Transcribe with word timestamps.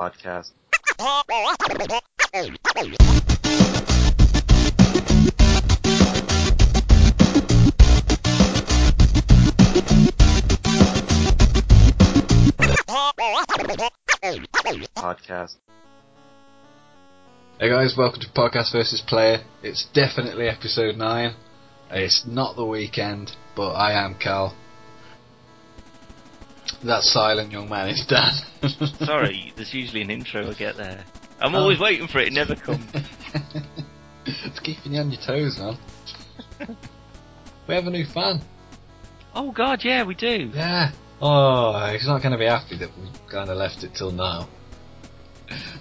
podcast. 0.00 0.52
podcast. 14.96 15.56
Hey 17.58 17.68
guys, 17.68 17.94
welcome 17.94 18.20
to 18.20 18.28
Podcast 18.28 18.72
versus 18.72 19.02
Player. 19.06 19.44
It's 19.62 19.86
definitely 19.92 20.48
episode 20.48 20.96
9. 20.96 21.34
It's 21.90 22.24
not 22.26 22.56
the 22.56 22.64
weekend, 22.64 23.32
but 23.54 23.72
I 23.72 23.92
am 24.02 24.14
Cal. 24.14 24.54
That 26.84 27.02
silent 27.02 27.52
young 27.52 27.68
man 27.68 27.88
is 27.88 28.06
Dan. 28.06 28.32
Sorry, 29.06 29.52
there's 29.56 29.74
usually 29.74 30.02
an 30.02 30.10
intro 30.10 30.48
I 30.50 30.54
get 30.54 30.76
there. 30.76 31.04
I'm 31.40 31.54
Oh. 31.54 31.60
always 31.60 31.78
waiting 31.78 32.06
for 32.08 32.18
it, 32.20 32.28
it 32.28 32.32
never 32.32 32.54
comes. 32.54 32.84
it's 34.26 34.60
keeping 34.60 34.92
you 34.94 35.00
on 35.00 35.10
your 35.10 35.20
toes, 35.20 35.58
man. 35.58 35.76
we 37.66 37.74
have 37.74 37.86
a 37.86 37.90
new 37.90 38.04
fan. 38.06 38.40
oh 39.34 39.50
god, 39.52 39.84
yeah, 39.84 40.02
we 40.04 40.14
do. 40.14 40.50
Yeah. 40.54 40.92
Oh, 41.22 41.86
he's 41.92 42.06
not 42.06 42.22
going 42.22 42.32
to 42.32 42.38
be 42.38 42.46
happy 42.46 42.78
that 42.78 42.88
we 42.98 43.08
kind 43.30 43.50
of 43.50 43.56
left 43.58 43.84
it 43.84 43.94
till 43.94 44.10
now. 44.10 44.48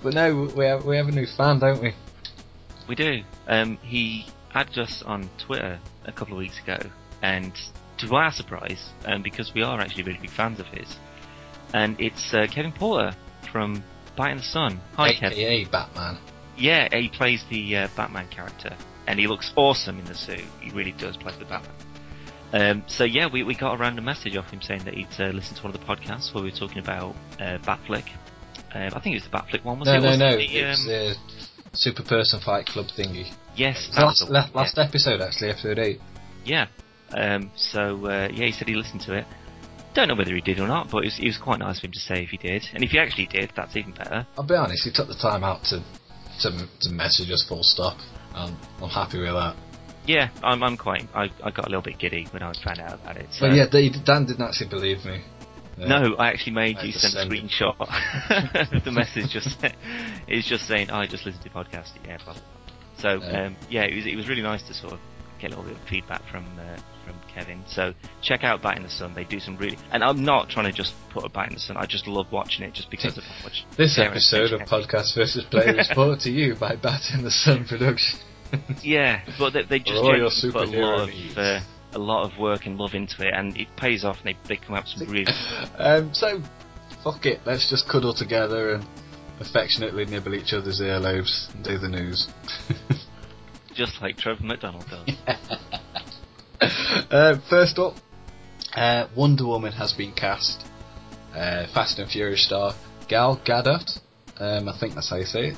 But 0.03 0.13
no, 0.13 0.51
we 0.55 0.65
have 0.65 0.83
we 0.85 0.97
have 0.97 1.07
a 1.07 1.11
new 1.11 1.27
fan, 1.37 1.59
don't 1.59 1.81
we? 1.81 1.93
We 2.87 2.95
do. 2.95 3.21
Um, 3.47 3.77
he 3.83 4.25
added 4.53 4.77
us 4.79 5.01
on 5.05 5.29
Twitter 5.37 5.79
a 6.05 6.11
couple 6.11 6.33
of 6.33 6.39
weeks 6.39 6.59
ago, 6.59 6.77
and 7.21 7.53
to 7.99 8.15
our 8.15 8.31
surprise, 8.31 8.89
um, 9.05 9.21
because 9.23 9.51
we 9.53 9.61
are 9.61 9.79
actually 9.79 10.03
really 10.03 10.19
big 10.19 10.31
fans 10.31 10.59
of 10.59 10.67
his, 10.67 10.95
and 11.73 11.99
it's 11.99 12.33
uh, 12.33 12.47
Kevin 12.53 12.71
Porter 12.71 13.15
from 13.51 13.83
Bat 14.17 14.31
in 14.31 14.37
the 14.37 14.43
Sun. 14.43 14.79
Hi, 14.95 15.13
Kevin. 15.13 15.37
AKA 15.37 15.65
Batman. 15.71 16.17
Yeah, 16.57 16.87
he 16.91 17.09
plays 17.09 17.43
the 17.49 17.75
uh, 17.77 17.87
Batman 17.95 18.27
character, 18.29 18.75
and 19.07 19.19
he 19.19 19.27
looks 19.27 19.53
awesome 19.55 19.97
in 19.99 20.05
the 20.05 20.15
suit. 20.15 20.41
He 20.61 20.71
really 20.71 20.91
does 20.93 21.15
play 21.17 21.33
the 21.39 21.45
Batman. 21.45 21.71
Um, 22.51 22.83
so 22.87 23.03
yeah, 23.03 23.27
we, 23.31 23.43
we 23.43 23.55
got 23.55 23.75
a 23.75 23.77
random 23.77 24.05
message 24.05 24.35
off 24.35 24.49
him 24.49 24.61
saying 24.61 24.83
that 24.85 24.95
he'd 24.95 25.07
uh, 25.19 25.27
listened 25.27 25.57
to 25.57 25.63
one 25.63 25.73
of 25.73 25.79
the 25.79 25.85
podcasts 25.85 26.33
where 26.33 26.43
we 26.43 26.49
were 26.49 26.57
talking 26.57 26.79
about 26.79 27.15
uh, 27.39 27.59
Batfleck. 27.59 28.09
Um, 28.73 28.89
I 28.93 28.99
think 28.99 29.15
it 29.15 29.21
was 29.21 29.23
the 29.23 29.37
Batfleck 29.37 29.63
one, 29.63 29.79
was 29.79 29.87
no, 29.87 29.95
it? 29.95 29.99
no, 30.01 30.09
Wasn't 30.09 30.19
no. 30.19 30.37
it 30.37 30.49
It's 30.51 30.79
um, 30.81 30.87
the 30.87 31.15
Super 31.73 32.03
Person 32.03 32.39
Fight 32.43 32.65
Club 32.65 32.87
thingy. 32.87 33.31
yes, 33.55 33.87
was 33.95 33.97
last, 34.29 34.51
the 34.51 34.57
last 34.57 34.77
episode, 34.79 35.21
actually, 35.21 35.51
episode 35.51 35.77
8. 35.79 35.99
yeah. 36.45 36.67
Yeah. 37.13 37.35
Um, 37.35 37.51
so 37.55 38.05
uh, 38.05 38.29
yeah, 38.31 38.45
he 38.45 38.51
said 38.51 38.67
he 38.67 38.75
listened 38.75 39.01
to 39.01 39.13
it. 39.13 39.25
Don't 39.93 40.07
know 40.07 40.15
whether 40.15 40.33
he 40.35 40.41
did 40.41 40.59
or 40.59 40.67
not, 40.67 40.91
but 40.91 40.99
it 40.99 41.05
was, 41.05 41.19
it 41.19 41.25
was 41.25 41.37
quite 41.37 41.59
nice 41.59 41.77
of 41.79 41.85
him 41.85 41.91
to 41.93 41.99
say 41.99 42.23
if 42.23 42.29
he 42.29 42.37
did. 42.37 42.63
And 42.73 42.83
if 42.83 42.91
he 42.91 42.99
actually 42.99 43.25
did, 43.25 43.51
that's 43.55 43.75
even 43.75 43.91
better. 43.91 44.27
I'll 44.37 44.45
be 44.45 44.53
honest, 44.53 44.83
he 44.83 44.91
took 44.91 45.07
the 45.07 45.15
time 45.15 45.43
out 45.43 45.63
to 45.65 45.83
to, 46.41 46.67
to 46.81 46.89
message 46.89 47.31
us 47.31 47.43
full 47.47 47.63
stop. 47.63 47.97
Um, 48.33 48.57
I'm 48.81 48.89
happy 48.89 49.19
with 49.19 49.33
that. 49.33 49.55
Yeah, 50.05 50.29
I'm, 50.43 50.63
I'm 50.63 50.77
quite. 50.77 51.03
I, 51.13 51.29
I 51.43 51.51
got 51.51 51.65
a 51.65 51.69
little 51.69 51.81
bit 51.81 51.99
giddy 51.99 52.27
when 52.31 52.41
I 52.41 52.53
found 52.63 52.79
out 52.79 52.93
about 52.93 53.17
it. 53.17 53.27
So. 53.31 53.47
But 53.47 53.55
yeah, 53.55 53.65
they, 53.71 53.89
Dan 53.89 54.25
didn't 54.25 54.41
actually 54.45 54.69
believe 54.69 55.03
me. 55.05 55.21
Uh, 55.79 55.85
No, 55.87 56.15
I 56.15 56.29
actually 56.29 56.53
made 56.53 56.77
I 56.77 56.83
you 56.83 56.91
send 56.91 57.15
a 57.15 57.25
screenshot 57.25 57.75
of 57.79 58.83
the 58.85 58.91
message. 58.91 59.31
Just 59.31 59.57
it's 60.27 60.47
just 60.47 60.67
saying, 60.67 60.89
"Oh, 60.89 60.95
I 60.95 61.07
just 61.07 61.25
listened 61.25 61.43
to 61.43 61.49
the 61.49 61.55
podcast." 61.55 61.89
Yeah, 62.05 62.17
blah, 62.23 62.33
blah. 62.33 62.41
So 62.97 63.21
Yeah. 63.23 63.45
um, 63.45 63.55
yeah, 63.69 63.83
it 63.83 63.95
was 63.95 64.05
it 64.05 64.15
was 64.15 64.27
really 64.27 64.41
nice 64.41 64.63
to 64.63 64.73
sort 64.73 64.93
of 64.93 64.99
get 65.39 65.47
a 65.47 65.55
little 65.55 65.65
bit 65.71 65.81
of 65.81 65.87
feedback 65.87 66.21
from 66.31 66.45
uh, 66.59 66.77
from 66.98 66.98
Kevin. 67.33 67.63
So 67.67 67.93
check 68.21 68.43
out 68.43 68.61
Bat 68.61 68.77
in 68.77 68.83
the 68.83 68.89
Sun. 68.89 69.13
They 69.13 69.23
do 69.23 69.39
some 69.39 69.57
really, 69.57 69.77
and 69.91 70.03
I'm 70.03 70.23
not 70.23 70.49
trying 70.49 70.65
to 70.65 70.71
just 70.71 70.93
put 71.09 71.25
a 71.25 71.29
Bat 71.29 71.49
in 71.49 71.53
the 71.55 71.59
Sun. 71.59 71.77
I 71.77 71.85
just 71.85 72.07
love 72.07 72.31
watching 72.31 72.63
it 72.65 72.73
just 72.73 72.89
because 72.89 73.17
of 73.17 73.23
how 73.23 73.43
much. 73.43 73.65
This 73.77 73.97
episode 73.97 74.51
of 74.53 74.61
Podcast 74.61 75.15
versus 75.15 75.45
Player 75.45 75.79
is 75.79 75.89
brought 75.93 76.19
to 76.21 76.31
you 76.31 76.55
by 76.55 76.75
Bat 76.81 77.01
in 77.13 77.23
the 77.23 77.31
Sun 77.31 77.65
Production. 77.65 78.19
Yeah, 78.81 79.21
but 79.37 79.53
they, 79.53 79.63
they 79.63 79.79
just 79.79 80.01
put 80.51 80.55
a 80.55 80.71
lot 80.71 81.09
of 81.09 81.37
uh, 81.37 81.59
a 81.93 81.99
lot 81.99 82.31
of 82.31 82.37
work 82.39 82.65
and 82.65 82.77
love 82.77 82.93
into 82.93 83.25
it, 83.25 83.33
and 83.33 83.55
it 83.57 83.67
pays 83.77 84.03
off. 84.03 84.17
And 84.23 84.35
they 84.35 84.37
they 84.47 84.57
come 84.57 84.75
up 84.75 84.85
with 84.85 85.07
some 85.07 85.09
really 85.09 85.31
um, 85.77 86.13
so, 86.13 86.41
fuck 87.03 87.25
it, 87.25 87.41
let's 87.45 87.69
just 87.69 87.87
cuddle 87.87 88.13
together 88.13 88.73
and 88.73 88.85
affectionately 89.39 90.05
nibble 90.05 90.35
each 90.35 90.53
other's 90.53 90.81
earlobes 90.81 91.53
and 91.53 91.63
do 91.63 91.77
the 91.77 91.87
news. 91.87 92.27
just 93.73 94.01
like 94.01 94.17
Trevor 94.17 94.43
McDonald 94.43 94.85
does. 94.89 95.15
Uh, 97.11 97.35
first 97.49 97.79
up, 97.79 97.93
uh, 98.75 99.07
Wonder 99.15 99.45
Woman 99.45 99.71
has 99.73 99.93
been 99.93 100.13
cast. 100.13 100.65
Uh, 101.33 101.67
Fast 101.73 101.99
and 101.99 102.09
Furious 102.09 102.43
star 102.43 102.73
Gal 103.07 103.39
Gadot, 103.45 103.99
um, 104.39 104.67
I 104.67 104.77
think 104.79 104.95
that's 104.95 105.09
how 105.09 105.17
you 105.17 105.25
say 105.25 105.53
it. 105.53 105.57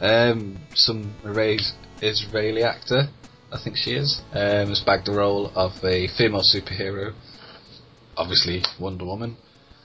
Um, 0.00 0.58
some 0.74 1.14
Israeli- 1.24 2.62
actor, 2.62 3.08
I 3.52 3.58
think 3.62 3.76
she 3.76 3.92
is, 3.92 4.22
um, 4.32 4.68
has 4.68 4.80
bagged 4.80 5.06
the 5.06 5.12
role 5.12 5.50
of 5.54 5.72
a 5.84 6.08
female 6.08 6.42
superhero, 6.42 7.12
obviously 8.16 8.62
Wonder 8.78 9.04
Woman. 9.04 9.36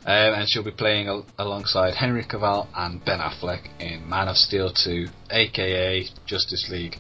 Um, 0.05 0.33
and 0.35 0.47
she'll 0.47 0.63
be 0.63 0.71
playing 0.71 1.07
al- 1.07 1.25
alongside 1.39 1.95
Henry 1.95 2.23
Cavill 2.23 2.67
and 2.75 3.03
Ben 3.03 3.19
Affleck 3.19 3.67
in 3.79 4.07
Man 4.07 4.27
of 4.27 4.37
Steel 4.37 4.71
2, 4.71 5.07
aka 5.31 6.07
Justice 6.27 6.69
League 6.69 6.99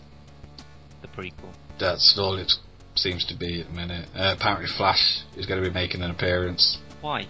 the 1.01 1.07
prequel. 1.09 1.53
that's 1.77 2.17
all 2.17 2.37
it 2.37 2.51
seems 2.95 3.25
to 3.25 3.35
be 3.35 3.61
at 3.61 3.67
the 3.67 3.73
minute. 3.73 4.07
Uh, 4.15 4.35
apparently, 4.37 4.67
Flash 4.77 5.21
is 5.37 5.45
going 5.45 5.61
to 5.63 5.67
be 5.69 5.73
making 5.73 6.01
an 6.01 6.11
appearance. 6.11 6.77
Why? 7.01 7.27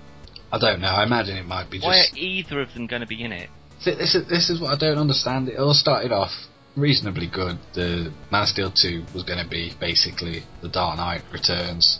I 0.51 0.59
don't 0.59 0.79
know. 0.79 0.87
I 0.87 1.03
imagine 1.03 1.35
it 1.37 1.45
might 1.45 1.69
be 1.69 1.79
Why 1.79 1.99
just. 2.03 2.13
are 2.13 2.17
either 2.17 2.61
of 2.61 2.73
them 2.73 2.87
going 2.87 3.01
to 3.01 3.07
be 3.07 3.23
in 3.23 3.31
it? 3.31 3.49
See, 3.79 3.95
This 3.95 4.15
is 4.15 4.27
this 4.29 4.49
is 4.49 4.61
what 4.61 4.73
I 4.73 4.77
don't 4.77 4.97
understand. 4.97 5.49
It 5.49 5.57
all 5.59 5.73
started 5.73 6.11
off 6.11 6.31
reasonably 6.77 7.27
good. 7.27 7.57
The 7.73 8.13
Man 8.31 8.43
of 8.43 8.47
Steel 8.47 8.71
two 8.71 9.03
was 9.13 9.23
going 9.23 9.43
to 9.43 9.49
be 9.49 9.73
basically 9.79 10.43
the 10.61 10.69
Dark 10.69 10.97
Knight 10.97 11.21
Returns. 11.33 11.99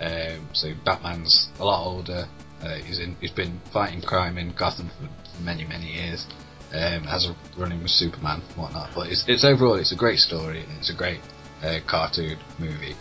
Um, 0.00 0.48
so 0.52 0.72
Batman's 0.84 1.48
a 1.58 1.64
lot 1.64 1.84
older. 1.84 2.26
Uh, 2.62 2.76
he's 2.76 2.98
in. 3.00 3.16
He's 3.20 3.32
been 3.32 3.60
fighting 3.72 4.00
crime 4.02 4.38
in 4.38 4.52
Gotham 4.56 4.90
for, 4.90 5.08
for 5.36 5.42
many 5.42 5.64
many 5.64 5.86
years. 5.92 6.26
Um, 6.72 7.04
has 7.04 7.26
a 7.26 7.34
running 7.58 7.80
with 7.82 7.90
Superman 7.90 8.42
and 8.46 8.56
whatnot. 8.58 8.90
But 8.94 9.08
it's, 9.08 9.24
it's 9.26 9.44
overall 9.44 9.74
it's 9.76 9.92
a 9.92 9.96
great 9.96 10.18
story. 10.18 10.64
It's 10.78 10.90
a 10.90 10.94
great 10.96 11.20
uh, 11.62 11.78
cartoon 11.88 12.38
movie. 12.58 12.94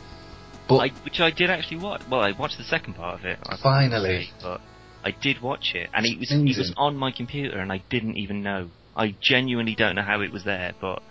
But 0.67 0.77
I, 0.77 0.89
which 1.05 1.19
I 1.19 1.31
did 1.31 1.49
actually 1.49 1.77
watch. 1.77 2.01
Well, 2.11 2.21
I 2.21 2.31
watched 2.37 2.57
the 2.57 2.63
second 2.65 2.95
part 2.95 3.19
of 3.19 3.25
it. 3.25 3.39
I 3.45 3.55
Finally. 3.61 4.29
but 4.41 4.59
I 5.03 5.11
did 5.11 5.41
watch 5.41 5.71
it, 5.75 5.89
and 5.93 6.05
it 6.05 6.19
was 6.19 6.31
Amazing. 6.31 6.47
it 6.49 6.57
was 6.57 6.73
on 6.77 6.97
my 6.97 7.11
computer, 7.11 7.59
and 7.59 7.71
I 7.71 7.81
didn't 7.89 8.17
even 8.17 8.43
know. 8.43 8.69
I 8.95 9.15
genuinely 9.21 9.75
don't 9.75 9.95
know 9.95 10.01
how 10.01 10.21
it 10.21 10.31
was 10.31 10.43
there, 10.43 10.73
but 10.81 11.01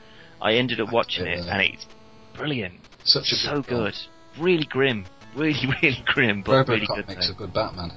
I 0.42 0.54
ended 0.54 0.80
up 0.80 0.92
watching 0.92 1.26
it, 1.26 1.38
and 1.38 1.62
it's 1.62 1.86
brilliant. 2.34 2.74
such 3.04 3.32
a 3.32 3.36
so 3.36 3.62
good 3.62 3.94
good, 3.94 3.94
really 4.42 4.66
grim, 4.68 5.06
really 5.34 5.54
really 5.82 6.02
grim, 6.04 6.42
but 6.42 6.68
really 6.68 6.86
good. 6.94 7.06
makes 7.08 7.28
though. 7.28 7.34
a 7.34 7.36
good 7.38 7.54
Batman. 7.54 7.92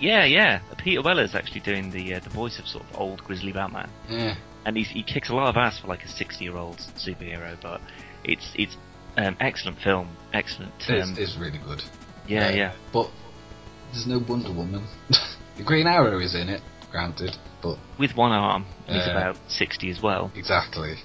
Yeah, 0.00 0.24
yeah. 0.24 0.60
Peter 0.82 1.02
Weller's 1.02 1.34
actually 1.34 1.60
doing 1.60 1.90
the 1.92 2.14
uh, 2.14 2.20
the 2.20 2.30
voice 2.30 2.58
of 2.58 2.66
sort 2.66 2.84
of 2.84 2.96
old 3.00 3.22
grizzly 3.22 3.52
Batman. 3.52 3.88
Yeah, 4.08 4.34
and 4.66 4.76
he's, 4.76 4.88
he 4.88 5.02
kicks 5.04 5.30
a 5.30 5.34
lot 5.34 5.48
of 5.48 5.56
ass 5.56 5.78
for 5.78 5.86
like 5.86 6.02
a 6.02 6.08
60 6.08 6.42
year 6.44 6.56
old 6.56 6.78
superhero, 6.98 7.56
but 7.62 7.80
it's 8.24 8.50
it's 8.54 8.76
um, 9.16 9.36
excellent 9.40 9.78
film, 9.80 10.08
excellent. 10.32 10.72
it's, 10.88 10.90
Um, 11.08 11.14
it's 11.18 11.36
really 11.38 11.58
good. 11.58 11.82
yeah, 12.26 12.48
Uh, 12.48 12.50
yeah. 12.50 12.72
But 12.92 13.10
there's 13.92 14.06
no 14.06 14.18
Wonder 14.28 14.52
Woman. 14.52 14.86
the 15.56 15.62
Green 15.62 15.86
Arrow 15.86 16.18
is 16.18 16.34
in 16.34 16.48
it, 16.48 16.62
granted, 16.90 17.36
but 17.62 17.78
With 17.98 18.16
one 18.16 18.32
arm, 18.32 18.66
he's 18.86 19.06
Uh, 19.06 19.10
about 19.12 19.36
60 19.48 19.90
as 19.90 20.00
well. 20.02 20.32
exactly. 20.34 20.96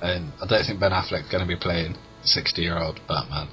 And 0.00 0.32
I 0.42 0.46
don't 0.46 0.64
think 0.64 0.80
Ben 0.80 0.90
Affleck's 0.90 1.30
going 1.30 1.42
to 1.42 1.48
be 1.48 1.54
playing 1.56 1.96
60 2.24 2.60
year 2.60 2.76
old 2.78 3.00
Batman. 3.06 3.48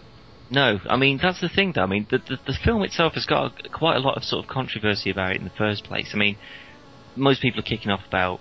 No, 0.51 0.79
I 0.89 0.97
mean 0.97 1.19
that's 1.21 1.39
the 1.41 1.49
thing 1.49 1.73
though. 1.75 1.83
I 1.83 1.85
mean 1.85 2.07
the, 2.09 2.17
the 2.17 2.37
the 2.47 2.53
film 2.65 2.81
itself 2.81 3.13
has 3.13 3.27
got 3.27 3.53
a, 3.65 3.69
quite 3.69 3.97
a 3.97 3.99
lot 3.99 4.17
of 4.17 4.23
sort 4.23 4.43
of 4.43 4.49
controversy 4.49 5.11
about 5.11 5.33
it 5.33 5.37
in 5.37 5.43
the 5.43 5.51
first 5.55 5.83
place. 5.83 6.09
I 6.15 6.17
mean, 6.17 6.37
most 7.15 7.39
people 7.39 7.59
are 7.59 7.63
kicking 7.63 7.91
off 7.91 8.01
about 8.07 8.39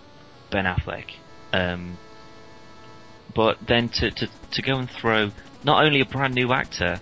Ben 0.50 0.64
Affleck, 0.64 1.04
um, 1.52 1.98
but 3.38 3.56
then 3.68 3.88
to, 3.88 4.10
to 4.10 4.26
to 4.50 4.62
go 4.62 4.78
and 4.78 4.90
throw 5.00 5.30
not 5.62 5.84
only 5.84 6.00
a 6.00 6.04
brand 6.04 6.34
new 6.34 6.52
actor 6.52 7.00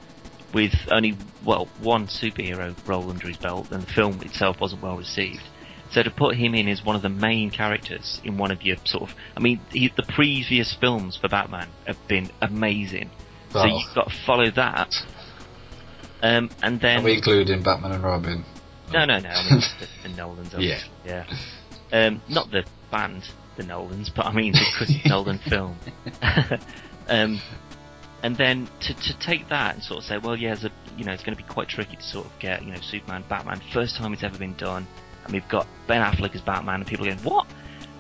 with 0.53 0.73
only 0.91 1.17
well 1.43 1.67
one 1.81 2.09
superhero 2.09 2.77
role 2.87 3.09
under 3.09 3.27
his 3.27 3.39
belt, 3.39 3.69
and 3.71 3.87
the 3.87 3.93
film 3.95 4.21
itself 4.21 4.57
wasn't 4.61 4.83
well 4.83 4.99
received. 4.99 5.41
So 5.93 6.03
to 6.03 6.11
put 6.11 6.37
him 6.37 6.55
in 6.55 6.69
as 6.69 6.85
one 6.85 6.95
of 6.95 7.01
the 7.01 7.09
main 7.09 7.51
characters 7.51 8.21
in 8.23 8.37
one 8.37 8.51
of 8.51 8.61
your 8.61 8.77
sort 8.85 9.09
of, 9.09 9.17
I 9.35 9.41
mean, 9.41 9.63
he, 9.71 9.91
the 9.97 10.03
previous 10.15 10.77
films 10.79 11.17
for 11.19 11.29
Batman 11.29 11.71
have 11.87 11.97
been 12.07 12.31
amazing. 12.43 13.11
So 13.53 13.65
you've 13.65 13.95
got 13.95 14.09
to 14.09 14.15
follow 14.27 14.51
that. 14.57 14.91
Um, 16.23 16.51
and 16.61 16.79
then 16.83 16.99
are 16.99 17.05
we 17.05 17.15
including 17.15 17.63
Batman 17.63 17.93
and 17.93 18.05
Robin? 18.05 18.45
no, 18.93 19.07
no, 19.07 19.21
no. 19.21 19.29
I 19.31 19.51
mean 19.51 19.63
the, 19.81 20.09
the 20.09 20.15
Nolans, 20.15 20.53
Yeah. 20.59 20.81
Yeah. 21.03 21.25
Um, 21.93 22.21
not 22.29 22.51
the 22.51 22.65
band, 22.91 23.23
the 23.57 23.63
Nolans, 23.63 24.11
but 24.11 24.27
I 24.27 24.33
mean 24.33 24.53
the 24.53 24.65
Chris 24.77 24.93
Nolan 25.07 25.39
film. 25.39 25.77
um, 27.09 27.41
and 28.23 28.37
then 28.37 28.69
to 28.81 28.95
to 28.95 29.19
take 29.19 29.49
that 29.49 29.75
and 29.75 29.85
sort 29.85 29.99
of 29.99 30.05
say, 30.05 30.19
well, 30.19 30.37
yeah, 30.37 30.57
a, 30.63 30.71
you 30.97 31.05
know, 31.05 31.13
it's 31.13 31.23
going 31.23 31.37
to 31.37 31.43
be 31.43 31.49
quite 31.49 31.69
tricky 31.69 31.97
to 31.97 32.03
sort 32.03 32.27
of 32.27 32.33
get, 32.39 32.63
you 32.65 32.73
know, 32.73 32.81
Superman, 32.81 33.25
Batman, 33.29 33.61
first 33.73 33.97
time 33.97 34.13
it's 34.13 34.23
ever 34.23 34.39
been 34.39 34.57
done. 34.57 34.87
and 35.25 35.33
we've 35.33 35.49
got 35.49 35.67
Ben 35.87 36.01
Affleck 36.01 36.35
as 36.35 36.41
Batman, 36.41 36.77
and 36.77 36.87
people 36.87 37.07
are 37.07 37.15
going, 37.15 37.25
what? 37.25 37.47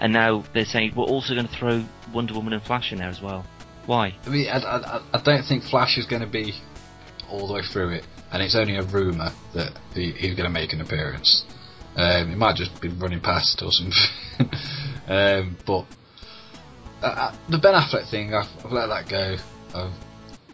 And 0.01 0.13
now 0.13 0.45
they're 0.53 0.65
saying 0.65 0.93
we're 0.97 1.05
also 1.05 1.35
going 1.35 1.47
to 1.47 1.53
throw 1.53 1.85
Wonder 2.13 2.35
Woman 2.35 2.53
and 2.53 2.63
Flash 2.63 2.93
in 2.93 2.99
there 2.99 3.09
as 3.09 3.23
well. 3.23 3.45
Why? 3.87 4.15
I 4.27 4.29
mean, 4.29 4.49
I, 4.49 4.59
I, 4.59 5.03
I 5.13 5.23
don't 5.23 5.45
think 5.45 5.63
Flash 5.63 5.97
is 5.97 6.07
going 6.07 6.23
to 6.23 6.29
be 6.29 6.53
all 7.31 7.47
the 7.47 7.55
way 7.55 7.63
through 7.63 7.91
it, 7.91 8.07
and 8.33 8.43
it's 8.43 8.55
only 8.55 8.77
a 8.77 8.83
rumor 8.83 9.31
that 9.55 9.79
he, 9.95 10.13
he's 10.13 10.35
going 10.35 10.47
to 10.47 10.51
make 10.51 10.73
an 10.73 10.81
appearance. 10.81 11.45
Um, 11.97 12.29
he 12.29 12.35
might 12.35 12.57
just 12.57 12.81
be 12.81 12.89
running 12.89 13.21
past 13.21 13.63
or 13.63 13.71
something. 13.71 13.93
um, 15.09 15.57
but 15.67 15.85
uh, 17.03 17.07
uh, 17.07 17.35
the 17.49 17.59
Ben 17.59 17.75
Affleck 17.75 18.11
thing, 18.11 18.35
I've, 18.35 18.49
I've 18.65 18.73
let 18.73 18.87
that 18.89 19.09
go. 19.09 19.37
I've, 19.75 19.93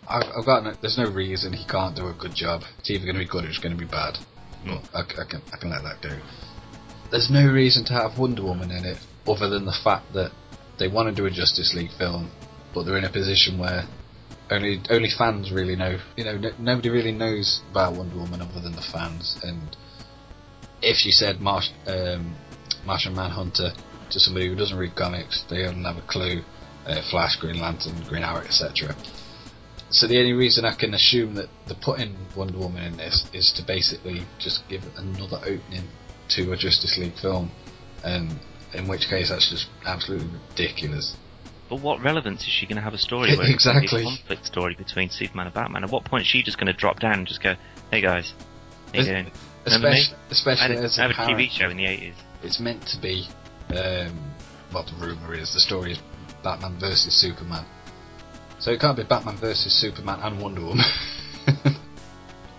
I've, 0.09 0.31
I've 0.39 0.47
got 0.47 0.65
no, 0.65 0.73
there's 0.81 0.99
no 0.99 1.11
reason 1.11 1.53
he 1.53 1.65
can't 1.67 1.97
do 1.97 2.09
a 2.09 2.13
good 2.13 2.35
job. 2.35 2.63
It's 2.79 2.91
either 2.91 3.05
going 3.05 3.15
to 3.15 3.25
be 3.25 3.29
good 3.29 3.45
or 3.45 3.49
it's 3.49 3.59
going 3.59 3.77
to 3.77 3.79
be 3.79 3.89
bad. 3.89 4.19
But 4.65 4.83
I, 4.95 5.01
I 5.01 5.25
can 5.29 5.43
I 5.53 5.57
can 5.57 5.71
let 5.71 5.83
that 5.83 6.03
go. 6.03 6.19
There's 7.11 7.31
no 7.31 7.47
reason 7.47 7.85
to 7.87 7.93
have 7.95 8.19
Wonder 8.19 8.43
Woman 8.43 8.71
in 8.71 8.85
it 8.85 8.99
other 9.27 9.49
than 9.49 9.65
the 9.65 9.77
fact 9.85 10.13
that 10.15 10.33
they 10.79 10.89
want 10.89 11.09
to 11.09 11.15
do 11.15 11.27
a 11.27 11.31
Justice 11.31 11.75
League 11.75 11.91
film, 11.99 12.31
but 12.75 12.85
they're 12.85 12.97
in 12.99 13.05
a 13.05 13.13
position 13.13 13.59
where 13.59 13.85
only 14.51 14.81
only 14.91 15.09
fans 15.17 15.53
really 15.53 15.77
know. 15.77 15.99
You 16.17 16.25
know, 16.25 16.35
n- 16.35 16.55
nobody 16.59 16.91
really 16.91 17.13
knows 17.13 17.61
about 17.71 17.95
Wonder 17.95 18.17
Woman 18.17 18.43
other 18.43 18.61
than 18.61 18.75
the 18.75 18.83
fans. 18.93 19.39
And 19.43 19.77
if 20.81 21.05
you 21.05 21.13
said 21.13 21.41
Marsh, 21.41 21.71
um, 21.87 22.35
Martian 22.85 23.15
Manhunter 23.15 23.73
to 24.13 24.21
somebody 24.21 24.49
who 24.49 24.55
doesn't 24.55 24.77
read 24.77 24.95
comics, 24.95 25.45
they 25.51 25.63
don't 25.63 25.85
have 25.85 25.97
a 25.99 26.07
clue. 26.07 26.43
Uh, 26.87 27.01
Flash, 27.11 27.37
Green 27.37 27.61
Lantern, 27.61 27.95
Green 28.09 28.25
Arrow, 28.25 28.41
etc. 28.41 28.95
So 29.91 30.09
the 30.09 30.19
only 30.19 30.33
reason 30.33 30.65
I 30.65 30.75
can 30.75 30.95
assume 30.95 31.35
that 31.37 31.49
they're 31.67 31.77
putting 31.81 32.17
Wonder 32.35 32.59
Woman 32.59 32.83
in 32.83 32.97
this 32.97 33.25
is 33.33 33.53
to 33.57 33.63
basically 33.65 34.23
just 34.41 34.67
give 34.69 34.83
another 34.97 35.37
opening 35.39 35.89
to 36.31 36.51
a 36.53 36.57
Justice 36.57 36.99
League 36.99 37.15
film, 37.21 37.51
and 38.03 38.33
in 38.75 38.89
which 38.89 39.07
case 39.09 39.29
that's 39.29 39.49
just 39.49 39.69
absolutely 39.87 40.29
ridiculous. 40.51 41.15
But 41.69 41.81
what 41.81 42.03
relevance 42.03 42.41
is 42.43 42.49
she 42.49 42.67
going 42.67 42.77
to 42.77 42.83
have 42.83 42.95
a 42.95 42.99
story 42.99 43.37
where 43.37 43.43
it's 43.49 43.55
Exactly. 43.67 44.03
a 44.03 44.05
conflict 44.05 44.47
story 44.47 44.75
between 44.75 45.09
Superman 45.09 45.47
and 45.47 45.55
Batman? 45.55 45.85
At 45.85 45.91
what 45.91 46.05
point 46.05 46.23
is 46.23 46.27
she 46.27 46.43
just 46.43 46.59
going 46.59 46.67
to 46.67 46.73
drop 46.73 46.99
down 46.99 47.15
and 47.19 47.27
just 47.29 47.43
go, 47.43 47.55
"Hey 47.93 48.01
guys, 48.01 48.33
how 48.93 48.99
you 49.01 49.05
doing?" 49.05 49.31
Remember? 49.67 49.89
Especially, 49.89 50.17
I 50.17 50.31
especially 50.33 50.77
had, 50.77 50.85
as 50.85 50.99
I 50.99 51.03
had 51.03 51.11
a 51.13 51.15
TV 51.15 51.49
show 51.49 51.69
in 51.71 51.77
the 51.77 51.87
eighties. 51.87 52.15
it's 52.43 52.59
meant 52.59 52.85
to 52.89 53.01
be. 53.01 53.29
Um, 53.77 54.33
what 54.71 54.87
the 54.87 54.95
rumor 55.05 55.35
is, 55.35 55.53
the 55.53 55.61
story 55.61 55.93
is 55.93 55.99
Batman 56.43 56.79
versus 56.79 57.15
Superman. 57.21 57.65
So 58.59 58.71
it 58.71 58.81
can't 58.81 58.97
be 58.97 59.03
Batman 59.05 59.37
versus 59.39 59.73
Superman 59.79 60.21
and 60.23 60.41
Wonder 60.41 60.61
Woman. 60.63 60.85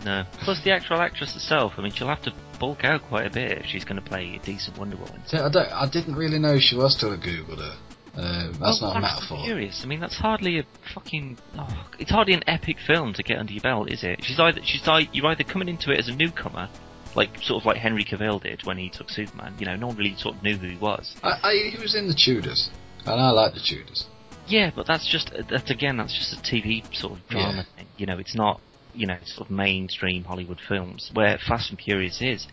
No. 0.05 0.23
Plus 0.41 0.61
the 0.63 0.71
actual 0.71 0.97
actress 0.99 1.33
herself. 1.33 1.73
I 1.77 1.81
mean, 1.81 1.91
she'll 1.93 2.07
have 2.09 2.21
to 2.23 2.33
bulk 2.59 2.83
out 2.83 3.03
quite 3.03 3.25
a 3.25 3.29
bit 3.29 3.59
if 3.59 3.65
she's 3.67 3.85
going 3.85 3.95
to 3.95 4.01
play 4.01 4.35
a 4.41 4.45
decent 4.45 4.77
Wonder 4.77 4.97
Woman. 4.97 5.21
So 5.25 5.37
I 5.37 5.49
don't. 5.49 5.71
I 5.71 5.89
didn't 5.89 6.15
really 6.15 6.39
know 6.39 6.59
she 6.59 6.75
was 6.75 6.97
till 6.99 7.11
I 7.13 7.15
googled 7.17 7.59
her. 7.59 7.77
Um, 8.15 8.53
that's 8.59 8.79
Oh, 8.81 8.87
not 8.87 8.97
a 8.97 8.99
metaphor. 8.99 9.43
Furious. 9.45 9.81
I 9.83 9.87
mean, 9.87 9.99
that's 9.99 10.15
hardly 10.17 10.59
a 10.59 10.63
fucking. 10.93 11.37
Oh, 11.57 11.85
it's 11.99 12.11
hardly 12.11 12.33
an 12.33 12.43
epic 12.47 12.77
film 12.85 13.13
to 13.13 13.23
get 13.23 13.37
under 13.37 13.53
your 13.53 13.61
belt, 13.63 13.89
is 13.89 14.03
it? 14.03 14.23
She's 14.23 14.39
either 14.39 14.59
she's 14.63 14.85
either, 14.87 15.07
you're 15.13 15.25
either 15.27 15.43
coming 15.45 15.69
into 15.69 15.91
it 15.91 15.99
as 15.99 16.09
a 16.09 16.15
newcomer, 16.15 16.67
like 17.15 17.29
sort 17.41 17.61
of 17.61 17.65
like 17.65 17.77
Henry 17.77 18.03
Cavill 18.03 18.41
did 18.41 18.65
when 18.65 18.77
he 18.77 18.89
took 18.89 19.09
Superman. 19.09 19.55
You 19.59 19.65
know, 19.65 19.75
no 19.75 19.87
one 19.87 19.97
really 19.97 20.15
sort 20.17 20.35
of 20.35 20.43
knew 20.43 20.57
who 20.57 20.67
he 20.67 20.77
was. 20.77 21.15
I, 21.23 21.29
I, 21.43 21.69
he 21.71 21.81
was 21.81 21.95
in 21.95 22.07
the 22.07 22.13
Tudors, 22.13 22.69
and 23.05 23.19
I 23.19 23.29
like 23.31 23.53
the 23.53 23.59
Tudors. 23.59 24.05
Yeah, 24.47 24.71
but 24.75 24.87
that's 24.87 25.07
just 25.09 25.31
that's 25.49 25.71
again 25.71 25.97
that's 25.97 26.13
just 26.13 26.33
a 26.33 26.41
TV 26.41 26.83
sort 26.95 27.13
of 27.13 27.27
drama 27.27 27.65
thing. 27.75 27.87
You 27.97 28.05
know, 28.05 28.17
it's 28.17 28.35
not 28.35 28.59
you 28.93 29.07
know 29.07 29.17
sort 29.25 29.47
of 29.49 29.51
mainstream 29.55 30.23
Hollywood 30.23 30.59
films 30.67 31.11
where 31.13 31.37
Fast 31.47 31.69
and 31.69 31.79
Furious 31.79 32.21
is. 32.21 32.47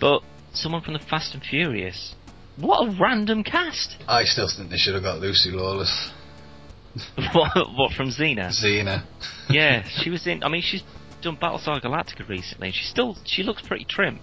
But 0.00 0.22
someone 0.52 0.82
from 0.82 0.94
the 0.94 1.00
Fast 1.00 1.34
and 1.34 1.42
Furious, 1.42 2.14
what 2.56 2.86
a 2.86 2.96
random 3.00 3.42
cast! 3.42 3.96
I 4.06 4.24
still 4.24 4.48
think 4.54 4.70
they 4.70 4.76
should 4.76 4.94
have 4.94 5.02
got 5.02 5.20
Lucy 5.20 5.50
Lawless, 5.50 6.10
what, 7.32 7.50
what 7.74 7.92
from 7.92 8.10
Xena? 8.10 8.50
Xena. 8.50 9.04
yeah, 9.48 9.84
she 10.02 10.10
was 10.10 10.26
in. 10.26 10.42
I 10.42 10.48
mean, 10.48 10.62
she's 10.62 10.82
done 11.24 11.36
Battlestar 11.36 11.82
Galactica 11.82 12.28
recently. 12.28 12.68
and 12.68 12.74
She 12.74 12.84
still 12.84 13.16
she 13.24 13.42
looks 13.42 13.62
pretty 13.62 13.84
trim, 13.84 14.20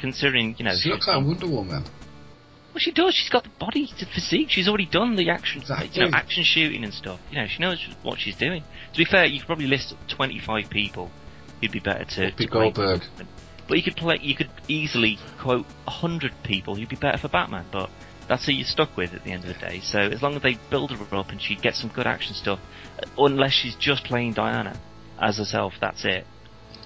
considering 0.00 0.54
you 0.58 0.64
know. 0.64 0.72
she 0.80 0.90
looks 0.90 1.06
like 1.08 1.24
Wonder 1.24 1.48
Woman. 1.48 1.82
Well, 1.82 2.80
she 2.80 2.92
does. 2.92 3.14
She's 3.14 3.30
got 3.30 3.44
the 3.44 3.50
body, 3.58 3.88
the 3.98 4.04
physique. 4.06 4.48
She's 4.50 4.68
already 4.68 4.84
done 4.86 5.16
the 5.16 5.30
action, 5.30 5.62
Exactly. 5.62 5.88
you 5.94 6.10
know, 6.10 6.16
action 6.16 6.44
shooting 6.44 6.84
and 6.84 6.92
stuff. 6.92 7.18
You 7.30 7.38
know, 7.38 7.46
she 7.46 7.58
knows 7.60 7.86
what 8.02 8.18
she's 8.18 8.36
doing. 8.36 8.62
To 8.92 8.98
be 8.98 9.06
fair, 9.06 9.24
you 9.24 9.38
could 9.40 9.46
probably 9.46 9.66
list 9.66 9.94
25 10.10 10.68
people 10.68 11.10
who'd 11.60 11.72
be 11.72 11.80
better 11.80 12.04
to. 12.04 12.30
To 12.32 12.46
Goldberg. 12.46 13.00
But 13.68 13.78
you 13.78 13.82
could 13.82 13.96
play. 13.96 14.18
You 14.20 14.36
could 14.36 14.50
easily 14.68 15.18
quote 15.40 15.64
100 15.84 16.32
people 16.44 16.74
who'd 16.76 16.88
be 16.88 16.96
better 16.96 17.16
for 17.18 17.28
Batman. 17.28 17.64
But 17.72 17.88
that's 18.28 18.44
who 18.44 18.52
you're 18.52 18.66
stuck 18.66 18.94
with 18.96 19.14
at 19.14 19.24
the 19.24 19.32
end 19.32 19.44
of 19.44 19.54
the 19.54 19.58
day. 19.58 19.80
So 19.82 19.98
as 19.98 20.20
long 20.22 20.34
as 20.36 20.42
they 20.42 20.58
build 20.70 20.90
her 20.90 21.16
up 21.16 21.30
and 21.30 21.40
she 21.40 21.56
gets 21.56 21.80
some 21.80 21.90
good 21.90 22.06
action 22.06 22.34
stuff, 22.34 22.60
unless 23.16 23.52
she's 23.52 23.74
just 23.76 24.04
playing 24.04 24.34
Diana 24.34 24.78
as 25.18 25.38
herself, 25.38 25.72
that's 25.80 26.04
it. 26.04 26.26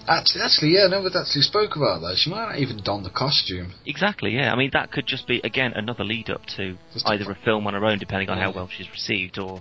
Actually, 0.09 0.43
actually, 0.43 0.71
yeah, 0.71 0.87
no, 0.89 1.01
we 1.01 1.07
actually 1.09 1.43
spoke 1.43 1.77
about 1.77 2.01
that. 2.01 2.17
She 2.17 2.31
might 2.31 2.47
not 2.47 2.59
even 2.59 2.81
don 2.83 3.03
the 3.03 3.11
costume. 3.11 3.75
Exactly, 3.87 4.35
yeah. 4.35 4.53
I 4.53 4.57
mean, 4.57 4.71
that 4.73 4.91
could 4.91 5.07
just 5.07 5.27
be, 5.27 5.41
again, 5.45 5.73
another 5.75 6.05
lead 6.05 6.31
up 6.31 6.47
to 6.57 6.77
Just 6.93 7.07
either 7.07 7.31
a 7.31 7.39
film 7.45 7.67
on 7.67 7.75
her 7.75 7.85
own, 7.85 7.99
depending 7.99 8.29
on 8.29 8.39
how 8.39 8.53
well 8.53 8.69
she's 8.69 8.91
received, 8.91 9.39
or, 9.39 9.61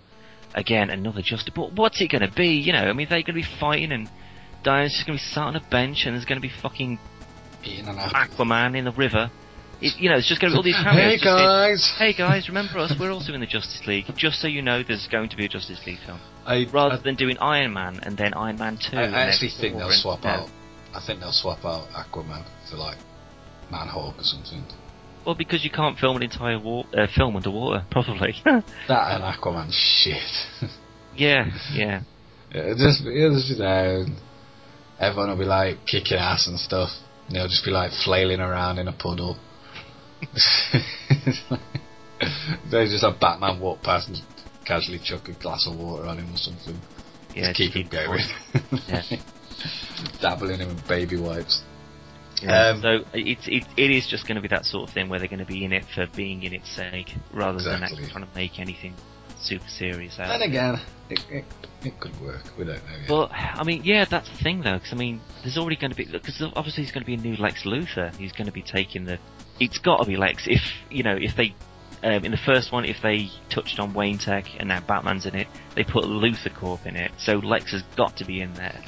again, 0.55 0.89
another 0.89 1.21
just. 1.21 1.51
But 1.53 1.73
what's 1.73 2.01
it 2.01 2.09
going 2.09 2.27
to 2.27 2.33
be? 2.35 2.47
You 2.47 2.73
know, 2.73 2.89
I 2.89 2.93
mean, 2.93 3.07
they're 3.09 3.21
going 3.21 3.35
to 3.35 3.47
be 3.47 3.47
fighting, 3.59 3.91
and 3.91 4.09
Diana's 4.63 4.93
just 4.93 5.05
going 5.05 5.19
to 5.19 5.23
be 5.23 5.29
sat 5.33 5.43
on 5.43 5.55
a 5.55 5.65
bench, 5.69 6.03
and 6.05 6.15
there's 6.15 6.25
going 6.25 6.41
to 6.41 6.47
be 6.47 6.53
fucking 6.61 6.99
Eating 7.63 7.87
an 7.87 7.97
apple. 7.97 8.45
Aquaman 8.45 8.77
in 8.77 8.85
the 8.85 8.91
river. 8.91 9.29
It, 9.81 9.99
you 9.99 10.09
know, 10.09 10.17
it's 10.17 10.27
just 10.27 10.41
going 10.41 10.51
to 10.51 10.55
be 10.55 10.57
all 10.57 10.63
these 10.63 10.75
cameos. 10.83 10.95
Hey 10.95 11.17
saying, 11.17 11.35
guys! 11.35 11.95
Hey 11.97 12.13
guys, 12.13 12.47
remember 12.47 12.79
us? 12.79 12.93
We're 12.99 13.11
also 13.11 13.33
in 13.33 13.39
the 13.39 13.47
Justice 13.47 13.81
League. 13.85 14.05
Just 14.15 14.41
so 14.41 14.47
you 14.47 14.61
know, 14.61 14.83
there's 14.83 15.07
going 15.07 15.29
to 15.29 15.37
be 15.37 15.45
a 15.45 15.49
Justice 15.49 15.81
League 15.85 15.99
film. 16.05 16.19
I, 16.49 16.65
Rather 16.73 16.95
I, 16.95 17.01
than 17.01 17.15
doing 17.15 17.37
Iron 17.37 17.73
Man 17.73 17.99
and 18.01 18.17
then 18.17 18.33
Iron 18.33 18.57
Man 18.57 18.77
2. 18.77 18.97
I, 18.97 19.03
I 19.03 19.21
actually 19.27 19.51
think 19.51 19.75
Thor 19.75 19.81
they'll 19.81 20.01
swap 20.01 20.23
no. 20.23 20.29
out. 20.29 20.49
I 20.95 21.01
think 21.05 21.19
they'll 21.19 21.31
swap 21.31 21.63
out 21.63 21.87
Aquaman 21.89 22.43
for 22.69 22.77
like 22.77 22.97
Manhawk 23.71 24.17
or 24.17 24.23
something. 24.23 24.65
Well, 25.25 25.35
because 25.35 25.63
you 25.63 25.69
can't 25.69 25.97
film 25.99 26.17
an 26.17 26.23
entire 26.23 26.59
wa- 26.59 26.85
uh, 26.91 27.05
film 27.15 27.35
underwater, 27.35 27.85
probably. 27.91 28.33
That 28.43 28.63
and 28.87 29.23
Aquaman 29.23 29.69
shit. 29.71 30.71
yeah, 31.15 31.51
yeah. 31.71 32.01
It'll 32.51 32.75
just, 32.75 33.05
it'll 33.05 33.35
just, 33.35 33.49
you 33.49 33.57
know, 33.59 34.05
everyone 34.99 35.29
will 35.29 35.37
be 35.37 35.45
like 35.45 35.85
kicking 35.85 36.17
ass 36.17 36.47
and 36.47 36.59
stuff. 36.59 36.89
And 37.27 37.35
they'll 37.35 37.47
just 37.47 37.63
be 37.63 37.69
like 37.69 37.91
flailing 38.03 38.39
around 38.39 38.79
in 38.79 38.87
a 38.87 38.93
puddle. 38.93 39.37
they 42.71 42.85
just 42.85 43.03
have 43.03 43.19
Batman 43.19 43.59
walk 43.59 43.83
past 43.83 44.07
and 44.09 44.17
casually 44.69 44.99
chuck 44.99 45.27
a 45.27 45.33
glass 45.33 45.67
of 45.67 45.75
water 45.77 46.05
on 46.05 46.19
him 46.19 46.31
or 46.31 46.37
something. 46.37 46.79
Yeah, 47.35 47.51
just 47.51 47.57
keep 47.57 47.73
him 47.73 47.87
going. 47.89 48.21
Yeah. 48.87 49.01
Dabbling 50.21 50.59
him 50.59 50.69
with 50.69 50.87
baby 50.87 51.17
wipes. 51.17 51.63
Yeah. 52.41 52.69
Um, 52.69 52.81
so 52.81 52.99
it's 53.13 53.45
it, 53.47 53.65
it 53.75 53.91
is 53.91 54.07
just 54.07 54.25
going 54.25 54.35
to 54.35 54.41
be 54.41 54.47
that 54.49 54.63
sort 54.63 54.87
of 54.87 54.93
thing 54.93 55.09
where 55.09 55.19
they're 55.19 55.27
going 55.27 55.39
to 55.39 55.45
be 55.45 55.65
in 55.65 55.73
it 55.73 55.83
for 55.93 56.07
being 56.15 56.43
in 56.43 56.53
its 56.53 56.73
sake, 56.73 57.13
rather 57.33 57.57
than 57.61 57.73
Exactly. 57.73 57.97
actually 57.97 58.11
trying 58.11 58.25
to 58.25 58.35
make 58.35 58.57
anything 58.57 58.93
super 59.41 59.67
serious 59.67 60.17
out. 60.17 60.39
It. 60.39 60.47
again, 60.47 60.79
it, 61.09 61.25
it, 61.29 61.45
it 61.83 61.99
could 61.99 62.17
work. 62.21 62.43
We 62.57 62.63
don't 62.63 62.75
know 62.85 62.97
yet. 62.99 63.07
But 63.09 63.31
I 63.33 63.63
mean, 63.65 63.81
yeah, 63.83 64.05
that's 64.05 64.29
the 64.29 64.37
thing 64.37 64.61
though, 64.61 64.75
because 64.75 64.93
I 64.93 64.95
mean, 64.95 65.19
there's 65.43 65.57
already 65.57 65.75
going 65.75 65.91
to 65.91 65.97
be 65.97 66.05
because 66.05 66.41
obviously 66.55 66.83
there's 66.83 66.93
going 66.93 67.03
to 67.03 67.07
be 67.07 67.15
a 67.15 67.17
new 67.17 67.35
Lex 67.35 67.63
Luthor. 67.65 68.15
He's 68.15 68.31
going 68.31 68.47
to 68.47 68.53
be 68.53 68.61
taking 68.61 69.03
the. 69.03 69.19
It's 69.59 69.79
got 69.79 69.97
to 69.97 70.05
be 70.05 70.15
Lex. 70.15 70.43
If 70.47 70.61
you 70.89 71.03
know, 71.03 71.17
if 71.19 71.35
they 71.35 71.53
um, 72.03 72.23
in 72.25 72.31
the 72.31 72.37
first 72.37 72.71
one, 72.71 72.85
if 72.85 72.97
they 73.01 73.29
touched 73.49 73.79
on 73.79 73.93
Wayne 73.93 74.17
Tech 74.17 74.45
and 74.59 74.69
now 74.69 74.79
Batman's 74.81 75.25
in 75.25 75.35
it, 75.35 75.47
they 75.75 75.83
put 75.83 76.03
Luthor 76.05 76.53
Corp 76.55 76.85
in 76.85 76.95
it, 76.95 77.11
so 77.17 77.33
Lex 77.37 77.71
has 77.71 77.83
got 77.95 78.15
to 78.17 78.25
be 78.25 78.41
in 78.41 78.53
there. 78.53 78.81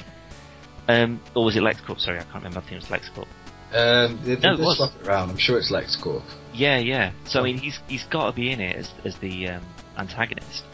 Um, 0.88 1.20
or 1.36 1.44
was 1.44 1.56
it 1.56 1.62
Lex 1.62 1.80
Corp? 1.80 2.00
Sorry, 2.00 2.18
I 2.18 2.22
can't 2.24 2.36
remember. 2.36 2.58
I 2.58 2.62
think 2.62 2.72
it 2.72 2.80
was 2.82 2.90
Lex 2.90 3.08
Corp. 3.14 3.28
um, 3.74 4.20
they, 4.24 4.34
they 4.34 4.40
No, 4.40 4.54
it 4.54 4.60
was. 4.60 4.76
swap 4.78 4.92
it 5.00 5.06
around. 5.06 5.30
I'm 5.30 5.38
sure 5.38 5.58
it's 5.58 5.70
LexCorp. 5.70 6.24
Yeah, 6.52 6.78
yeah. 6.78 7.12
So 7.26 7.40
I 7.40 7.44
mean, 7.44 7.58
he's 7.58 7.78
he's 7.88 8.04
got 8.04 8.26
to 8.30 8.32
be 8.36 8.50
in 8.50 8.60
it 8.60 8.76
as 8.76 8.90
as 9.04 9.16
the 9.18 9.48
um, 9.48 9.64
antagonist. 9.96 10.64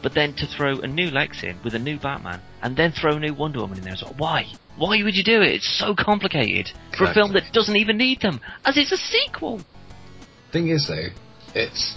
But 0.00 0.14
then 0.14 0.32
to 0.34 0.46
throw 0.46 0.78
a 0.78 0.86
new 0.86 1.10
Lex 1.10 1.42
in 1.42 1.58
with 1.64 1.74
a 1.74 1.78
new 1.78 1.98
Batman, 1.98 2.40
and 2.62 2.76
then 2.76 2.92
throw 2.92 3.16
a 3.16 3.20
new 3.20 3.34
Wonder 3.34 3.58
Woman 3.60 3.78
in 3.78 3.84
there 3.84 3.94
as 3.94 4.02
well. 4.02 4.14
Why? 4.16 4.46
Why 4.76 5.02
would 5.02 5.16
you 5.16 5.24
do 5.24 5.42
it? 5.42 5.54
It's 5.56 5.78
so 5.78 5.94
complicated 5.94 6.70
for 6.96 7.04
a 7.06 7.12
film 7.12 7.32
that 7.32 7.52
doesn't 7.52 7.74
even 7.74 7.96
need 7.96 8.20
them, 8.20 8.40
as 8.64 8.76
it's 8.76 8.92
a 8.92 8.96
sequel. 8.96 9.60
Thing 10.52 10.68
is, 10.68 10.86
though, 10.86 11.08
it's 11.54 11.96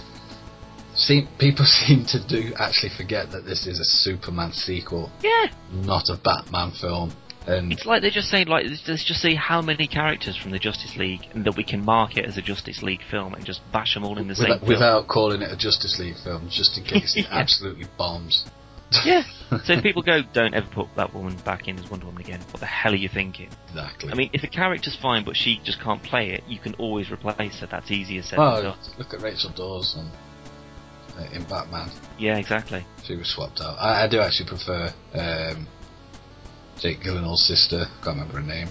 seem 0.94 1.28
people 1.38 1.64
seem 1.86 2.04
to 2.06 2.26
do 2.26 2.52
actually 2.56 2.90
forget 2.96 3.30
that 3.32 3.44
this 3.44 3.66
is 3.66 3.80
a 3.80 3.84
Superman 3.84 4.52
sequel, 4.52 5.10
Yeah, 5.22 5.46
not 5.72 6.08
a 6.08 6.16
Batman 6.16 6.72
film. 6.72 7.12
And 7.46 7.72
it's 7.72 7.84
like 7.84 8.02
they're 8.02 8.10
just 8.12 8.28
saying, 8.28 8.46
like, 8.46 8.66
let's 8.86 9.04
just 9.04 9.20
see 9.20 9.34
how 9.34 9.60
many 9.60 9.88
characters 9.88 10.36
from 10.36 10.52
the 10.52 10.60
Justice 10.60 10.96
League 10.96 11.22
and 11.34 11.44
that 11.44 11.56
we 11.56 11.64
can 11.64 11.84
market 11.84 12.18
it 12.18 12.26
as 12.26 12.36
a 12.36 12.42
Justice 12.42 12.84
League 12.84 13.00
film 13.10 13.34
and 13.34 13.44
just 13.44 13.60
bash 13.72 13.94
them 13.94 14.04
all 14.04 14.18
in 14.18 14.28
the 14.28 14.36
same 14.36 14.44
without, 14.44 14.60
film. 14.60 14.68
without 14.68 15.08
calling 15.08 15.42
it 15.42 15.50
a 15.50 15.56
Justice 15.56 15.98
League 15.98 16.14
film, 16.22 16.48
just 16.48 16.78
in 16.78 16.84
case 16.84 17.16
it 17.16 17.26
absolutely 17.32 17.86
bombs. 17.98 18.44
Yeah. 19.04 19.22
So 19.64 19.74
if 19.74 19.82
people 19.82 20.02
go, 20.02 20.22
don't 20.32 20.54
ever 20.54 20.66
put 20.70 20.88
that 20.96 21.12
woman 21.12 21.36
back 21.44 21.68
in 21.68 21.78
as 21.78 21.90
Wonder 21.90 22.06
Woman 22.06 22.22
again. 22.22 22.40
What 22.52 22.60
the 22.60 22.66
hell 22.66 22.92
are 22.92 22.96
you 22.96 23.08
thinking? 23.08 23.50
exactly. 23.68 24.10
I 24.10 24.14
mean, 24.14 24.30
if 24.32 24.42
a 24.42 24.46
character's 24.46 24.96
fine 24.96 25.24
but 25.24 25.36
she 25.36 25.60
just 25.62 25.78
can't 25.80 26.02
play 26.02 26.30
it, 26.30 26.42
you 26.48 26.58
can 26.58 26.74
always 26.74 27.10
replace 27.10 27.60
her. 27.60 27.66
That's 27.66 27.90
easier 27.90 28.22
said 28.22 28.38
well, 28.38 28.56
than 28.56 28.64
done. 28.64 28.78
look 28.98 29.12
at 29.12 29.20
Rachel 29.20 29.50
Dawes 29.54 29.94
on, 29.98 30.10
uh, 31.18 31.28
in 31.32 31.44
Batman. 31.44 31.90
Yeah, 32.18 32.38
exactly. 32.38 32.86
She 33.04 33.14
was 33.16 33.28
swapped 33.28 33.60
out. 33.60 33.76
I, 33.78 34.04
I 34.04 34.08
do 34.08 34.20
actually 34.20 34.48
prefer 34.48 34.92
um, 35.14 35.66
Jake 36.78 37.00
Gyllenhaal's 37.00 37.46
sister. 37.46 37.84
Can't 38.02 38.16
remember 38.16 38.40
her 38.40 38.46
name. 38.46 38.68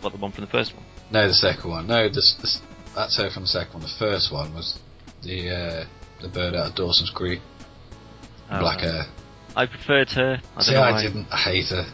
What 0.00 0.12
the 0.12 0.18
one 0.18 0.32
from 0.32 0.44
the 0.44 0.50
first 0.50 0.74
one? 0.74 0.84
No, 1.12 1.28
the 1.28 1.34
second 1.34 1.70
one. 1.70 1.86
No, 1.86 2.08
this, 2.08 2.36
this, 2.40 2.60
that's 2.96 3.16
her 3.18 3.30
from 3.30 3.44
the 3.44 3.48
second 3.48 3.74
one. 3.74 3.82
The 3.82 3.96
first 3.98 4.32
one 4.32 4.52
was 4.54 4.78
the 5.22 5.50
uh, 5.50 5.84
the 6.20 6.28
bird 6.28 6.54
out 6.54 6.70
of 6.70 6.74
Dawson's 6.74 7.10
Creek, 7.10 7.40
black 8.60 8.78
right. 8.82 8.90
hair. 8.92 9.04
I 9.56 9.66
preferred 9.66 10.10
her. 10.10 10.40
I 10.56 10.62
See, 10.62 10.74
I 10.74 10.90
why. 10.92 11.02
didn't. 11.02 11.26
I 11.30 11.36
hate 11.36 11.66
her. 11.68 11.84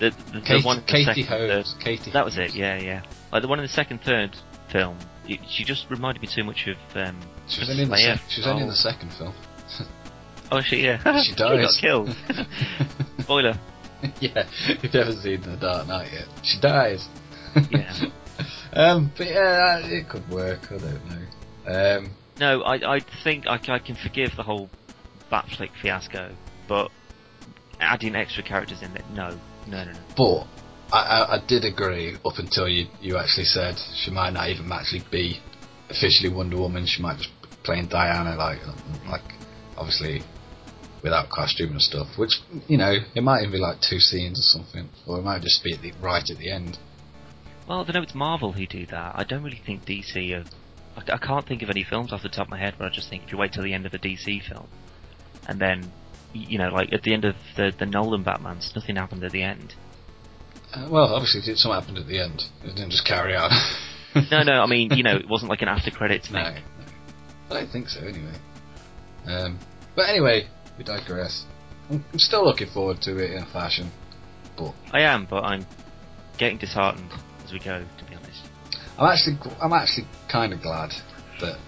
The, 0.00 0.10
the, 0.32 0.40
the 0.40 0.62
one 0.64 0.78
in 0.78 0.84
the 0.84 0.90
Katie 0.92 1.04
second, 1.22 1.26
third- 1.28 1.50
Holmes. 1.52 1.74
Katie. 1.82 2.10
That 2.10 2.24
was 2.24 2.36
it. 2.38 2.54
Yeah, 2.54 2.78
yeah. 2.80 3.02
Like 3.32 3.42
the 3.42 3.48
one 3.48 3.58
in 3.60 3.64
the 3.64 3.68
second, 3.72 4.00
third 4.02 4.36
film. 4.72 4.98
It, 5.28 5.40
she 5.48 5.64
just 5.64 5.86
reminded 5.90 6.20
me 6.20 6.28
too 6.32 6.44
much 6.44 6.66
of. 6.66 6.76
Um, 6.96 7.20
She 7.48 7.60
was 7.60 7.70
only 7.70 7.84
in 7.84 7.88
the 7.88 7.94
Leia. 7.96 8.16
sec- 8.18 8.28
she 8.30 8.40
was 8.40 8.46
only 8.48 8.62
in 8.62 8.68
Oh. 8.68 8.70
the 8.72 8.76
second 8.76 9.10
film. 9.12 9.34
Oh, 10.52 10.60
she 10.60 10.76
yeah. 10.84 10.98
She 11.22 11.30
she 11.32 11.36
got 11.36 11.70
killed. 11.80 12.14
Spoiler. 13.20 13.58
yeah, 14.20 14.46
if 14.68 14.84
you 14.92 15.00
haven't 15.00 15.22
seen 15.22 15.40
The 15.40 15.56
Dark 15.56 15.88
Knight 15.88 16.12
yet, 16.12 16.26
she 16.42 16.60
dies. 16.60 17.08
Yeah. 17.70 17.92
um, 18.74 19.10
but 19.16 19.26
yeah, 19.26 19.78
it 19.86 20.08
could 20.08 20.28
work. 20.28 20.60
I 20.70 20.76
don't 20.78 21.00
know. 21.08 21.98
Um, 21.98 22.10
No, 22.38 22.62
I 22.62 22.96
I 22.96 23.00
think 23.24 23.46
I, 23.46 23.54
I 23.68 23.78
can 23.78 23.94
forgive 23.96 24.36
the 24.36 24.42
whole 24.42 24.68
Batfleck 25.34 25.70
fiasco, 25.82 26.32
but 26.68 26.92
adding 27.80 28.14
extra 28.14 28.44
characters 28.44 28.82
in 28.82 28.94
it, 28.96 29.02
no, 29.12 29.36
no, 29.66 29.84
no, 29.84 29.90
no. 29.92 29.98
but 30.16 30.46
I, 30.94 31.00
I, 31.00 31.34
I 31.36 31.46
did 31.46 31.64
agree 31.64 32.16
up 32.24 32.38
until 32.38 32.68
you 32.68 32.86
you 33.00 33.16
actually 33.16 33.46
said 33.46 33.74
she 33.96 34.12
might 34.12 34.30
not 34.30 34.48
even 34.48 34.70
actually 34.70 35.02
be 35.10 35.40
officially 35.90 36.32
Wonder 36.32 36.56
Woman. 36.58 36.86
She 36.86 37.02
might 37.02 37.16
just 37.18 37.30
be 37.42 37.48
playing 37.64 37.88
Diana, 37.88 38.36
like 38.36 38.60
like 39.08 39.24
obviously 39.76 40.22
without 41.02 41.30
costume 41.30 41.72
and 41.72 41.82
stuff. 41.82 42.06
Which 42.16 42.40
you 42.68 42.78
know, 42.78 42.94
it 43.14 43.22
might 43.22 43.40
even 43.40 43.52
be 43.52 43.58
like 43.58 43.80
two 43.80 43.98
scenes 43.98 44.38
or 44.38 44.42
something, 44.42 44.88
or 45.06 45.18
it 45.18 45.22
might 45.22 45.42
just 45.42 45.64
be 45.64 45.74
at 45.74 45.82
the, 45.82 45.92
right 46.00 46.28
at 46.30 46.38
the 46.38 46.50
end. 46.50 46.78
Well, 47.66 47.80
I 47.80 47.84
don't 47.84 47.94
know. 47.94 48.02
It's 48.02 48.14
Marvel 48.14 48.52
who 48.52 48.66
do 48.66 48.86
that. 48.86 49.14
I 49.16 49.24
don't 49.24 49.42
really 49.42 49.62
think 49.66 49.84
DC. 49.84 50.32
Are, 50.32 50.44
I, 50.96 51.14
I 51.14 51.18
can't 51.18 51.44
think 51.44 51.62
of 51.62 51.70
any 51.70 51.82
films 51.82 52.12
off 52.12 52.22
the 52.22 52.28
top 52.28 52.46
of 52.46 52.50
my 52.50 52.58
head 52.58 52.74
where 52.78 52.88
I 52.88 52.92
just 52.92 53.10
think 53.10 53.24
if 53.24 53.32
you 53.32 53.38
wait 53.38 53.52
till 53.52 53.64
the 53.64 53.74
end 53.74 53.86
of 53.86 53.94
a 53.94 53.98
DC 53.98 54.46
film, 54.48 54.68
and 55.48 55.60
then 55.60 55.90
you 56.32 56.58
know, 56.58 56.68
like 56.70 56.92
at 56.92 57.02
the 57.02 57.12
end 57.14 57.24
of 57.24 57.36
the 57.56 57.72
the 57.78 57.86
Nolan 57.86 58.22
Batman's, 58.22 58.72
nothing 58.74 58.96
happened 58.96 59.22
at 59.24 59.32
the 59.32 59.42
end. 59.42 59.74
Uh, 60.74 60.88
well, 60.90 61.14
obviously, 61.14 61.40
it- 61.52 61.56
something 61.58 61.80
happened 61.80 61.98
at 61.98 62.06
the 62.08 62.18
end. 62.20 62.42
It 62.64 62.74
didn't 62.74 62.90
just 62.90 63.06
carry 63.06 63.34
on. 63.36 63.50
No, 64.30 64.44
no. 64.44 64.62
I 64.62 64.66
mean, 64.66 64.92
you 64.92 65.02
know, 65.02 65.16
it 65.16 65.28
wasn't 65.28 65.50
like 65.50 65.60
an 65.62 65.66
after 65.66 65.90
credits 65.90 66.28
thing. 66.28 66.36
No, 66.36 66.50
no. 66.52 66.56
I 67.50 67.54
don't 67.54 67.68
think 67.72 67.88
so, 67.88 67.98
anyway. 67.98 68.36
Um, 69.26 69.58
but 69.96 70.08
anyway, 70.08 70.46
we 70.78 70.84
digress. 70.84 71.44
I'm, 71.90 72.04
I'm 72.12 72.18
still 72.20 72.44
looking 72.44 72.68
forward 72.68 73.02
to 73.02 73.18
it 73.18 73.32
in 73.32 73.42
a 73.42 73.46
fashion, 73.46 73.90
but 74.56 74.72
I 74.92 75.00
am, 75.00 75.26
but 75.28 75.42
I'm 75.42 75.66
getting 76.38 76.58
disheartened 76.58 77.10
as 77.44 77.50
we 77.52 77.58
go. 77.58 77.84
To 77.98 78.04
be 78.04 78.14
honest. 78.14 78.42
I'm 78.98 79.06
actually 79.12 79.36
I'm 79.60 79.72
actually 79.72 80.06
kind 80.30 80.52
of 80.52 80.62
glad 80.62 80.90
that 81.40 81.58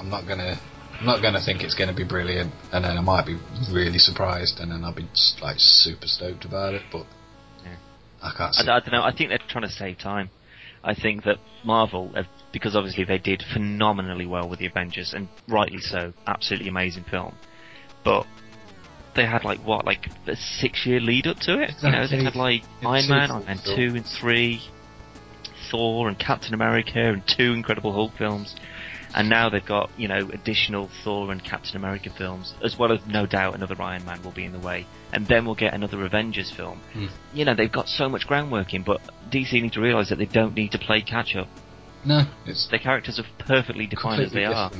I'm 0.00 0.10
not 0.10 0.26
gonna 0.26 0.58
I'm 0.98 1.06
not 1.06 1.22
gonna 1.22 1.40
think 1.44 1.62
it's 1.62 1.74
gonna 1.74 1.94
be 1.94 2.04
brilliant, 2.04 2.52
and 2.72 2.84
then 2.84 2.96
I 2.96 3.00
might 3.00 3.26
be 3.26 3.38
really 3.72 3.98
surprised, 3.98 4.60
and 4.60 4.70
then 4.70 4.84
I'll 4.84 4.94
be 4.94 5.08
like 5.40 5.56
super 5.58 6.06
stoked 6.06 6.44
about 6.44 6.74
it. 6.74 6.82
But 6.90 7.06
Yeah. 7.64 7.76
I 8.22 8.30
can't. 8.36 8.54
I, 8.56 8.62
See. 8.62 8.68
I 8.68 8.80
don't 8.80 8.92
know. 8.92 9.02
I 9.02 9.12
think 9.14 9.30
they're 9.30 9.38
trying 9.48 9.64
to 9.64 9.70
save 9.70 9.98
time. 9.98 10.30
I 10.84 10.94
think 10.94 11.24
that 11.24 11.36
Marvel, 11.64 12.12
because 12.52 12.74
obviously 12.74 13.04
they 13.04 13.18
did 13.18 13.44
phenomenally 13.52 14.26
well 14.26 14.48
with 14.48 14.58
the 14.58 14.66
Avengers, 14.66 15.12
and 15.14 15.28
rightly 15.48 15.78
so, 15.78 16.12
absolutely 16.26 16.68
amazing 16.68 17.04
film. 17.04 17.34
But 18.04 18.26
they 19.14 19.24
had 19.26 19.44
like 19.44 19.60
what, 19.60 19.84
like 19.84 20.08
a 20.26 20.36
six-year 20.36 21.00
lead 21.00 21.26
up 21.26 21.38
to 21.40 21.60
it. 21.62 21.72
You 21.82 21.90
know, 21.90 22.06
they 22.06 22.22
had 22.22 22.34
like 22.34 22.62
In 22.80 22.86
Iron 22.86 23.08
Man, 23.08 23.28
full 23.28 23.36
Iron 23.36 23.46
Man 23.46 23.58
two 23.64 23.96
and 23.96 24.06
three, 24.20 24.60
Thor 25.70 26.08
and 26.08 26.18
Captain 26.18 26.54
America, 26.54 26.98
and 26.98 27.22
two 27.26 27.52
Incredible 27.52 27.92
Hulk 27.92 28.12
films. 28.18 28.54
And 29.14 29.28
now 29.28 29.48
they've 29.50 29.64
got, 29.64 29.90
you 29.96 30.08
know, 30.08 30.28
additional 30.32 30.88
Thor 31.04 31.30
and 31.32 31.44
Captain 31.44 31.76
America 31.76 32.10
films, 32.16 32.54
as 32.64 32.76
well 32.78 32.92
as 32.92 33.00
no 33.06 33.26
doubt 33.26 33.54
another 33.54 33.80
Iron 33.80 34.04
Man 34.04 34.22
will 34.22 34.32
be 34.32 34.44
in 34.44 34.52
the 34.52 34.58
way. 34.58 34.86
And 35.12 35.26
then 35.26 35.44
we'll 35.44 35.54
get 35.54 35.74
another 35.74 36.04
Avengers 36.04 36.50
film. 36.50 36.80
Hmm. 36.92 37.06
You 37.34 37.44
know, 37.44 37.54
they've 37.54 37.72
got 37.72 37.88
so 37.88 38.08
much 38.08 38.26
groundwork 38.26 38.72
in, 38.72 38.82
but 38.82 39.00
DC 39.30 39.52
need 39.52 39.72
to 39.72 39.80
realise 39.80 40.08
that 40.08 40.16
they 40.16 40.26
don't 40.26 40.54
need 40.54 40.72
to 40.72 40.78
play 40.78 41.02
catch 41.02 41.36
up. 41.36 41.48
no, 42.04 42.22
it's 42.46 42.68
Their 42.70 42.78
characters 42.78 43.18
are 43.20 43.44
perfectly 43.46 43.86
defined 43.86 44.22
as 44.22 44.32
they 44.32 44.44
are. 44.44 44.70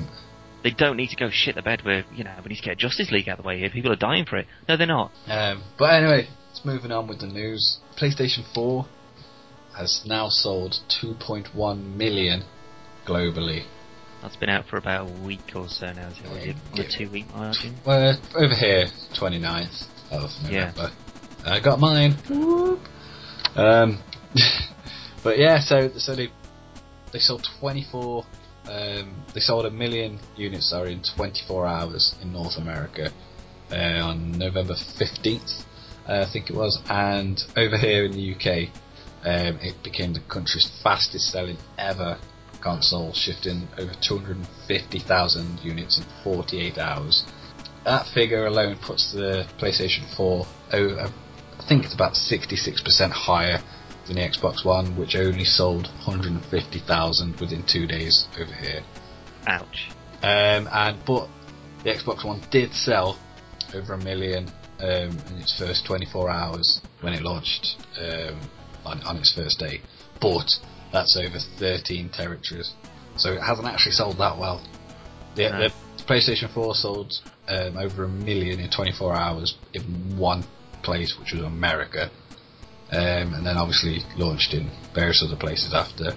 They 0.62 0.70
don't 0.70 0.96
need 0.96 1.10
to 1.10 1.16
go 1.16 1.28
shit 1.30 1.56
the 1.56 1.62
bed 1.62 1.84
where, 1.84 2.04
you 2.14 2.22
know, 2.22 2.34
we 2.44 2.50
need 2.50 2.58
to 2.58 2.62
get 2.62 2.78
Justice 2.78 3.10
League 3.10 3.28
out 3.28 3.38
of 3.38 3.44
the 3.44 3.48
way 3.48 3.58
here. 3.58 3.68
People 3.68 3.92
are 3.92 3.96
dying 3.96 4.24
for 4.24 4.36
it. 4.36 4.46
No, 4.68 4.76
they're 4.76 4.86
not. 4.86 5.10
Um, 5.26 5.64
but 5.76 5.92
anyway, 5.92 6.28
let's 6.48 6.64
moving 6.64 6.92
on 6.92 7.08
with 7.08 7.20
the 7.20 7.26
news. 7.26 7.80
PlayStation 8.00 8.44
4 8.54 8.86
has 9.76 10.02
now 10.06 10.28
sold 10.28 10.76
2.1 11.02 11.96
million 11.96 12.44
globally. 13.06 13.64
That's 14.22 14.36
been 14.36 14.48
out 14.48 14.66
for 14.66 14.76
about 14.76 15.08
a 15.08 15.24
week 15.24 15.52
or 15.54 15.68
so 15.68 15.92
now. 15.92 16.08
Is 16.08 16.18
it? 16.18 16.26
Is 16.26 16.56
it 16.78 16.94
a 16.94 16.98
two 16.98 17.10
week 17.10 17.26
margin? 17.30 17.76
Well, 17.84 18.16
over 18.36 18.54
here, 18.54 18.86
29th 19.18 19.86
of 20.10 20.30
November. 20.44 20.90
Yeah. 21.44 21.52
I 21.54 21.60
got 21.60 21.80
mine. 21.80 22.18
Um, 23.56 23.98
but 25.24 25.38
yeah, 25.38 25.58
so 25.60 25.90
so 25.96 26.14
they 26.14 26.28
they 27.12 27.18
sold 27.18 27.46
24. 27.60 28.24
Um, 28.64 29.24
they 29.34 29.40
sold 29.40 29.66
a 29.66 29.70
million 29.70 30.20
units, 30.36 30.70
sorry, 30.70 30.92
in 30.92 31.02
24 31.16 31.66
hours 31.66 32.14
in 32.22 32.32
North 32.32 32.56
America 32.56 33.10
uh, 33.72 34.04
on 34.04 34.32
November 34.32 34.74
15th, 34.74 35.64
uh, 36.08 36.24
I 36.26 36.32
think 36.32 36.50
it 36.50 36.56
was, 36.56 36.80
and 36.88 37.42
over 37.56 37.76
here 37.78 38.04
in 38.04 38.12
the 38.12 38.34
UK, 38.34 38.68
um, 39.24 39.58
it 39.62 39.82
became 39.82 40.12
the 40.12 40.20
country's 40.20 40.70
fastest 40.82 41.30
selling 41.30 41.58
ever 41.78 42.18
console, 42.62 43.12
shifting 43.12 43.68
over 43.78 43.92
250,000 44.00 45.60
units 45.60 45.98
in 45.98 46.04
48 46.24 46.78
hours. 46.78 47.24
That 47.84 48.06
figure 48.14 48.46
alone 48.46 48.76
puts 48.80 49.12
the 49.12 49.46
PlayStation 49.58 50.08
4 50.16 50.46
over, 50.72 51.00
I 51.00 51.68
think 51.68 51.84
it's 51.84 51.94
about 51.94 52.14
66% 52.14 53.10
higher 53.10 53.60
than 54.06 54.16
the 54.16 54.22
Xbox 54.22 54.64
One, 54.64 54.96
which 54.96 55.16
only 55.16 55.44
sold 55.44 55.86
150,000 56.06 57.40
within 57.40 57.64
two 57.66 57.86
days 57.86 58.26
over 58.38 58.52
here. 58.52 58.82
Ouch. 59.46 59.90
Um, 60.22 60.68
and 60.72 61.04
but 61.04 61.28
the 61.82 61.90
Xbox 61.90 62.24
One 62.24 62.40
did 62.50 62.72
sell 62.72 63.18
over 63.74 63.94
a 63.94 63.98
million 63.98 64.48
um, 64.80 65.18
in 65.30 65.38
its 65.40 65.58
first 65.58 65.86
24 65.86 66.30
hours 66.30 66.80
when 67.00 67.12
it 67.12 67.22
launched 67.22 67.76
um, 68.00 68.40
on, 68.84 69.02
on 69.02 69.16
its 69.16 69.32
first 69.32 69.58
day. 69.58 69.80
But 70.20 70.48
that's 70.92 71.16
over 71.16 71.38
13 71.58 72.10
territories, 72.10 72.72
so 73.16 73.32
it 73.32 73.40
hasn't 73.40 73.66
actually 73.66 73.92
sold 73.92 74.18
that 74.18 74.38
well. 74.38 74.62
The, 75.34 75.48
No. 75.48 75.68
the 75.68 75.72
PlayStation 76.04 76.52
4 76.52 76.74
sold 76.74 77.12
um, 77.48 77.76
over 77.76 78.04
a 78.04 78.08
million 78.08 78.60
in 78.60 78.70
24 78.70 79.14
hours 79.14 79.56
in 79.72 79.82
one 80.16 80.44
place, 80.82 81.18
which 81.18 81.32
was 81.32 81.42
America, 81.42 82.10
um, 82.90 83.34
and 83.34 83.46
then 83.46 83.56
obviously 83.56 84.00
launched 84.16 84.52
in 84.54 84.70
various 84.94 85.22
other 85.26 85.36
places 85.36 85.72
after. 85.72 86.16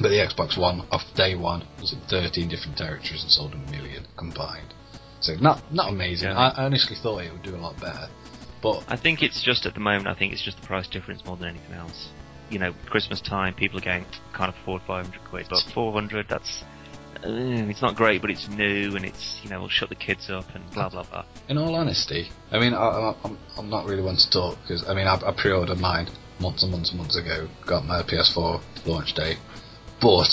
But 0.00 0.10
the 0.10 0.16
Xbox 0.16 0.56
One, 0.58 0.86
off 0.90 1.02
day 1.14 1.34
one, 1.34 1.66
was 1.80 1.92
in 1.92 2.00
13 2.08 2.48
different 2.48 2.76
territories 2.78 3.22
and 3.22 3.30
sold 3.30 3.54
a 3.54 3.56
million 3.70 4.06
combined. 4.16 4.74
So 5.20 5.34
not 5.34 5.72
not 5.72 5.88
amazing. 5.90 6.28
Yeah. 6.28 6.38
I, 6.38 6.62
I 6.62 6.64
honestly 6.66 6.96
thought 7.02 7.18
it 7.24 7.32
would 7.32 7.42
do 7.42 7.56
a 7.56 7.58
lot 7.58 7.80
better, 7.80 8.08
but 8.62 8.84
I 8.86 8.96
think 8.96 9.22
it's 9.22 9.42
just 9.42 9.66
at 9.66 9.74
the 9.74 9.80
moment. 9.80 10.06
I 10.06 10.14
think 10.14 10.32
it's 10.32 10.42
just 10.42 10.60
the 10.60 10.66
price 10.66 10.86
difference 10.86 11.24
more 11.24 11.36
than 11.36 11.48
anything 11.48 11.72
else. 11.74 12.08
You 12.50 12.58
know, 12.58 12.72
Christmas 12.86 13.20
time, 13.20 13.54
people 13.54 13.78
are 13.78 13.82
going 13.82 14.06
can't 14.34 14.54
afford 14.54 14.82
500 14.82 15.24
quid, 15.24 15.46
but 15.50 15.62
400. 15.74 16.26
That's 16.28 16.64
uh, 17.24 17.66
it's 17.68 17.82
not 17.82 17.96
great, 17.96 18.20
but 18.20 18.30
it's 18.30 18.48
new 18.48 18.94
and 18.94 19.04
it's 19.04 19.40
you 19.42 19.50
know 19.50 19.60
will 19.60 19.68
shut 19.68 19.88
the 19.88 19.94
kids 19.96 20.30
up 20.30 20.44
and 20.54 20.68
blah 20.70 20.88
blah 20.88 21.02
blah. 21.02 21.24
in 21.48 21.58
all 21.58 21.74
honesty, 21.74 22.30
I 22.52 22.60
mean, 22.60 22.74
I, 22.74 22.86
I, 22.86 23.14
I'm 23.24 23.38
I'm 23.56 23.68
not 23.68 23.86
really 23.86 24.02
one 24.02 24.16
to 24.16 24.30
talk 24.30 24.56
because 24.62 24.88
I 24.88 24.94
mean 24.94 25.06
I, 25.06 25.14
I 25.14 25.32
pre-ordered 25.36 25.80
mine 25.80 26.08
months 26.40 26.62
and 26.62 26.70
months 26.70 26.90
and 26.90 26.98
months 26.98 27.16
ago. 27.16 27.48
Got 27.66 27.84
my 27.84 28.02
PS4 28.02 28.86
launch 28.86 29.14
day, 29.14 29.34
but 30.00 30.30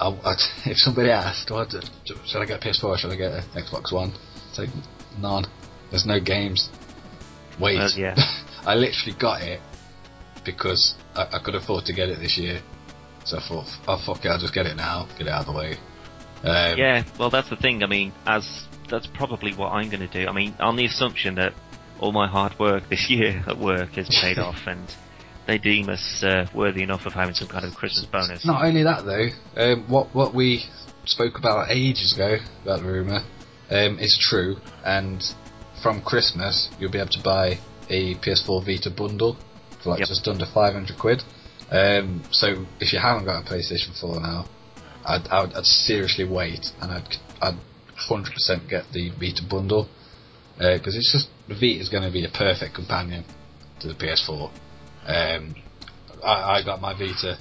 I, 0.00 0.08
I, 0.08 0.34
if 0.70 0.78
somebody 0.78 1.10
asked, 1.10 1.50
what, 1.50 1.70
should 1.70 2.42
I 2.42 2.46
get 2.46 2.64
a 2.64 2.68
PS4 2.68 2.84
or 2.84 2.96
should 2.96 3.12
I 3.12 3.16
get 3.16 3.32
an 3.32 3.42
Xbox 3.54 3.92
One? 3.92 4.12
It's 4.48 4.58
like 4.58 4.70
none. 5.18 5.44
There's 5.90 6.06
no 6.06 6.18
games. 6.18 6.70
Wait, 7.60 7.76
Well, 7.76 7.90
yeah. 7.94 8.14
I 8.66 8.74
literally 8.74 9.16
got 9.18 9.42
it 9.42 9.60
because 10.44 10.94
I, 11.14 11.28
I 11.32 11.38
could 11.44 11.54
afford 11.54 11.84
to 11.86 11.92
get 11.92 12.08
it 12.08 12.18
this 12.18 12.38
year. 12.38 12.60
So 13.24 13.38
I 13.38 13.48
thought, 13.48 13.66
oh 13.88 14.02
fuck 14.04 14.24
it, 14.24 14.28
I'll 14.28 14.38
just 14.38 14.54
get 14.54 14.66
it 14.66 14.76
now, 14.76 15.08
get 15.18 15.26
it 15.26 15.30
out 15.30 15.46
of 15.46 15.46
the 15.46 15.58
way. 15.58 15.76
Um, 16.42 16.78
Yeah, 16.78 17.04
well 17.18 17.30
that's 17.30 17.48
the 17.48 17.56
thing. 17.56 17.82
I 17.82 17.86
mean, 17.86 18.12
as 18.26 18.66
that's 18.90 19.06
probably 19.06 19.54
what 19.54 19.72
I'm 19.72 19.88
going 19.88 20.06
to 20.06 20.12
do. 20.12 20.28
I 20.28 20.32
mean, 20.32 20.54
on 20.60 20.76
the 20.76 20.84
assumption 20.84 21.36
that 21.36 21.54
all 22.00 22.12
my 22.12 22.28
hard 22.28 22.58
work 22.58 22.88
this 22.90 23.08
year 23.08 23.42
at 23.46 23.58
work 23.58 23.90
has 23.92 24.08
paid 24.08 24.38
off 24.38 24.58
and 24.66 24.94
they 25.46 25.58
deem 25.58 25.88
us 25.88 26.22
uh, 26.22 26.46
worthy 26.54 26.82
enough 26.82 27.06
of 27.06 27.12
having 27.12 27.34
some 27.34 27.48
kind 27.48 27.64
of 27.64 27.74
Christmas 27.74 28.06
bonus. 28.06 28.46
Not 28.46 28.64
only 28.64 28.82
that 28.82 29.04
though, 29.04 29.28
um, 29.62 29.84
what 29.88 30.14
what 30.14 30.34
we 30.34 30.64
spoke 31.04 31.38
about 31.38 31.70
ages 31.70 32.14
ago 32.14 32.36
about 32.62 32.80
the 32.80 32.86
rumor 32.86 33.20
um, 33.70 33.98
is 33.98 34.18
true, 34.18 34.56
and 34.84 35.22
from 35.82 36.02
Christmas 36.02 36.70
you'll 36.78 36.90
be 36.90 36.98
able 36.98 37.10
to 37.10 37.22
buy 37.22 37.58
a 37.90 38.14
PS4 38.16 38.64
Vita 38.64 38.90
bundle 38.90 39.36
for 39.84 39.90
like 39.90 40.00
Yep. 40.00 40.08
just 40.08 40.26
under 40.26 40.46
500 40.46 40.98
quid. 40.98 41.22
Um, 41.70 42.24
so 42.30 42.66
if 42.80 42.92
you 42.92 42.98
haven't 42.98 43.26
got 43.26 43.46
a 43.46 43.48
PlayStation 43.48 43.98
4 44.00 44.20
now, 44.20 44.46
I'd, 45.04 45.28
I'd, 45.28 45.52
I'd 45.54 45.66
seriously 45.66 46.24
wait, 46.24 46.72
and 46.80 46.90
I'd 46.90 47.16
I'd 47.40 47.58
100% 48.10 48.68
get 48.68 48.84
the 48.92 49.10
Vita 49.10 49.42
bundle 49.48 49.88
because 50.56 50.96
it's 50.96 51.12
just 51.12 51.28
the 51.48 51.54
Vita 51.54 51.80
is 51.80 51.88
going 51.88 52.02
to 52.02 52.10
be 52.12 52.24
a 52.24 52.30
perfect 52.30 52.74
companion 52.74 53.24
to 53.80 53.88
the 53.88 53.94
PS4. 53.94 54.50
Um, 55.06 55.54
I, 56.24 56.58
I 56.58 56.62
got 56.64 56.80
my 56.80 56.94
Vita 56.94 57.36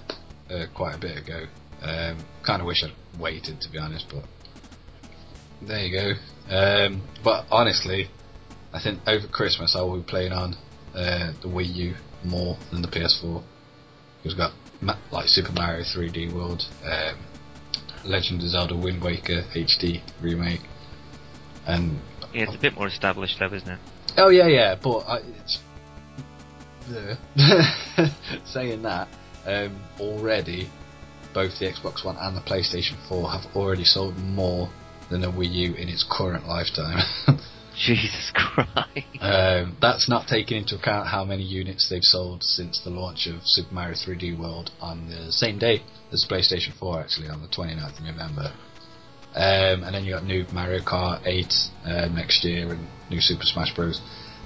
uh, 0.50 0.66
quite 0.76 0.96
a 0.96 1.00
bit 1.00 1.18
ago. 1.18 1.46
Um, 1.82 2.24
kind 2.46 2.62
of 2.62 2.68
wish 2.68 2.84
I'd 2.84 3.20
waited 3.20 3.62
to 3.62 3.72
be 3.72 3.78
honest, 3.78 4.06
but 4.12 4.24
there 5.62 5.86
you 5.86 5.92
go. 5.92 6.54
Um, 6.54 7.08
but 7.24 7.46
honestly, 7.52 8.10
I 8.74 8.82
think 8.82 9.00
over 9.08 9.28
Christmas 9.28 9.76
I 9.78 9.82
will 9.82 9.98
be 9.98 10.04
playing 10.08 10.32
on 10.34 10.56
uh, 10.94 11.34
the 11.42 11.48
Wii 11.48 11.76
U 11.76 11.96
more 12.26 12.58
than 12.72 12.82
the 12.82 12.88
PS4. 12.88 13.44
We've 14.24 14.38
got 14.38 14.54
like 15.12 15.28
Super 15.28 15.52
Mario 15.52 15.84
3D 15.84 16.34
World, 16.34 16.64
um, 16.84 17.18
Legend 18.06 18.42
of 18.42 18.50
Zelda 18.50 18.76
Wind 18.76 19.02
Waker 19.02 19.44
HD 19.56 20.02
remake, 20.22 20.62
and 21.66 22.00
Yeah, 22.34 22.44
it's 22.44 22.56
a 22.56 22.60
bit 22.60 22.76
more 22.76 22.88
established 22.88 23.38
though, 23.40 23.54
isn't 23.54 23.70
it? 23.70 23.80
Oh 24.18 24.30
yeah, 24.30 24.48
yeah, 24.48 24.76
but 24.82 25.00
I, 25.00 25.18
it's 25.42 25.60
the 26.88 27.18
saying 28.46 28.82
that 28.84 29.08
um, 29.46 29.82
already, 30.00 30.70
both 31.34 31.60
the 31.60 31.66
Xbox 31.66 32.06
One 32.06 32.18
and 32.18 32.36
the 32.36 32.42
PlayStation 32.42 32.96
4 33.08 33.30
have 33.32 33.56
already 33.56 33.84
sold 33.84 34.18
more 34.18 34.70
than 35.10 35.24
a 35.24 35.32
Wii 35.32 35.52
U 35.52 35.74
in 35.74 35.90
its 35.90 36.06
current 36.10 36.48
lifetime. 36.48 37.00
Jesus 37.78 38.32
Christ. 38.34 39.08
um, 39.20 39.78
that's 39.82 40.08
not 40.08 40.28
taking 40.28 40.58
into 40.58 40.76
account 40.76 41.08
how 41.08 41.24
many 41.24 41.44
units 41.44 41.90
they've 41.90 42.04
sold 42.04 42.44
since 42.44 42.82
the 42.84 42.90
launch 42.90 43.28
of 43.28 43.42
Super 43.44 43.74
Mario 43.74 43.96
3D 43.96 44.38
World 44.38 44.72
on 44.80 45.10
the 45.10 45.32
same 45.32 45.58
day 45.58 45.82
as 46.12 46.26
PlayStation 46.30 46.78
4, 46.78 47.02
actually 47.02 47.30
on 47.30 47.42
the 47.42 47.48
29th 47.48 47.98
of 47.98 48.06
November. 48.06 48.54
Um, 49.36 49.84
and 49.84 49.96
then 49.96 50.06
you 50.06 50.14
got 50.14 50.24
new 50.24 50.46
Mario 50.54 50.80
Kart 50.82 51.26
8 51.26 51.54
uh, 51.86 52.08
next 52.10 52.44
year 52.46 52.72
and 52.72 52.88
new 53.10 53.20
Super 53.20 53.44
Smash 53.44 53.74
Bros. 53.76 54.00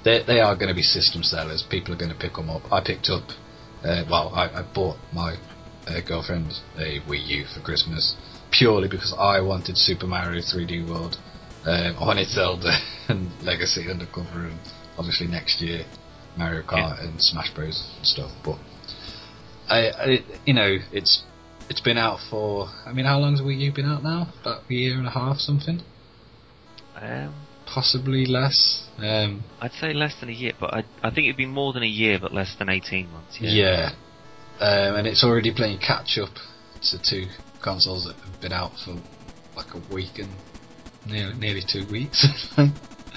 They 0.04 0.22
they 0.26 0.40
are 0.40 0.54
going 0.54 0.68
to 0.68 0.74
be 0.74 0.82
system 0.82 1.22
sellers. 1.22 1.62
People 1.68 1.92
are 1.92 1.98
going 1.98 2.12
to 2.12 2.18
pick 2.18 2.34
them 2.34 2.48
up. 2.48 2.62
I 2.72 2.80
picked 2.82 3.10
up, 3.10 3.28
uh, 3.84 4.04
well, 4.08 4.32
I, 4.34 4.60
I 4.60 4.72
bought 4.74 4.96
my 5.12 5.36
uh, 5.86 6.00
girlfriend 6.06 6.52
a 6.78 7.00
Wii 7.06 7.26
U 7.26 7.44
for 7.52 7.60
Christmas 7.60 8.16
purely 8.50 8.88
because 8.88 9.14
I 9.18 9.40
wanted 9.40 9.76
Super 9.76 10.06
Mario 10.06 10.40
3D 10.40 10.88
World. 10.88 11.18
Um, 11.68 11.96
I 12.00 12.06
wanted 12.06 12.28
Zelda 12.28 12.72
and 13.08 13.30
Lego 13.42 13.66
City 13.66 13.90
Undercover, 13.90 14.46
and 14.46 14.58
obviously 14.96 15.26
next 15.26 15.60
year 15.60 15.84
Mario 16.36 16.62
Kart 16.62 17.04
and 17.04 17.20
Smash 17.20 17.52
Bros 17.54 17.92
and 17.96 18.06
stuff. 18.06 18.30
But 18.42 18.56
I, 19.68 19.90
I, 19.90 20.18
you 20.46 20.54
know, 20.54 20.78
it's 20.92 21.22
it's 21.68 21.82
been 21.82 21.98
out 21.98 22.20
for. 22.30 22.68
I 22.86 22.92
mean, 22.92 23.04
how 23.04 23.18
long's 23.18 23.42
Wii 23.42 23.58
U 23.58 23.72
been 23.72 23.84
out 23.84 24.02
now? 24.02 24.32
About 24.40 24.62
a 24.70 24.72
year 24.72 24.96
and 24.96 25.06
a 25.06 25.10
half, 25.10 25.36
something. 25.36 25.82
Um, 26.96 27.34
Possibly 27.66 28.24
less. 28.24 28.88
Um, 28.96 29.44
I'd 29.60 29.72
say 29.72 29.92
less 29.92 30.14
than 30.20 30.30
a 30.30 30.32
year, 30.32 30.52
but 30.58 30.72
I, 30.72 30.84
I 31.02 31.10
think 31.10 31.26
it'd 31.26 31.36
be 31.36 31.44
more 31.44 31.74
than 31.74 31.82
a 31.82 31.86
year, 31.86 32.18
but 32.18 32.32
less 32.32 32.56
than 32.58 32.70
18 32.70 33.12
months. 33.12 33.36
Yeah. 33.38 33.50
yeah, 33.50 33.90
um, 34.58 34.96
and 34.96 35.06
it's 35.06 35.22
already 35.22 35.52
playing 35.54 35.80
catch 35.80 36.16
up 36.16 36.30
to 36.90 36.98
two 36.98 37.26
consoles 37.62 38.06
that 38.06 38.16
have 38.26 38.40
been 38.40 38.52
out 38.52 38.72
for 38.82 38.96
like 39.54 39.74
a 39.74 39.92
week 39.92 40.18
and 40.18 40.30
nearly, 41.08 41.34
nearly 41.38 41.62
two 41.66 41.86
weeks. 41.90 42.26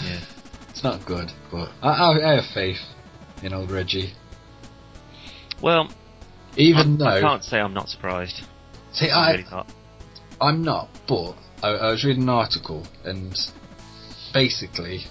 Yeah. 0.02 0.22
It's 0.72 0.84
not 0.84 1.06
good, 1.06 1.32
but 1.52 1.70
I, 1.84 1.90
I, 1.90 2.32
I 2.32 2.36
have 2.42 2.46
faith 2.54 2.80
in 3.44 3.54
old 3.54 3.70
Reggie. 3.70 4.14
Well, 5.62 5.92
Even 6.56 6.96
I, 6.96 6.98
though, 6.98 7.18
I 7.18 7.22
can't 7.22 7.44
say 7.44 7.60
I'm 7.60 7.74
not 7.74 7.90
surprised. 7.90 8.42
see, 8.94 9.10
I'm 9.12 9.24
I, 9.24 9.32
really 9.32 9.46
not. 9.52 9.68
I'm 10.40 10.64
not, 10.64 10.90
but 11.08 11.36
I, 11.62 11.70
I 11.70 11.92
was 11.92 12.04
reading 12.04 12.24
an 12.24 12.30
article 12.30 12.88
and 13.04 13.38
basically, 14.34 15.02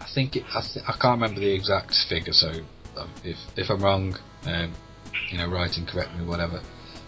I 0.00 0.06
think 0.12 0.36
it, 0.36 0.44
I, 0.52 0.62
th- 0.62 0.84
I 0.88 0.92
can't 1.00 1.20
remember 1.20 1.40
the 1.40 1.54
exact 1.54 1.94
figure, 2.08 2.32
so 2.32 2.48
um, 2.96 3.10
if 3.22 3.36
if 3.56 3.70
I'm 3.70 3.84
wrong, 3.84 4.16
um, 4.46 4.74
you 5.30 5.38
know, 5.38 5.48
write 5.48 5.76
and 5.76 5.86
correct 5.86 6.14
me, 6.16 6.24
whatever. 6.24 6.60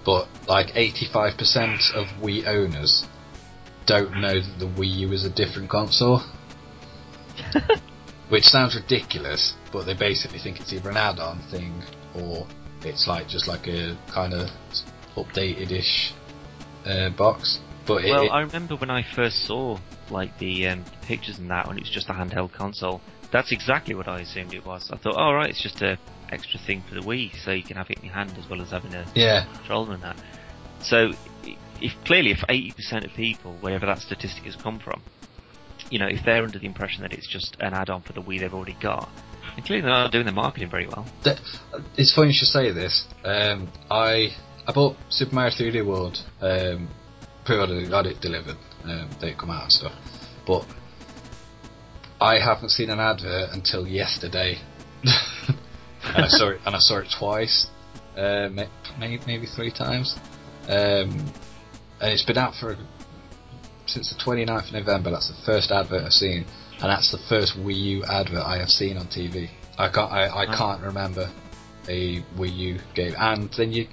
But 0.05 0.29
like 0.47 0.69
85% 0.75 1.95
of 1.95 2.07
Wii 2.23 2.47
owners 2.47 3.05
don't 3.87 4.21
know 4.21 4.35
that 4.41 4.57
the 4.59 4.67
Wii 4.67 4.97
U 5.01 5.13
is 5.13 5.25
a 5.25 5.31
different 5.31 5.69
console, 5.71 6.21
which 8.29 8.45
sounds 8.45 8.75
ridiculous, 8.75 9.55
but 9.73 9.85
they 9.85 9.95
basically 9.95 10.39
think 10.39 10.61
it's 10.61 10.73
either 10.73 10.91
an 10.91 10.97
add-on 10.97 11.41
thing 11.51 11.83
or 12.15 12.47
it's 12.83 13.07
like 13.07 13.29
just 13.29 13.49
like 13.49 13.67
a 13.67 13.97
kind 14.13 14.33
of 14.35 14.49
updated-ish 15.17 16.13
uh, 16.87 17.11
box. 17.11 17.59
But 17.87 18.05
it, 18.05 18.11
Well, 18.11 18.25
it- 18.25 18.29
I 18.31 18.41
remember 18.41 18.77
when 18.77 18.91
I 18.91 19.03
first 19.03 19.45
saw 19.47 19.79
like 20.11 20.37
the, 20.39 20.69
um, 20.69 20.85
pictures 21.03 21.39
and 21.39 21.51
that 21.51 21.67
when 21.67 21.77
it 21.79 21.81
was 21.81 21.91
just 21.91 22.09
a 22.09 22.13
handheld 22.13 22.53
console. 22.53 23.01
That's 23.31 23.53
exactly 23.53 23.95
what 23.95 24.07
I 24.07 24.21
assumed 24.21 24.55
it 24.55 24.65
was. 24.65 24.91
I 24.93 24.97
thought, 24.97 25.15
oh 25.17 25.33
right, 25.33 25.51
it's 25.51 25.63
just 25.63 25.83
a 25.83 25.99
extra 26.31 26.61
thing 26.61 26.83
for 26.89 26.95
the 26.95 27.01
Wii, 27.01 27.33
so 27.45 27.51
you 27.53 27.63
can 27.63 27.77
have 27.77 27.91
it 27.91 27.99
in 27.99 28.05
your 28.05 28.15
hand 28.15 28.33
as 28.39 28.49
well 28.49 28.61
as 28.61 28.71
having 28.71 28.95
a 28.95 29.05
yeah, 29.15 29.45
controller 29.57 29.95
and 29.95 30.03
that. 30.03 30.17
So, 30.83 31.13
if 31.81 31.93
clearly 32.05 32.31
if 32.31 32.39
80% 32.39 33.05
of 33.05 33.13
people, 33.13 33.57
wherever 33.61 33.87
that 33.87 33.99
statistic 34.01 34.45
has 34.45 34.57
come 34.57 34.79
from, 34.79 35.03
you 35.91 35.99
know, 35.99 36.07
if 36.07 36.25
they're 36.25 36.43
under 36.43 36.59
the 36.59 36.67
impression 36.67 37.03
that 37.03 37.13
it's 37.13 37.29
just 37.29 37.57
an 37.61 37.75
add-on 37.75 38.03
for 38.03 38.13
the 38.13 38.23
Wii 38.23 38.41
they've 38.41 38.55
already 38.55 38.77
got, 38.81 39.09
then 39.55 39.65
clearly 39.65 39.83
they're 39.83 39.91
not 39.91 40.13
doing 40.13 40.25
their 40.25 40.35
marketing 40.35 40.71
very 40.71 40.87
well. 40.87 41.07
it's 41.97 42.15
funny 42.15 42.29
you 42.29 42.35
should 42.35 42.49
say 42.49 42.73
this. 42.73 43.07
Um, 43.25 43.71
I 43.91 44.35
I 44.67 44.73
bought 44.73 44.97
Super 45.11 45.35
Mario 45.35 45.53
3D 45.53 45.87
World, 45.87 46.19
um, 46.41 46.89
pre-ordered 47.45 47.91
got 47.91 48.07
it 48.07 48.21
delivered, 48.21 48.57
um, 48.85 49.11
they 49.21 49.35
come 49.35 49.51
out 49.51 49.65
and 49.65 49.73
stuff, 49.73 49.93
but 50.47 50.65
I 52.21 52.39
haven't 52.39 52.71
seen 52.71 52.89
an 52.89 52.99
advert 52.99 53.51
until 53.53 53.87
yesterday, 53.87 54.59
and 55.05 56.25
I 56.25 56.29
saw 56.29 56.51
it 56.51 56.61
and 56.65 56.75
I 56.75 56.79
saw 56.79 56.99
it 56.99 57.09
twice, 57.19 57.67
uh, 58.17 58.49
maybe 58.99 59.21
maybe 59.27 59.47
three 59.47 59.71
times, 59.71 60.17
um, 60.69 61.31
and 62.05 62.13
it's 62.13 62.23
been 62.23 62.37
out 62.37 62.55
for 62.55 62.77
since 63.87 64.15
the 64.15 64.23
29th 64.23 64.69
of 64.69 64.73
November. 64.75 65.11
That's 65.11 65.29
the 65.29 65.43
first 65.47 65.71
advert 65.71 66.03
I've 66.05 66.13
seen, 66.13 66.45
and 66.75 66.91
that's 66.91 67.11
the 67.11 67.19
first 67.31 67.57
Wii 67.57 67.77
U 67.77 68.05
advert 68.05 68.43
I 68.45 68.59
have 68.59 68.69
seen 68.69 68.99
on 68.99 69.07
TV. 69.07 69.49
I 69.79 69.89
can't 69.89 70.13
I, 70.13 70.29
I 70.29 70.47
can't 70.47 70.83
remember 70.83 71.33
a 71.89 72.21
Wii 72.37 72.57
U 72.57 72.81
game. 72.95 73.15
And 73.19 73.51
then 73.57 73.73
you 73.73 73.89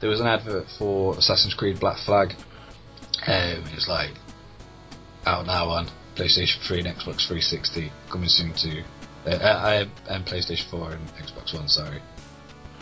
there 0.00 0.10
was 0.10 0.20
an 0.20 0.26
advert 0.26 0.66
for 0.78 1.16
Assassin's 1.16 1.54
Creed 1.54 1.78
Black 1.78 1.98
Flag. 1.98 2.34
Um, 3.24 3.62
it 3.70 3.74
was 3.74 3.86
like 3.88 4.10
out 5.24 5.46
now 5.46 5.68
on 5.68 5.88
PlayStation 6.16 6.66
3 6.66 6.80
and 6.80 6.88
Xbox 6.88 7.28
360, 7.28 7.92
coming 8.10 8.28
soon 8.28 8.52
to 8.52 8.82
uh, 9.26 9.30
uh, 9.30 9.84
and 10.08 10.26
PlayStation 10.26 10.68
4 10.70 10.90
and 10.90 11.08
Xbox 11.10 11.54
One. 11.54 11.68
Sorry, 11.68 12.02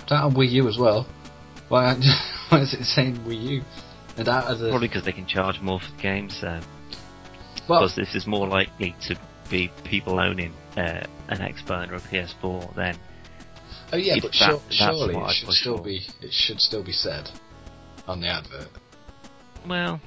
that 0.09 0.23
on 0.23 0.33
Wii 0.33 0.51
U 0.53 0.69
as 0.69 0.79
well. 0.79 1.07
Why, 1.69 1.95
why 2.49 2.61
is 2.61 2.73
it 2.73 2.85
saying 2.85 3.19
Wii 3.19 3.43
U? 3.43 3.63
And 4.17 4.29
out 4.29 4.45
of 4.51 4.59
the 4.59 4.69
Probably 4.69 4.89
because 4.89 5.05
they 5.05 5.13
can 5.13 5.27
charge 5.27 5.61
more 5.61 5.81
for 5.81 5.91
the 5.97 6.03
games. 6.03 6.43
Uh, 6.43 6.63
well, 7.69 7.81
because 7.81 7.97
this 7.97 8.15
is 8.15 8.27
more 8.27 8.47
likely 8.47 8.95
to 9.09 9.19
be 9.51 9.71
people 9.85 10.19
owning 10.21 10.53
uh, 10.77 11.05
an 11.29 11.39
Xbox 11.39 11.91
or 11.91 11.95
a 11.97 12.01
PS4 12.01 12.75
than 12.75 12.99
oh 13.93 13.97
yeah, 13.97 14.15
but 14.21 14.33
that- 14.33 14.35
sure, 14.35 14.61
surely 14.71 15.17
it 15.17 15.31
should 15.35 15.51
still 15.51 15.77
for. 15.79 15.85
be 15.85 16.01
it 16.21 16.33
should 16.33 16.61
still 16.61 16.83
be 16.83 16.93
said 16.93 17.29
on 18.07 18.21
the 18.21 18.27
advert. 18.29 18.69
well, 19.67 20.01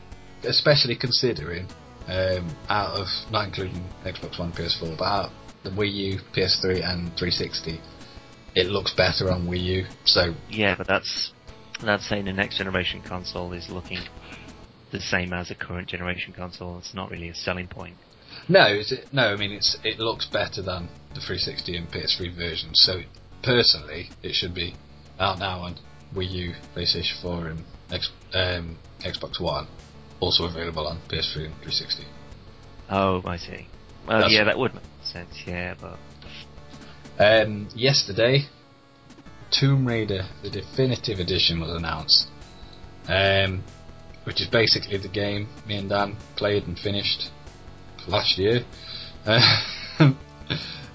especially 0.43 0.95
considering 0.95 1.67
um, 2.07 2.55
out 2.69 2.99
of 2.99 3.07
not 3.31 3.45
including 3.47 3.83
Xbox 4.03 4.37
One, 4.39 4.51
PS4, 4.51 4.97
but 4.97 5.05
out 5.05 5.29
the 5.63 5.69
Wii 5.71 5.91
U, 5.93 6.19
PS3, 6.33 6.83
and 6.83 7.07
360, 7.17 7.79
it 8.53 8.67
looks 8.67 8.93
better 8.93 9.31
on 9.31 9.47
Wii 9.47 9.63
U. 9.63 9.85
So 10.03 10.33
yeah, 10.49 10.75
but 10.75 10.87
that's 10.87 11.31
that's 11.83 12.07
saying 12.07 12.25
the 12.25 12.33
next 12.33 12.57
generation 12.57 13.01
console 13.01 13.53
is 13.53 13.69
looking 13.69 13.99
the 14.91 14.99
same 14.99 15.33
as 15.33 15.51
a 15.51 15.55
current 15.55 15.87
generation 15.87 16.33
console. 16.33 16.77
It's 16.77 16.93
not 16.93 17.11
really 17.11 17.29
a 17.29 17.35
selling 17.35 17.67
point. 17.67 17.95
no, 18.47 18.65
it's, 18.67 18.93
no, 19.11 19.33
I 19.33 19.35
mean 19.35 19.51
it's 19.51 19.77
it 19.83 19.99
looks 19.99 20.25
better 20.25 20.61
than 20.61 20.87
the 21.13 21.21
360 21.21 21.75
and 21.77 21.87
PS3 21.89 22.35
versions. 22.35 22.79
So 22.81 23.01
personally, 23.43 24.09
it 24.23 24.33
should 24.35 24.53
be 24.53 24.75
out 25.19 25.39
now 25.39 25.59
on 25.59 25.75
Wii 26.15 26.31
U, 26.31 26.53
PlayStation 26.75 27.21
4, 27.21 27.47
and 27.47 27.63
X, 27.91 28.11
um, 28.33 28.77
Xbox 29.01 29.39
One. 29.39 29.67
Also 30.19 30.45
available 30.45 30.87
on 30.87 30.97
PS3 31.09 31.45
and 31.45 31.55
360. 31.61 32.03
Oh, 32.89 33.21
I 33.25 33.37
see. 33.37 33.67
Well, 34.07 34.17
That's- 34.19 34.31
yeah, 34.31 34.43
that 34.45 34.57
would 34.57 34.73
make 34.73 34.83
sense. 35.03 35.35
Yeah, 35.45 35.73
but 35.79 35.97
Um, 37.19 37.67
yesterday, 37.75 38.45
Tomb 39.59 39.87
Raider, 39.87 40.27
the 40.43 40.49
definitive 40.49 41.19
edition, 41.19 41.59
was 41.59 41.71
announced. 41.71 42.27
Um, 43.07 43.63
which 44.25 44.41
is 44.41 44.47
basically 44.47 44.97
the 44.97 45.07
game 45.07 45.47
me 45.67 45.77
and 45.77 45.89
Dan 45.89 46.17
played 46.35 46.63
and 46.63 46.77
finished 46.77 47.29
last 48.07 48.37
year. 48.37 48.65
Uh, 49.25 49.39
um, 49.99 50.15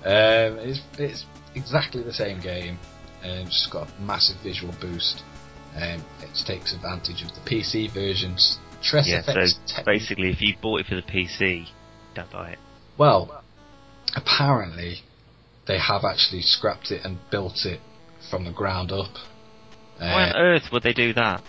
it's, 0.04 0.80
it's 0.98 1.24
exactly 1.54 2.02
the 2.02 2.12
same 2.12 2.40
game, 2.40 2.78
um, 3.24 3.44
just 3.46 3.70
got 3.72 3.88
a 3.88 4.02
massive 4.02 4.36
visual 4.42 4.74
boost. 4.80 5.22
Um, 5.76 6.04
it 6.20 6.36
takes 6.46 6.74
advantage 6.74 7.22
of 7.22 7.28
the 7.34 7.40
PC 7.48 7.92
versions. 7.94 8.58
Tress 8.82 9.06
yeah, 9.08 9.20
effects 9.20 9.58
so 9.66 9.82
basically, 9.84 10.30
if 10.30 10.40
you 10.40 10.54
bought 10.60 10.80
it 10.80 10.86
for 10.86 10.96
the 10.96 11.02
PC, 11.02 11.68
don't 12.14 12.30
buy 12.30 12.52
it. 12.52 12.58
Well, 12.98 13.42
apparently, 14.16 15.02
they 15.66 15.78
have 15.78 16.02
actually 16.02 16.42
scrapped 16.42 16.90
it 16.90 17.04
and 17.04 17.18
built 17.30 17.64
it 17.64 17.80
from 18.30 18.44
the 18.44 18.52
ground 18.52 18.92
up. 18.92 19.10
Why 19.98 20.30
on 20.30 20.36
Uh, 20.36 20.38
earth 20.38 20.72
would 20.72 20.82
they 20.82 20.92
do 20.92 21.12
that? 21.14 21.42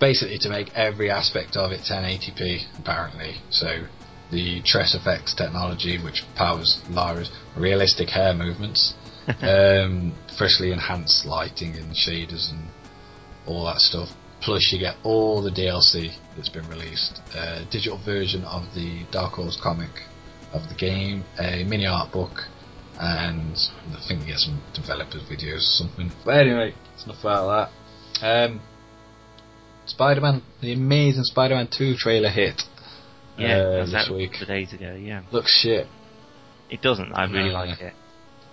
basically 0.00 0.36
to 0.36 0.48
make 0.48 0.68
every 0.74 1.08
aspect 1.08 1.56
of 1.56 1.70
it 1.70 1.80
1080p 1.88 2.64
apparently 2.80 3.36
so 3.50 3.84
the 4.32 4.60
TressFX 4.62 5.32
technology 5.36 5.96
which 6.02 6.24
powers 6.34 6.80
Lara's 6.90 7.30
realistic 7.56 8.08
hair 8.10 8.34
movements 8.34 8.94
um, 9.42 10.12
freshly 10.36 10.72
enhanced 10.72 11.24
lighting 11.24 11.76
and 11.76 11.94
shaders 11.94 12.50
and 12.50 12.66
all 13.46 13.64
that 13.66 13.78
stuff 13.78 14.08
plus 14.40 14.72
you 14.72 14.80
get 14.80 14.96
all 15.04 15.40
the 15.40 15.50
DLC 15.52 16.10
that's 16.34 16.48
been 16.48 16.68
released 16.68 17.20
a 17.36 17.64
digital 17.70 17.98
version 18.04 18.42
of 18.42 18.62
the 18.74 19.04
Dark 19.12 19.34
Horse 19.34 19.56
comic 19.62 19.90
of 20.52 20.62
the 20.68 20.74
game 20.74 21.22
a 21.38 21.62
mini 21.62 21.86
art 21.86 22.10
book 22.10 22.40
and 23.04 23.56
I 23.96 24.00
think 24.06 24.20
you 24.22 24.26
get 24.28 24.38
some 24.38 24.62
developers 24.74 25.22
videos 25.28 25.56
or 25.56 25.76
something 25.82 26.12
but 26.24 26.36
anyway 26.38 26.72
it's 26.94 27.04
enough 27.04 27.20
about 27.20 27.70
that 28.20 28.26
um, 28.26 28.60
Spider-Man, 29.86 30.42
the 30.60 30.72
amazing 30.72 31.24
Spider-Man 31.24 31.68
2 31.76 31.96
trailer 31.96 32.28
hit 32.30 32.62
Yeah, 33.36 33.56
uh, 33.58 33.86
this 33.86 34.08
a 34.08 34.12
week. 34.14 34.32
couple 34.32 34.46
days 34.46 34.72
ago. 34.72 34.94
Yeah, 34.94 35.22
Looks 35.32 35.52
shit. 35.60 35.88
it 36.70 36.80
doesn't. 36.82 37.12
I 37.12 37.24
really 37.24 37.48
No. 37.48 37.54
like 37.54 37.80
it. 37.80 37.94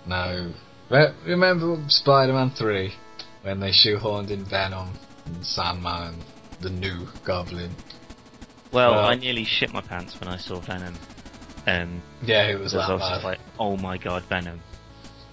No. 0.06 0.52
Re- 0.90 1.14
Remember 1.26 1.76
Spider-Man 1.88 2.50
3 2.50 2.92
when 3.42 3.60
they 3.60 3.70
shoehorned 3.70 4.30
in 4.30 4.44
Venom 4.44 4.98
and 5.26 5.46
Sandman 5.46 6.14
and 6.14 6.22
the 6.60 6.70
new 6.70 7.06
Goblin? 7.24 7.70
Well, 8.72 8.90
Well- 8.92 9.04
I 9.06 9.14
nearly 9.14 9.44
shit 9.44 9.72
my 9.72 9.82
pants 9.82 10.16
when 10.18 10.28
I 10.28 10.36
saw 10.36 10.60
Venom. 10.60 10.98
Um, 11.66 12.02
Yeah, 12.22 12.48
it 12.48 12.58
was 12.58 12.72
that 12.72 12.88
was 12.88 13.00
just 13.00 13.22
bad. 13.22 13.24
like, 13.24 13.38
oh 13.58 13.76
my 13.76 13.98
god, 13.98 14.24
Venom. 14.28 14.60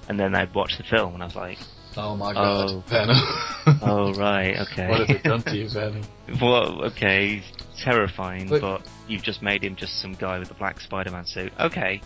And 0.09 0.19
then 0.19 0.35
I 0.35 0.45
watched 0.53 0.77
the 0.77 0.83
film 0.83 1.13
and 1.15 1.23
I 1.23 1.25
was 1.27 1.35
like, 1.35 1.57
oh 1.95 2.15
my 2.15 2.33
god, 2.33 2.69
Oh. 2.69 2.83
Venom. 2.87 3.17
oh 3.81 4.13
right, 4.13 4.55
okay. 4.71 4.87
what 4.89 4.99
have 4.99 5.07
they 5.07 5.29
done 5.29 5.41
to 5.43 5.55
you, 5.57 5.69
Venom? 5.69 6.03
well, 6.41 6.85
okay, 6.85 7.37
he's 7.37 7.43
terrifying, 7.83 8.47
But- 8.49 8.61
but 8.61 8.87
you've 9.07 9.23
just 9.23 9.41
made 9.41 9.63
him 9.63 9.75
just 9.75 10.01
some 10.01 10.13
guy 10.13 10.39
with 10.39 10.51
a 10.51 10.53
black 10.55 10.79
Spider-Man 10.81 11.25
suit. 11.25 11.51
Okay, 11.59 12.01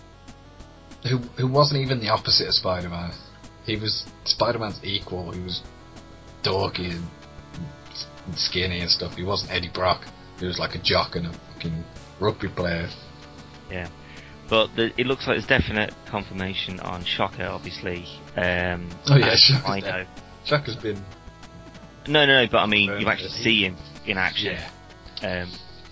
Who, 1.10 1.18
who 1.38 1.48
wasn't 1.48 1.82
even 1.82 2.00
the 2.00 2.10
opposite 2.10 2.48
of 2.48 2.54
Spider-Man. 2.54 3.12
He 3.66 3.76
was 3.76 4.06
Spider-Man's 4.26 4.80
equal. 4.84 5.32
He 5.32 5.40
was 5.42 5.62
dorky 6.44 6.92
and, 6.92 7.06
and 8.26 8.36
skinny 8.38 8.80
and 8.80 8.90
stuff. 8.90 9.16
He 9.16 9.24
wasn't 9.24 9.52
Eddie 9.52 9.70
Brock. 9.74 10.06
He 10.40 10.46
was 10.48 10.58
like 10.60 10.74
a 10.76 10.80
jock 10.80 11.16
and 11.16 11.28
a 11.28 11.34
fucking 11.54 11.84
rugby 12.20 12.48
player. 12.50 12.88
yeah. 13.70 13.88
But 14.52 14.76
the, 14.76 14.92
it 15.00 15.08
looks 15.08 15.26
like 15.28 15.36
there's 15.38 15.48
definite 15.48 15.94
confirmation 16.08 16.82
on 16.82 17.06
Shocker, 17.06 17.46
obviously. 17.46 18.06
Um, 18.36 18.90
Oh, 19.08 19.16
yeah, 19.16 19.34
Shocker's 19.38 19.82
there. 19.82 20.08
Chuck 20.44 20.66
has 20.66 20.76
been 20.76 21.02
No, 22.06 22.26
no, 22.26 22.44
no, 22.44 22.48
but 22.52 22.58
I 22.58 22.66
mean, 22.66 23.00
you 23.00 23.08
actually 23.08 23.30
see 23.30 23.64
him 23.64 23.78
in 24.06 24.18
action. 24.18 24.58
yeah. 25.24 25.44
Um, 25.44 25.52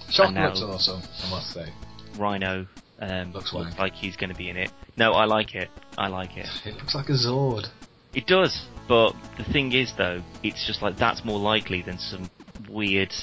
Shock 0.10 0.26
And 0.28 0.36
now- 0.36 0.48
looks 0.48 0.62
awesome, 0.62 1.02
I 1.26 1.30
must 1.30 1.54
say. 1.54 1.72
Rhino 2.17 2.67
um, 3.00 3.32
Looks 3.32 3.54
looks, 3.54 3.80
like 3.80 3.93
he's 3.93 4.17
going 4.17 4.30
to 4.30 4.36
be 4.36 4.50
in 4.50 4.58
it. 4.58 4.72
No, 4.98 5.13
I 5.13 5.24
like 5.24 5.56
it. 5.56 5.69
I 5.98 6.10
like 6.10 6.36
it. 6.36 6.48
It 6.65 6.76
looks 6.76 6.93
like 6.93 7.08
a 7.08 7.13
Zord. 7.13 7.69
It 8.13 8.28
does, 8.28 8.65
but 8.89 9.15
the 9.38 9.45
thing 9.45 9.72
is, 9.72 9.93
though, 9.98 10.22
it's 10.43 10.67
just 10.67 10.82
like 10.82 10.98
that's 10.98 11.24
more 11.24 11.39
likely 11.39 11.82
than 11.82 11.98
some 11.98 12.30
weird 12.67 13.13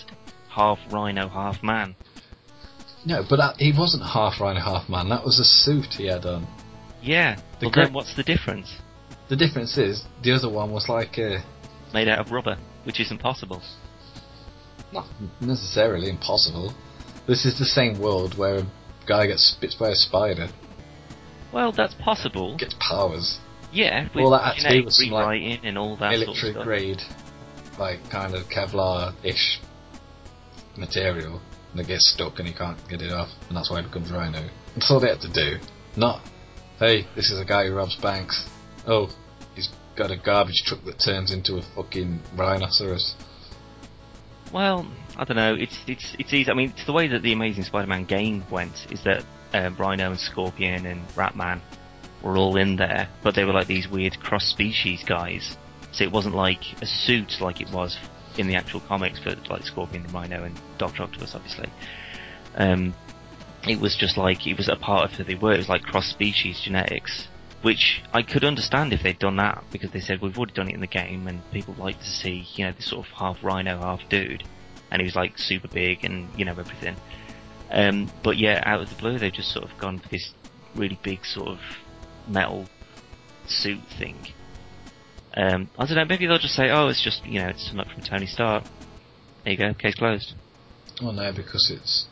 half 0.48 0.78
rhino, 0.90 1.28
half 1.28 1.62
man. 1.62 1.94
No, 3.06 3.24
but 3.28 3.36
that, 3.36 3.56
he 3.58 3.72
wasn't 3.72 4.02
half 4.02 4.40
rhino, 4.40 4.60
half 4.60 4.88
man. 4.88 5.08
That 5.08 5.24
was 5.24 5.38
a 5.38 5.44
suit 5.44 5.94
he 5.94 6.06
had 6.08 6.26
on. 6.26 6.46
Yeah, 7.00 7.36
The 7.60 7.66
but 7.66 7.72
gre- 7.72 7.82
then 7.84 7.92
what's 7.92 8.14
the 8.16 8.24
difference? 8.24 8.74
The 9.28 9.36
difference 9.36 9.78
is 9.78 10.04
the 10.22 10.32
other 10.32 10.48
one 10.50 10.72
was 10.72 10.88
like 10.88 11.16
a 11.18 11.42
Made 11.94 12.08
out 12.08 12.18
of 12.18 12.32
rubber, 12.32 12.58
which 12.84 12.98
isn't 13.00 13.18
possible. 13.18 13.62
not 14.92 15.06
necessarily 15.40 16.08
impossible. 16.10 16.74
This 17.28 17.44
is 17.44 17.58
the 17.58 17.64
same 17.64 17.98
world 18.00 18.36
where 18.36 18.56
a 18.58 18.66
guy 19.06 19.26
gets 19.28 19.44
spit 19.44 19.74
by 19.78 19.90
a 19.90 19.94
spider, 19.94 20.48
Well, 21.52 21.70
that's 21.72 21.94
possible. 21.94 22.56
gets 22.56 22.74
powers. 22.80 23.38
Yeah, 23.72 24.08
with 24.14 24.24
All 24.24 24.30
that 24.32 24.56
had 24.56 24.68
to 24.70 24.80
with 24.82 24.94
some, 24.94 25.10
like, 25.10 25.42
and 25.62 25.78
all 25.78 25.96
that 25.96 26.14
sort 26.14 26.28
of 26.28 26.34
military 26.34 26.52
stuff. 26.52 26.64
grade, 26.64 27.02
like 27.78 28.10
kind 28.10 28.34
of 28.34 28.48
Kevlar-ish 28.48 29.60
material 30.76 31.40
that 31.76 31.86
gets 31.86 32.12
stuck 32.12 32.38
and 32.38 32.48
he 32.48 32.54
can't 32.54 32.78
get 32.88 33.02
it 33.02 33.12
off, 33.12 33.28
and 33.48 33.56
that's 33.56 33.70
why 33.70 33.80
it 33.80 33.84
becomes 33.84 34.10
Rhino. 34.10 34.48
That's 34.74 34.90
all 34.90 35.00
they 35.00 35.08
had 35.08 35.20
to 35.20 35.32
do. 35.32 35.58
Not, 35.96 36.20
hey, 36.78 37.06
this 37.14 37.30
is 37.30 37.40
a 37.40 37.44
guy 37.44 37.66
who 37.66 37.74
robs 37.74 37.96
banks. 37.96 38.48
Oh, 38.86 39.08
he's 39.54 39.70
got 39.96 40.10
a 40.10 40.16
garbage 40.16 40.62
truck 40.64 40.84
that 40.84 40.98
turns 40.98 41.32
into 41.32 41.56
a 41.56 41.62
fucking 41.74 42.20
rhinoceros. 42.36 43.14
Well, 44.52 44.86
I 45.16 45.24
don't 45.24 45.36
know. 45.36 45.54
It's 45.54 45.76
it's 45.86 46.14
it's 46.18 46.32
easy. 46.32 46.50
I 46.50 46.54
mean, 46.54 46.70
it's 46.70 46.86
the 46.86 46.92
way 46.92 47.08
that 47.08 47.22
the 47.22 47.32
Amazing 47.32 47.64
Spider-Man 47.64 48.04
game 48.04 48.44
went. 48.50 48.86
Is 48.90 49.02
that 49.04 49.24
um, 49.52 49.76
Rhino 49.76 50.10
and 50.10 50.20
Scorpion 50.20 50.86
and 50.86 51.06
Ratman 51.10 51.60
were 52.22 52.36
all 52.36 52.56
in 52.56 52.76
there, 52.76 53.08
but 53.22 53.34
they 53.34 53.44
were 53.44 53.52
like 53.52 53.66
these 53.66 53.88
weird 53.88 54.20
cross-species 54.20 55.02
guys. 55.04 55.56
So 55.92 56.04
it 56.04 56.12
wasn't 56.12 56.34
like 56.34 56.60
a 56.82 56.86
suit 56.86 57.40
like 57.40 57.60
it 57.60 57.70
was 57.72 57.98
in 58.38 58.46
the 58.46 58.54
actual 58.54 58.80
comics 58.80 59.18
for 59.18 59.34
like 59.50 59.64
Scorpion 59.64 60.06
Rhino 60.12 60.44
and 60.44 60.58
Doctor 60.78 61.02
Octopus, 61.02 61.34
obviously. 61.34 61.68
Um, 62.54 62.94
it 63.66 63.80
was 63.80 63.96
just 63.96 64.16
like 64.16 64.46
it 64.46 64.56
was 64.56 64.68
a 64.68 64.76
part 64.76 65.10
of 65.10 65.16
who 65.16 65.24
they 65.24 65.34
were. 65.34 65.52
It 65.52 65.58
was 65.58 65.68
like 65.68 65.82
cross-species 65.82 66.60
genetics, 66.60 67.28
which 67.62 68.02
I 68.12 68.22
could 68.22 68.44
understand 68.44 68.92
if 68.92 69.02
they'd 69.02 69.18
done 69.18 69.36
that 69.36 69.64
because 69.72 69.90
they 69.90 70.00
said 70.00 70.20
we've 70.20 70.36
already 70.36 70.54
done 70.54 70.68
it 70.68 70.74
in 70.74 70.80
the 70.80 70.86
game 70.86 71.26
and 71.26 71.40
people 71.52 71.74
like 71.78 71.98
to 71.98 72.10
see 72.10 72.46
you 72.54 72.64
know 72.64 72.72
this 72.72 72.86
sort 72.86 73.06
of 73.06 73.12
half 73.12 73.42
rhino, 73.42 73.78
half 73.78 74.08
dude, 74.08 74.44
and 74.90 75.00
he 75.00 75.06
was 75.06 75.16
like 75.16 75.38
super 75.38 75.68
big 75.68 76.04
and 76.04 76.28
you 76.38 76.44
know 76.44 76.52
everything. 76.52 76.96
Um, 77.70 78.10
but 78.22 78.36
yeah, 78.38 78.62
out 78.64 78.80
of 78.80 78.88
the 78.88 78.94
blue, 78.94 79.18
they've 79.18 79.32
just 79.32 79.52
sort 79.52 79.64
of 79.64 79.76
gone 79.78 79.98
for 79.98 80.08
this 80.08 80.32
really 80.74 80.98
big 81.02 81.24
sort 81.24 81.48
of 81.48 81.58
metal 82.28 82.66
suit 83.46 83.80
thing. 83.98 84.16
Um, 85.36 85.68
I 85.78 85.86
don't 85.86 85.96
know. 85.96 86.04
Maybe 86.06 86.26
they'll 86.26 86.38
just 86.38 86.54
say, 86.54 86.70
"Oh, 86.70 86.88
it's 86.88 87.02
just 87.02 87.24
you 87.26 87.40
know, 87.40 87.48
it's 87.48 87.66
something 87.66 87.88
from 87.92 88.02
Tony 88.02 88.26
Stark." 88.26 88.64
There 89.44 89.52
you 89.52 89.58
go, 89.58 89.74
case 89.74 89.94
closed. 89.94 90.34
Well, 91.02 91.12
no, 91.12 91.30
because 91.32 91.70
it's 91.70 92.06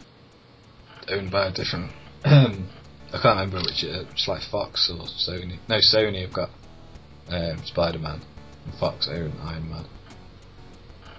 owned 1.08 1.30
by 1.30 1.48
a 1.48 1.52
different. 1.52 1.90
I 2.24 3.18
can't 3.22 3.24
remember 3.24 3.58
which. 3.58 3.84
Uh, 3.84 4.04
it's 4.12 4.28
like 4.28 4.42
Fox 4.50 4.90
or 4.92 5.06
Sony. 5.06 5.58
No, 5.68 5.78
Sony 5.78 6.22
have 6.22 6.32
got 6.34 6.50
um, 7.28 7.62
Spider-Man, 7.64 8.20
and 8.66 8.74
Fox 8.78 9.08
own 9.10 9.32
Iron 9.42 9.70
Man. 9.70 9.86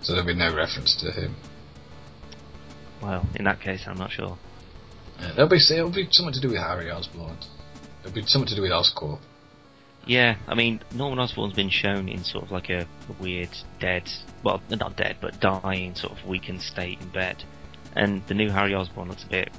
So 0.02 0.14
there'll 0.14 0.28
be 0.28 0.36
no 0.36 0.56
reference 0.56 0.96
to 1.02 1.12
him. 1.12 1.36
Well, 3.02 3.28
in 3.36 3.46
that 3.46 3.60
case, 3.62 3.84
I'm 3.88 3.98
not 3.98 4.12
sure. 4.12 4.38
Uh, 5.20 5.34
there'll 5.34 5.50
be 5.50 5.58
it'll 5.58 5.92
be 5.92 6.08
something 6.12 6.34
to 6.34 6.42
do 6.42 6.50
with 6.50 6.58
Harry 6.58 6.92
Osborn. 6.92 7.38
It'll 8.02 8.14
be 8.14 8.22
something 8.26 8.50
to 8.50 8.56
do 8.56 8.62
with 8.62 8.72
Oscorp. 8.72 9.20
Yeah, 10.06 10.36
I 10.48 10.54
mean, 10.54 10.82
Norman 10.94 11.20
Osborn's 11.20 11.54
been 11.56 11.70
shown 11.70 12.08
in 12.10 12.24
sort 12.24 12.46
of 12.46 12.52
like 12.52 12.70
a, 12.70 12.82
a 12.82 13.22
weird 13.22 13.50
dead, 13.80 14.08
well, 14.44 14.62
not 14.70 14.96
dead, 14.96 15.18
but 15.20 15.40
dying, 15.40 15.96
sort 15.96 16.14
of 16.14 16.26
weakened 16.28 16.62
state 16.62 17.02
in 17.02 17.10
bed. 17.10 17.44
And 17.96 18.26
the 18.28 18.34
new 18.34 18.50
Harry 18.50 18.76
Osborn 18.76 19.10
looks 19.10 19.24
a 19.24 19.30
bit. 19.30 19.50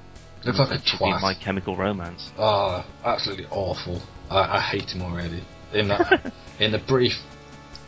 Looks 0.44 0.58
like 0.58 0.70
a 0.70 0.82
twat. 0.82 1.20
My 1.20 1.34
Chemical 1.34 1.76
Romance. 1.76 2.30
Oh, 2.38 2.86
absolutely 3.04 3.46
awful. 3.50 4.00
I, 4.30 4.58
I 4.58 4.60
hate 4.60 4.90
him 4.90 5.02
already. 5.02 5.42
In 5.72 5.88
that, 5.88 6.32
in 6.60 6.72
the 6.72 6.78
brief 6.78 7.14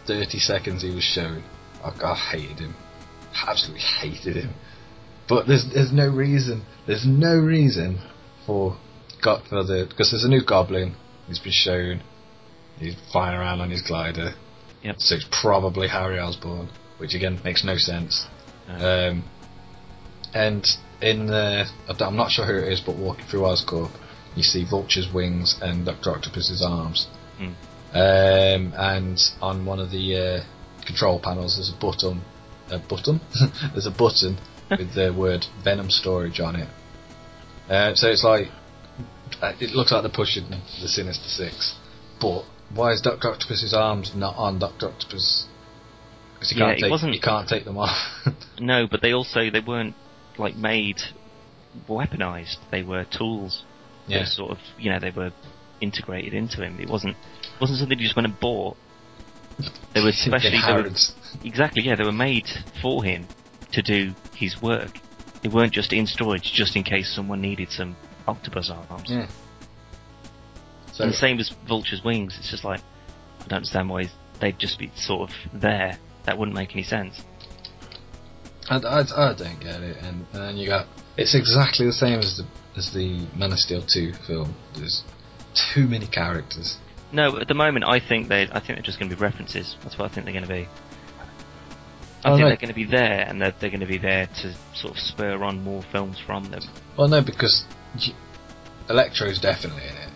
thirty 0.06 0.38
seconds 0.38 0.82
he 0.82 0.92
was 0.92 1.04
shown, 1.04 1.44
I, 1.84 1.90
I 2.02 2.14
hated 2.16 2.58
him. 2.58 2.74
Absolutely 3.46 3.82
hated 3.82 4.36
him. 4.36 4.54
But 5.28 5.46
there's 5.46 5.70
there's 5.72 5.92
no 5.92 6.08
reason. 6.08 6.64
There's 6.86 7.06
no 7.06 7.36
reason 7.36 8.00
for 8.46 8.76
got 9.22 9.46
for 9.46 9.62
the 9.62 9.86
because 9.88 10.10
there's 10.10 10.24
a 10.24 10.28
new 10.28 10.44
Goblin. 10.44 10.96
He's 11.28 11.38
been 11.38 11.52
shown. 11.52 12.02
He's 12.78 12.96
flying 13.12 13.38
around 13.38 13.60
on 13.60 13.70
his 13.70 13.82
glider. 13.82 14.34
Yep. 14.82 14.96
So 14.98 15.16
it's 15.16 15.26
probably 15.30 15.88
Harry 15.88 16.18
Osborn, 16.18 16.68
which 16.98 17.14
again 17.14 17.40
makes 17.44 17.64
no 17.64 17.76
sense. 17.76 18.26
Um, 18.68 19.24
and 20.34 20.66
in 21.00 21.26
the, 21.26 21.66
I'm 21.88 22.16
not 22.16 22.30
sure 22.30 22.44
who 22.44 22.56
it 22.56 22.72
is, 22.72 22.80
but 22.80 22.96
walking 22.96 23.24
through 23.26 23.40
Oscorp, 23.40 23.90
you 24.36 24.42
see 24.42 24.64
Vulture's 24.68 25.12
wings 25.12 25.58
and 25.62 25.86
Doctor 25.86 26.10
Octopus's 26.10 26.62
arms. 26.62 27.08
Hmm. 27.38 27.52
Um, 27.94 28.74
and 28.76 29.18
on 29.40 29.64
one 29.64 29.80
of 29.80 29.90
the 29.90 30.16
uh, 30.16 30.84
control 30.86 31.18
panels, 31.18 31.56
there's 31.56 31.70
a 31.70 31.80
button. 31.80 32.20
A 32.70 32.78
button. 32.78 33.20
there's 33.72 33.86
a 33.86 33.90
button 33.90 34.38
with 34.70 34.94
the 34.94 35.14
word 35.16 35.46
Venom 35.64 35.90
storage 35.90 36.40
on 36.40 36.56
it. 36.56 36.68
Uh, 37.68 37.94
so 37.94 38.08
it's 38.08 38.24
like 38.24 38.48
it 39.42 39.70
looks 39.74 39.92
like 39.92 40.02
they're 40.02 40.12
pushing 40.12 40.48
the 40.50 40.88
Sinister 40.88 41.28
Six, 41.28 41.76
but 42.20 42.44
why 42.74 42.92
is 42.92 43.00
Doctor 43.00 43.28
Octopus's 43.30 43.74
arms 43.74 44.12
not 44.14 44.34
on 44.36 44.58
Doctor 44.58 44.88
Octopus? 44.88 45.46
Because 46.34 46.50
he 46.50 46.58
Yeah, 46.58 46.66
can't 46.66 46.80
take 46.80 46.90
wasn't- 46.90 47.14
he 47.14 47.20
can't 47.20 47.48
take 47.48 47.64
them 47.64 47.78
off. 47.78 47.96
No, 48.60 48.86
but 48.90 49.02
they 49.02 49.12
also 49.12 49.50
they 49.50 49.60
weren't 49.60 49.94
like 50.36 50.56
made 50.56 50.98
weaponized. 51.88 52.56
They 52.70 52.82
were 52.82 53.04
tools. 53.04 53.64
They 54.08 54.14
yeah, 54.14 54.20
were 54.20 54.26
sort 54.26 54.50
of 54.52 54.58
you 54.78 54.90
know 54.90 54.98
they 55.00 55.10
were 55.10 55.32
integrated 55.80 56.34
into 56.34 56.62
him. 56.62 56.78
It 56.80 56.88
wasn't 56.88 57.16
wasn't 57.60 57.78
something 57.78 57.98
you 57.98 58.04
just 58.04 58.16
went 58.16 58.26
and 58.26 58.38
bought. 58.40 58.76
They 59.94 60.00
were 60.00 60.08
In 60.08 60.12
specially 60.12 60.58
they 60.64 60.72
were, 60.82 60.90
exactly 61.44 61.82
yeah 61.84 61.96
they 61.96 62.04
were 62.04 62.12
made 62.12 62.46
for 62.82 63.04
him 63.04 63.28
to 63.72 63.82
do 63.82 64.12
his 64.34 64.60
work. 64.62 64.98
They 65.42 65.48
weren't 65.48 65.72
just 65.72 65.92
in 65.92 66.06
storage 66.06 66.50
just 66.52 66.74
in 66.76 66.82
case 66.84 67.12
someone 67.14 67.40
needed 67.40 67.70
some 67.70 67.96
octopus 68.26 68.70
arms. 68.70 69.08
Yeah. 69.08 69.28
So 70.98 71.04
And 71.04 71.12
the 71.12 71.16
same 71.16 71.38
as 71.38 71.50
Vulture's 71.68 72.02
wings. 72.02 72.36
It's 72.40 72.50
just 72.50 72.64
like 72.64 72.80
I 72.80 73.46
don't 73.46 73.58
understand 73.58 73.88
why 73.88 74.10
they'd 74.40 74.58
just 74.58 74.80
be 74.80 74.90
sort 74.96 75.30
of 75.30 75.36
there. 75.60 75.96
That 76.24 76.36
wouldn't 76.36 76.56
make 76.56 76.72
any 76.72 76.82
sense. 76.82 77.22
I, 78.68 78.78
I, 78.78 79.30
I 79.30 79.34
don't 79.34 79.60
get 79.60 79.80
it, 79.80 79.96
and, 79.98 80.26
and 80.32 80.42
then 80.42 80.56
you 80.56 80.66
got 80.66 80.88
it's 81.16 81.36
exactly 81.36 81.86
the 81.86 81.92
same 81.92 82.18
as 82.18 82.38
the 82.38 82.46
as 82.76 82.92
the 82.92 83.28
Man 83.36 83.52
of 83.52 83.60
Steel 83.60 83.80
two 83.80 84.12
film. 84.26 84.56
There's 84.76 85.04
too 85.72 85.86
many 85.86 86.08
characters. 86.08 86.78
No, 87.12 87.38
at 87.38 87.46
the 87.46 87.54
moment, 87.54 87.84
I 87.84 88.00
think 88.00 88.26
they. 88.26 88.48
I 88.50 88.58
think 88.58 88.70
they're 88.70 88.82
just 88.82 88.98
going 88.98 89.08
to 89.08 89.16
be 89.16 89.22
references. 89.22 89.76
That's 89.84 89.96
what 89.96 90.10
I 90.10 90.12
think 90.12 90.26
they're 90.26 90.34
going 90.34 90.48
to 90.48 90.52
be. 90.52 90.68
I 92.24 92.30
think 92.30 92.40
they're 92.40 92.56
going 92.56 92.68
to 92.68 92.74
be 92.74 92.84
there, 92.86 93.24
and 93.28 93.40
they're, 93.40 93.54
they're 93.60 93.70
going 93.70 93.80
to 93.80 93.86
be 93.86 93.98
there 93.98 94.26
to 94.42 94.54
sort 94.74 94.94
of 94.94 94.98
spur 94.98 95.44
on 95.44 95.62
more 95.62 95.84
films 95.92 96.18
from 96.18 96.50
them. 96.50 96.62
Well, 96.96 97.06
no, 97.06 97.22
because 97.22 97.64
Electro's 98.90 99.38
definitely 99.38 99.84
in 99.84 99.94
it. 99.94 100.07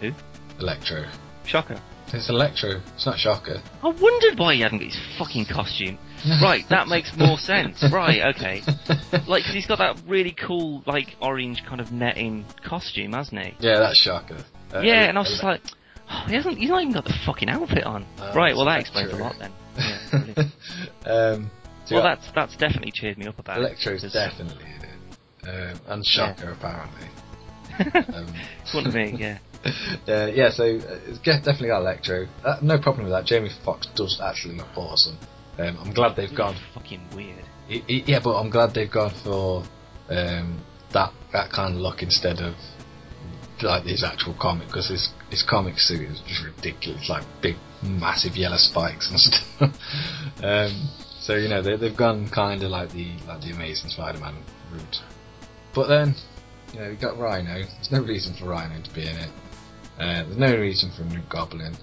Who? 0.00 0.12
Electro. 0.58 1.04
Shocker. 1.46 1.80
It's 2.12 2.28
Electro. 2.28 2.80
It's 2.94 3.06
not 3.06 3.18
Shocker. 3.18 3.62
I 3.82 3.88
wondered 3.88 4.36
why 4.38 4.54
he 4.54 4.60
hadn't 4.62 4.78
got 4.78 4.86
his 4.86 4.98
fucking 5.18 5.46
costume. 5.46 5.98
Right, 6.42 6.64
that 6.68 6.86
makes 6.86 7.16
more 7.16 7.38
sense. 7.38 7.82
Right, 7.90 8.20
okay. 8.36 8.60
Like, 9.26 9.42
'cause 9.44 9.54
he's 9.54 9.66
got 9.66 9.78
that 9.78 10.02
really 10.06 10.32
cool, 10.32 10.82
like, 10.86 11.16
orange 11.22 11.64
kind 11.66 11.80
of 11.80 11.92
netting 11.92 12.44
costume, 12.62 13.12
hasn't 13.14 13.40
he? 13.40 13.54
yeah, 13.58 13.78
that's 13.78 13.96
Shocker. 13.96 14.44
Uh, 14.74 14.80
yeah, 14.80 15.04
Ele- 15.04 15.08
and 15.08 15.18
I 15.18 15.20
was 15.22 15.30
just 15.30 15.42
Ele- 15.42 15.50
like, 15.52 15.62
oh, 16.10 16.24
he 16.28 16.34
hasn't. 16.34 16.58
He's 16.58 16.68
not 16.68 16.82
even 16.82 16.92
got 16.92 17.04
the 17.06 17.14
fucking 17.24 17.48
outfit 17.48 17.84
on. 17.84 18.04
Oh, 18.18 18.34
right, 18.34 18.54
well 18.54 18.66
that 18.66 18.80
explains 18.80 19.12
a 19.12 19.16
lot 19.16 19.34
then. 19.38 19.52
Yeah, 21.06 21.10
um, 21.10 21.50
so 21.86 21.94
well, 21.94 22.04
that's 22.04 22.26
that's 22.34 22.54
definitely 22.56 22.92
cheered 22.92 23.16
me 23.16 23.26
up 23.26 23.38
about 23.38 23.62
it. 23.62 23.78
Definitely 24.12 24.64
in 24.64 25.48
it, 25.48 25.72
um, 25.72 25.80
and 25.86 26.04
Shocker 26.06 26.52
apparently. 26.52 27.06
Um, 28.14 28.34
It's 28.62 28.74
one 28.74 28.86
of 28.86 28.94
me, 28.94 29.14
yeah. 29.18 29.38
uh, 30.08 30.26
yeah, 30.32 30.50
so 30.50 30.64
uh, 30.64 30.98
it's 31.06 31.18
definitely 31.20 31.68
got 31.68 31.80
Electro. 31.80 32.26
Uh, 32.44 32.56
no 32.62 32.78
problem 32.78 33.04
with 33.04 33.12
that. 33.12 33.24
Jamie 33.26 33.50
Foxx 33.64 33.86
does 33.94 34.20
actually 34.22 34.56
look 34.56 34.68
awesome. 34.76 35.18
Um, 35.58 35.76
I'm 35.80 35.92
glad 35.92 36.16
they've 36.16 36.34
gone. 36.34 36.56
Fucking 36.74 37.08
weird. 37.14 37.44
y- 37.68 37.82
y- 37.88 38.04
Yeah, 38.06 38.20
but 38.24 38.36
I'm 38.40 38.48
glad 38.50 38.72
they've 38.74 38.90
gone 38.90 39.12
for 39.22 39.62
um, 40.08 40.64
that 40.92 41.12
that 41.32 41.50
kind 41.52 41.74
of 41.74 41.80
look 41.80 42.02
instead 42.02 42.40
of 42.40 42.54
like 43.62 43.84
his 43.84 44.02
actual 44.02 44.34
comic 44.40 44.68
because 44.68 44.88
his 44.88 45.10
his 45.28 45.42
comic 45.42 45.78
suit 45.78 46.08
is 46.10 46.20
just 46.26 46.42
ridiculous, 46.44 47.08
like 47.10 47.24
big, 47.42 47.56
massive 47.82 48.36
yellow 48.36 48.56
spikes 48.56 49.10
and 49.10 49.20
stuff. 49.20 49.70
um, 50.42 50.88
so 51.20 51.34
you 51.36 51.48
know 51.48 51.60
they, 51.60 51.76
they've 51.76 51.96
gone 51.96 52.30
kind 52.30 52.62
of 52.62 52.70
like 52.70 52.90
the 52.92 53.12
like 53.28 53.42
the 53.42 53.50
Amazing 53.50 53.90
Spider-Man 53.90 54.36
route. 54.72 55.00
But 55.74 55.88
then, 55.88 56.14
you 56.72 56.80
know, 56.80 56.88
you 56.88 56.96
got 56.96 57.18
Rhino. 57.18 57.52
There's 57.54 57.92
no 57.92 58.00
reason 58.02 58.34
for 58.34 58.46
Rhino 58.48 58.82
to 58.82 58.94
be 58.94 59.02
in 59.02 59.16
it. 59.16 59.30
Uh, 60.00 60.24
there's 60.24 60.38
no 60.38 60.56
reason 60.56 60.90
for 60.96 61.02
a 61.02 61.06
new 61.06 61.20
Goblin. 61.28 61.74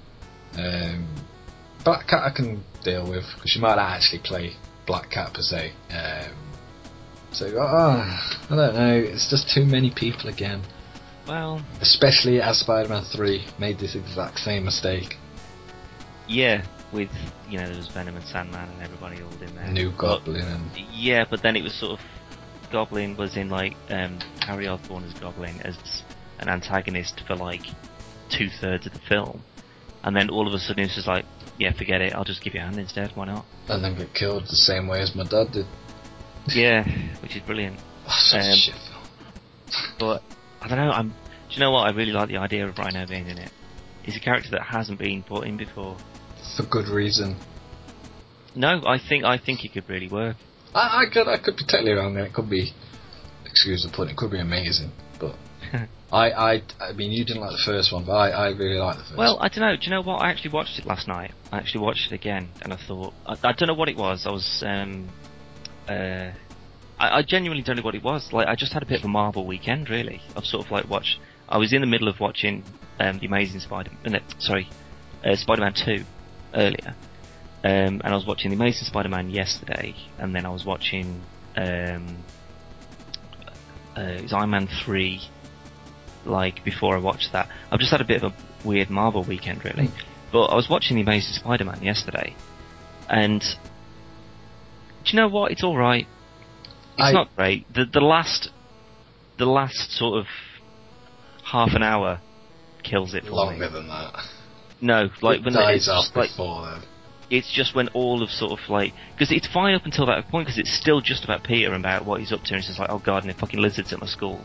Um, 0.58 1.08
Black 1.86 2.08
Cat 2.08 2.24
I 2.24 2.32
can 2.36 2.64
deal 2.84 3.08
with 3.08 3.26
because 3.36 3.52
she 3.52 3.60
might 3.60 3.78
actually 3.78 4.20
play 4.20 4.54
Black 4.88 5.12
Cat 5.12 5.34
per 5.34 5.42
se. 5.42 5.72
Um, 5.92 6.34
so 7.32 7.46
uh, 7.58 8.20
I 8.50 8.56
don't 8.56 8.74
know. 8.76 8.96
It's 8.98 9.30
just 9.30 9.50
too 9.54 9.66
many 9.66 9.92
people 9.92 10.30
again. 10.30 10.64
Well, 11.28 11.62
Especially 11.82 12.42
as 12.42 12.60
Spider-Man 12.60 13.04
3 13.04 13.46
made 13.60 13.80
this 13.80 13.96
exact 13.96 14.40
same 14.40 14.64
mistake. 14.66 15.18
yeah, 16.28 16.66
with 16.94 17.10
you 17.50 17.58
know 17.60 17.68
there 17.68 17.76
was 17.78 17.90
Venom 17.90 18.16
and 18.16 18.26
Sandman 18.26 18.70
and 18.70 18.82
everybody 18.82 19.22
all 19.22 19.32
in 19.44 19.54
there. 19.56 19.68
New 19.68 19.92
But- 19.92 19.98
Goblin 20.26 20.46
and 20.46 20.72
yeah, 20.92 21.26
but 21.30 21.42
then 21.44 21.56
it 21.56 21.64
was 21.64 21.74
sort 21.74 22.00
of 22.00 22.06
Goblin 22.72 23.16
was 23.18 23.36
in 23.38 23.50
like 23.50 23.76
um, 23.90 24.20
Harry 24.42 24.68
Osborn 24.68 25.04
as 25.04 25.14
Goblin 25.16 25.62
as 25.62 25.78
an 26.40 26.50
antagonist 26.50 27.22
for 27.28 27.36
like 27.36 27.66
two 28.30 28.50
thirds 28.50 28.86
of 28.86 28.94
the 28.94 29.00
film, 29.00 29.42
and 30.04 30.16
then 30.16 30.30
all 30.30 30.48
of 30.48 30.54
a 30.54 30.60
sudden 30.60 30.84
it's 30.86 30.96
just 30.96 31.08
like, 31.08 31.26
yeah, 31.60 31.72
forget 31.74 32.02
it. 32.02 32.14
I'll 32.14 32.24
just 32.24 32.44
give 32.44 32.54
you 32.54 32.60
a 32.60 32.64
hand 32.64 32.78
instead. 32.78 33.12
Why 33.16 33.26
not? 33.26 33.46
and 33.70 33.84
then 33.84 33.98
get 33.98 34.14
killed 34.14 34.44
the 34.44 34.56
same 34.56 34.88
way 34.88 35.02
as 35.02 35.14
my 35.16 35.24
dad 35.26 35.52
did. 35.52 35.66
Yeah, 36.48 36.88
which 37.22 37.36
is 37.36 37.42
brilliant. 37.44 37.78
Oh, 38.10 38.14
such 38.30 38.42
a 38.42 38.52
Um, 38.52 38.58
shit 38.58 38.76
film. 38.76 39.04
But 40.00 40.24
I 40.62 40.68
don't 40.70 40.78
know. 40.78 40.92
I'm. 40.92 41.10
Do 41.10 41.16
you 41.50 41.60
know 41.60 41.72
what? 41.72 41.88
I 41.88 41.90
really 41.90 42.14
like 42.14 42.30
the 42.30 42.38
idea 42.38 42.66
of 42.66 42.78
Rhino 42.78 43.06
being 43.06 43.28
in 43.28 43.38
it. 43.38 43.52
He's 44.04 44.16
a 44.16 44.22
character 44.22 44.50
that 44.52 44.62
hasn't 44.62 44.98
been 44.98 45.24
put 45.24 45.46
in 45.46 45.58
before. 45.58 45.98
For 46.56 46.64
good 46.64 46.88
reason. 46.88 47.36
No, 48.56 48.82
I 48.88 48.98
think 48.98 49.26
I 49.26 49.38
think 49.38 49.66
it 49.66 49.74
could 49.74 49.90
really 49.90 50.08
work. 50.08 50.38
I, 50.74 51.04
I 51.04 51.06
could 51.12 51.28
I 51.28 51.38
could 51.38 51.58
be 51.58 51.66
totally 51.66 51.92
wrong 51.92 52.16
and 52.18 52.26
it 52.26 52.34
could 52.34 52.50
be 52.50 52.72
excuse 53.46 53.84
the 53.84 53.90
pun, 53.90 54.08
it 54.08 54.16
could 54.16 54.32
be 54.32 54.40
amazing. 54.40 54.92
But 55.20 55.36
I, 56.12 56.32
I 56.32 56.62
I 56.80 56.94
mean 56.94 57.12
you 57.12 57.26
didn't 57.26 57.42
like 57.42 57.52
the 57.52 57.64
first 57.66 57.92
one, 57.92 58.06
but 58.06 58.14
I, 58.14 58.30
I 58.30 58.48
really 58.50 58.78
like 58.78 58.98
the 58.98 59.04
first 59.04 59.18
Well. 59.18 59.38
I 59.42 59.50
don't 59.50 59.60
know. 59.60 59.76
Do 59.76 59.84
you 59.84 59.92
know 59.92 60.02
what? 60.02 60.22
I 60.22 60.30
actually 60.30 60.52
watched 60.52 60.80
it 60.80 60.86
last 60.86 61.08
night. 61.08 61.32
I 61.52 61.58
actually 61.58 61.82
watched 61.82 62.12
it 62.12 62.16
again, 62.16 62.50
and 62.62 62.72
I 62.72 62.78
thought 62.78 63.14
I, 63.26 63.34
I 63.44 63.52
don't 63.52 63.68
know 63.68 63.74
what 63.74 63.90
it 63.90 63.98
was. 63.98 64.26
I 64.26 64.32
was 64.32 64.64
um, 64.66 65.10
uh, 65.88 66.32
I, 67.00 67.18
I 67.18 67.22
genuinely 67.24 67.64
don't 67.64 67.76
know 67.76 67.82
what 67.84 67.96
it 67.96 68.04
was. 68.04 68.32
Like 68.32 68.48
I 68.48 68.56
just 68.56 68.72
had 68.74 68.84
a 68.84 68.86
bit 68.86 69.00
of 69.00 69.06
a 69.06 69.10
Marvel 69.10 69.46
weekend, 69.46 69.90
really. 69.90 70.22
I've 70.36 70.46
sort 70.46 70.66
of 70.66 70.72
like 70.72 70.90
watched. 70.90 71.20
I 71.50 71.58
was 71.58 71.74
in 71.74 71.82
the 71.82 71.88
middle 71.88 72.08
of 72.08 72.20
watching 72.20 72.64
um, 73.00 73.20
the 73.20 73.26
Amazing 73.26 73.60
Spider. 73.60 73.92
Uh, 74.06 74.10
no, 74.10 74.20
sorry, 74.40 74.70
uh, 75.26 75.36
Spider-Man 75.36 75.74
Two 75.74 76.06
earlier, 76.54 76.96
um, 77.66 78.02
and 78.02 78.06
I 78.06 78.16
was 78.16 78.26
watching 78.26 78.52
the 78.52 78.56
Amazing 78.56 78.86
Spider-Man 78.88 79.30
yesterday, 79.30 79.94
and 80.20 80.34
then 80.34 80.46
I 80.46 80.50
was 80.50 80.64
watching 80.64 81.22
um, 81.58 82.24
uh, 83.98 84.02
it 84.02 84.22
was 84.24 84.34
Iron 84.34 84.52
Man 84.52 84.70
Three. 84.86 85.22
Like 86.28 86.64
before 86.64 86.96
I 86.96 87.00
watched 87.00 87.32
that, 87.34 87.48
I've 87.72 87.80
just 87.80 87.92
had 87.92 88.02
a 88.02 88.06
bit 88.06 88.22
of 88.24 88.32
a 88.34 88.68
weird 88.68 88.90
Marvel 88.90 89.24
weekend, 89.24 89.64
really. 89.66 89.88
Hmm. 89.88 89.98
But 90.32 90.46
I 90.46 90.56
was 90.56 90.68
watching 90.70 90.98
the 90.98 91.04
Amazing 91.04 91.34
Spider-Man 91.34 91.82
yesterday, 91.82 92.36
and 93.10 93.42
do 93.42 95.12
you 95.12 95.16
know 95.18 95.30
what? 95.30 95.52
It's 95.52 95.64
all 95.64 95.78
right. 95.78 96.06
It's 96.94 97.00
I- 97.00 97.12
not 97.14 97.34
great. 97.36 97.72
The 97.74 97.86
the 97.86 98.02
last 98.02 98.50
the 99.38 99.46
last 99.46 99.92
sort 99.92 100.20
of 100.20 100.26
half 101.44 101.70
an 101.74 101.84
hour 101.84 102.20
kills 102.84 103.14
it 103.14 103.24
for 103.24 103.32
Longer 103.32 103.54
me. 103.54 103.60
Longer 103.62 103.78
than 103.80 103.88
that. 103.88 104.14
No, 104.82 105.10
like 105.22 105.40
it 105.40 105.46
when 105.46 105.54
dies 105.54 105.76
it's 105.82 105.90
off 105.90 106.06
just 106.06 106.16
like 106.16 106.30
before 106.32 106.66
then. 106.72 106.82
it's 107.30 107.52
just 107.54 107.74
when 107.76 107.88
all 107.90 108.22
of 108.22 108.30
sort 108.30 108.52
of 108.52 108.60
like 108.70 108.94
because 109.14 109.32
it's 109.32 109.48
fine 109.48 109.74
up 109.76 109.86
until 109.86 110.06
that 110.08 110.28
point 110.30 110.46
because 110.48 110.60
it's 110.60 110.76
still 110.78 111.02
just 111.02 111.24
about 111.24 111.44
Peter 111.44 111.74
and 111.74 111.84
about 111.86 112.06
what 112.06 112.20
he's 112.20 112.32
up 112.32 112.42
to 112.44 112.54
and 112.54 112.60
it's 112.60 112.68
just 112.68 112.80
like 112.80 112.90
oh 112.92 113.00
god 113.04 113.24
and 113.24 113.34
the 113.34 113.38
fucking 113.38 113.60
lizards 113.60 113.94
at 113.94 114.00
my 114.00 114.06
school. 114.08 114.44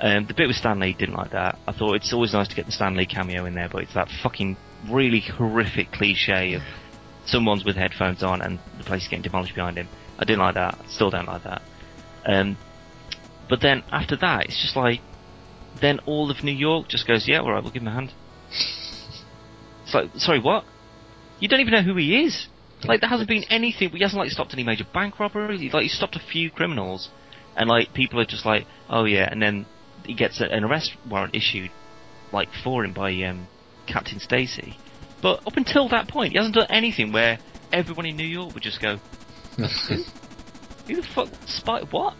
Um, 0.00 0.26
the 0.26 0.34
bit 0.34 0.48
with 0.48 0.56
Stan 0.56 0.80
Lee 0.80 0.92
didn't 0.92 1.14
like 1.14 1.30
that. 1.30 1.58
I 1.66 1.72
thought 1.72 1.94
it's 1.94 2.12
always 2.12 2.32
nice 2.32 2.48
to 2.48 2.56
get 2.56 2.66
the 2.66 2.72
Stan 2.72 2.96
Lee 2.96 3.06
cameo 3.06 3.46
in 3.46 3.54
there, 3.54 3.68
but 3.70 3.82
it's 3.82 3.94
that 3.94 4.08
fucking 4.22 4.56
really 4.90 5.20
horrific 5.20 5.92
cliche 5.92 6.54
of 6.54 6.62
someone's 7.26 7.64
with 7.64 7.76
headphones 7.76 8.22
on 8.22 8.42
and 8.42 8.58
the 8.78 8.84
place 8.84 9.02
is 9.02 9.08
getting 9.08 9.22
demolished 9.22 9.54
behind 9.54 9.78
him. 9.78 9.88
I 10.18 10.24
didn't 10.24 10.40
like 10.40 10.54
that. 10.54 10.78
Still 10.88 11.10
don't 11.10 11.26
like 11.26 11.44
that. 11.44 11.62
Um, 12.26 12.56
but 13.48 13.60
then 13.60 13.82
after 13.90 14.16
that, 14.16 14.46
it's 14.46 14.60
just 14.60 14.76
like 14.76 15.00
then 15.80 16.00
all 16.06 16.30
of 16.30 16.42
New 16.44 16.52
York 16.52 16.88
just 16.88 17.06
goes, 17.06 17.26
yeah, 17.26 17.40
all 17.40 17.50
right, 17.50 17.62
we'll 17.62 17.72
give 17.72 17.82
him 17.82 17.88
a 17.88 17.92
hand. 17.92 18.12
It's 19.84 19.94
like, 19.94 20.10
sorry, 20.16 20.40
what? 20.40 20.64
You 21.40 21.48
don't 21.48 21.60
even 21.60 21.72
know 21.72 21.82
who 21.82 21.96
he 21.96 22.24
is. 22.24 22.48
Like 22.84 23.00
there 23.00 23.10
hasn't 23.10 23.28
been 23.28 23.44
anything. 23.44 23.90
He 23.90 24.02
hasn't 24.02 24.18
like 24.18 24.30
stopped 24.30 24.52
any 24.52 24.62
major 24.62 24.84
bank 24.92 25.18
robberies. 25.18 25.60
He's 25.60 25.72
like 25.72 25.84
he 25.84 25.88
stopped 25.88 26.16
a 26.16 26.20
few 26.20 26.50
criminals, 26.50 27.08
and 27.56 27.68
like 27.68 27.94
people 27.94 28.20
are 28.20 28.26
just 28.26 28.44
like, 28.44 28.66
oh 28.90 29.04
yeah, 29.04 29.28
and 29.30 29.40
then 29.40 29.66
he 30.04 30.14
gets 30.14 30.40
an 30.40 30.64
arrest 30.64 30.96
warrant 31.08 31.34
issued, 31.34 31.70
like 32.32 32.48
for 32.62 32.84
him 32.84 32.92
by 32.92 33.12
um, 33.22 33.48
Captain 33.86 34.18
Stacy. 34.20 34.78
But 35.22 35.40
up 35.46 35.56
until 35.56 35.88
that 35.88 36.08
point, 36.08 36.32
he 36.32 36.38
hasn't 36.38 36.54
done 36.54 36.66
anything 36.68 37.12
where 37.12 37.38
everyone 37.72 38.06
in 38.06 38.16
New 38.16 38.26
York 38.26 38.54
would 38.54 38.62
just 38.62 38.80
go, 38.80 38.98
who 39.56 39.66
the 40.86 41.02
fuck, 41.14 41.28
spy, 41.46 41.80
what? 41.90 42.14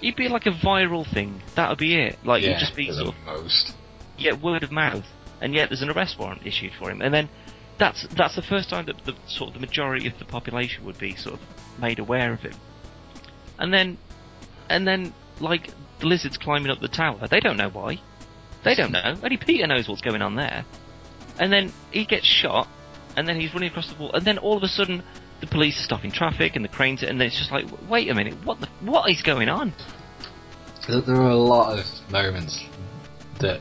He'd 0.00 0.16
be 0.16 0.28
like 0.28 0.46
a 0.46 0.50
viral 0.50 1.10
thing. 1.10 1.42
That 1.56 1.68
would 1.70 1.78
be 1.78 1.96
it. 1.96 2.18
Like 2.24 2.42
yeah, 2.42 2.50
he'd 2.50 2.58
just 2.58 2.76
be 2.76 2.92
sort 2.92 3.08
of 3.08 3.14
most. 3.24 3.72
yeah, 4.18 4.32
word 4.32 4.62
of 4.62 4.70
mouth, 4.70 5.04
and 5.40 5.54
yet 5.54 5.70
there's 5.70 5.82
an 5.82 5.90
arrest 5.90 6.18
warrant 6.18 6.46
issued 6.46 6.72
for 6.78 6.90
him. 6.90 7.00
And 7.00 7.12
then 7.12 7.28
that's 7.78 8.06
that's 8.16 8.36
the 8.36 8.42
first 8.42 8.68
time 8.70 8.86
that 8.86 8.96
the 9.04 9.14
sort 9.26 9.48
of 9.48 9.54
the 9.54 9.60
majority 9.60 10.06
of 10.06 10.18
the 10.18 10.24
population 10.24 10.84
would 10.84 10.98
be 10.98 11.16
sort 11.16 11.34
of 11.34 11.40
made 11.80 11.98
aware 11.98 12.32
of 12.32 12.40
him. 12.40 12.54
And 13.58 13.72
then, 13.72 13.98
and 14.68 14.86
then 14.86 15.14
like 15.40 15.70
the 16.00 16.06
lizards 16.06 16.36
climbing 16.36 16.70
up 16.70 16.80
the 16.80 16.88
tower, 16.88 17.26
they 17.28 17.40
don't 17.40 17.56
know 17.56 17.70
why. 17.70 18.00
They 18.64 18.74
don't 18.74 18.92
know. 18.92 19.16
Only 19.22 19.36
Peter 19.36 19.66
knows 19.66 19.88
what's 19.88 20.00
going 20.00 20.22
on 20.22 20.36
there. 20.36 20.64
And 21.38 21.52
then 21.52 21.72
he 21.90 22.04
gets 22.04 22.26
shot, 22.26 22.68
and 23.16 23.28
then 23.28 23.38
he's 23.38 23.52
running 23.52 23.70
across 23.70 23.92
the 23.92 23.98
wall, 23.98 24.12
and 24.12 24.24
then 24.24 24.38
all 24.38 24.56
of 24.56 24.62
a 24.62 24.68
sudden 24.68 25.02
the 25.40 25.46
police 25.46 25.78
are 25.78 25.84
stopping 25.84 26.10
traffic 26.10 26.56
and 26.56 26.64
the 26.64 26.68
cranes, 26.68 27.02
and 27.02 27.20
then 27.20 27.26
it's 27.26 27.38
just 27.38 27.52
like, 27.52 27.66
wait 27.88 28.08
a 28.08 28.14
minute, 28.14 28.34
what 28.44 28.60
the 28.60 28.68
what 28.80 29.10
is 29.10 29.22
going 29.22 29.48
on? 29.48 29.72
There 30.88 31.16
are 31.16 31.30
a 31.30 31.36
lot 31.36 31.78
of 31.78 31.84
moments 32.10 32.62
that 33.40 33.60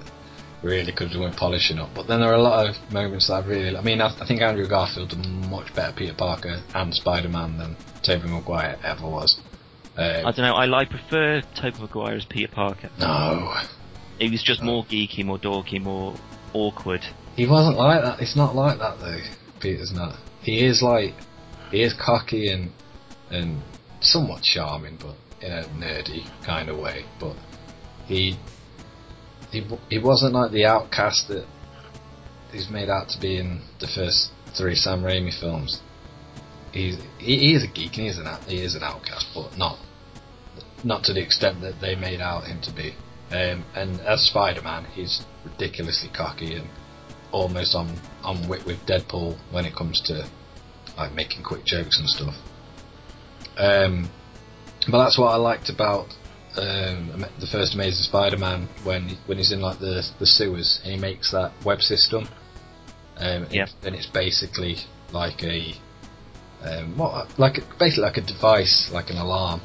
really 0.62 0.92
could 0.92 1.10
have 1.10 1.20
been 1.20 1.34
polishing 1.34 1.80
up, 1.80 1.90
but 1.94 2.08
then 2.08 2.20
there 2.22 2.30
are 2.30 2.36
a 2.36 2.42
lot 2.42 2.68
of 2.68 2.76
moments 2.92 3.28
that 3.28 3.34
I 3.34 3.46
really. 3.46 3.76
I 3.76 3.82
mean, 3.82 4.02
I, 4.02 4.08
I 4.20 4.26
think 4.26 4.42
Andrew 4.42 4.68
Garfield 4.68 5.14
a 5.14 5.16
much 5.16 5.74
better 5.76 5.94
Peter 5.96 6.14
Parker 6.14 6.62
and 6.74 6.94
Spider 6.94 7.30
Man 7.30 7.58
than 7.58 7.76
Tobey 8.02 8.30
Maguire 8.30 8.78
ever 8.84 9.08
was. 9.08 9.40
I 9.98 10.22
Um, 10.22 10.34
don't 10.34 10.38
know. 10.46 10.56
I, 10.56 10.80
I 10.82 10.86
prefer 10.86 11.42
Tobey 11.56 11.82
Maguire 11.82 12.16
as 12.16 12.26
Peter 12.26 12.52
Parker. 12.52 12.90
no, 13.00 13.54
He 14.20 14.30
was 14.30 14.44
just 14.44 14.62
more 14.62 14.84
geeky, 14.86 15.24
more 15.24 15.38
dorky, 15.38 15.82
more 15.82 16.18
awkward. 16.54 17.02
he 17.36 17.46
wasn't 17.48 17.78
like 17.78 18.02
that. 18.02 18.20
It's 18.20 18.36
not 18.36 18.56
like 18.56 18.80
that 18.80 19.00
though. 19.00 19.20
Peter's 19.60 19.92
not. 19.94 20.16
He 20.42 20.66
is 20.66 20.82
like 20.82 21.14
he 21.72 21.82
is 21.84 21.94
cocky 21.94 22.52
and 22.52 22.72
and 23.30 23.62
somewhat 24.02 24.42
charming, 24.44 24.98
but 25.02 25.16
in 25.46 25.52
a 25.52 25.64
nerdy 25.66 26.26
kind 26.46 26.70
of 26.70 26.78
way. 26.78 27.06
But 27.20 27.36
he 28.06 28.38
he 29.52 29.62
w- 29.62 29.82
he 29.90 30.00
wasn't 30.00 30.34
like 30.34 30.52
the 30.52 30.66
outcast 30.66 31.28
that 31.30 31.46
he's 32.52 32.70
made 32.70 32.90
out 32.90 33.10
to 33.10 33.20
be 33.22 33.38
in 33.40 33.62
the 33.80 33.88
first 33.88 34.32
three 34.58 34.76
Sam 34.76 35.02
Raimi 35.04 35.32
films. 35.40 35.82
He's 36.74 36.98
he, 37.20 37.38
he 37.38 37.54
is 37.54 37.64
a 37.64 37.68
geek 37.68 37.98
and 37.98 38.04
he 38.04 38.08
is 38.08 38.18
an 38.18 38.28
he 38.48 38.58
is 38.62 38.76
an 38.76 38.84
outcast, 38.84 39.28
but 39.34 39.58
not 39.58 39.78
not 40.84 41.04
to 41.06 41.14
the 41.14 41.22
extent 41.22 41.62
that 41.62 41.80
they 41.80 41.96
made 41.96 42.20
out 42.20 42.46
him 42.46 42.60
to 42.64 42.72
be. 42.72 42.96
Um, 43.32 43.64
and 43.74 44.02
as 44.02 44.22
Spider-Man, 44.28 44.86
he's 44.94 45.22
ridiculously 45.46 46.10
cocky 46.16 46.56
and 46.56 46.68
almost 47.32 47.76
on 47.76 48.02
on 48.24 48.48
wit 48.48 48.66
with 48.66 48.80
Deadpool 48.86 49.38
when 49.52 49.66
it 49.66 49.76
comes 49.76 50.02
to 50.02 50.28
like 50.98 51.14
making 51.14 51.44
quick 51.44 51.64
jokes 51.66 52.00
and 52.00 52.08
stuff. 52.10 52.36
Um, 53.58 54.10
but 54.90 55.04
that's 55.04 55.18
what 55.18 55.28
I 55.28 55.36
liked 55.38 55.70
about 55.70 56.08
um, 56.58 57.26
the 57.40 57.48
first 57.52 57.74
Amazing 57.74 58.04
Spider-Man 58.04 58.68
when 58.84 59.18
when 59.26 59.38
he's 59.38 59.52
in 59.52 59.62
like 59.62 59.80
the 59.80 60.04
the 60.20 60.26
sewers 60.26 60.80
and 60.84 60.94
he 60.94 61.00
makes 61.00 61.32
that 61.32 61.52
web 61.64 61.82
system. 61.82 62.28
Um, 63.18 63.48
Yeah. 63.52 63.68
and 63.84 63.96
it's 63.96 64.08
basically 64.08 64.78
like 65.12 65.44
a 65.44 65.76
um, 66.66 66.98
what 66.98 67.28
like 67.40 67.58
a- 67.58 67.76
basically 67.80 68.04
like 68.04 68.18
a 68.18 68.22
device, 68.22 68.90
like 68.94 69.10
an 69.10 69.18
alarm, 69.18 69.62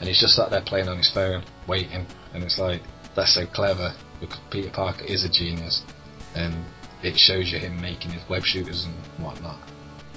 and 0.00 0.08
he's 0.08 0.20
just 0.20 0.34
sat 0.36 0.50
there 0.50 0.62
playing 0.62 0.88
on 0.88 0.96
his 0.96 1.10
phone, 1.12 1.42
waiting, 1.66 2.06
and 2.34 2.42
it's 2.44 2.58
like 2.58 2.82
that's 3.16 3.34
so 3.34 3.46
clever 3.46 3.92
because 4.20 4.38
Peter 4.50 4.70
Parker 4.70 5.04
is 5.04 5.24
a 5.24 5.28
genius, 5.28 5.82
and 6.34 6.54
it 7.02 7.16
shows 7.16 7.50
you 7.52 7.58
him 7.58 7.80
making 7.80 8.10
his 8.12 8.22
web 8.28 8.42
shooters 8.44 8.84
and 8.84 8.94
whatnot. 9.24 9.58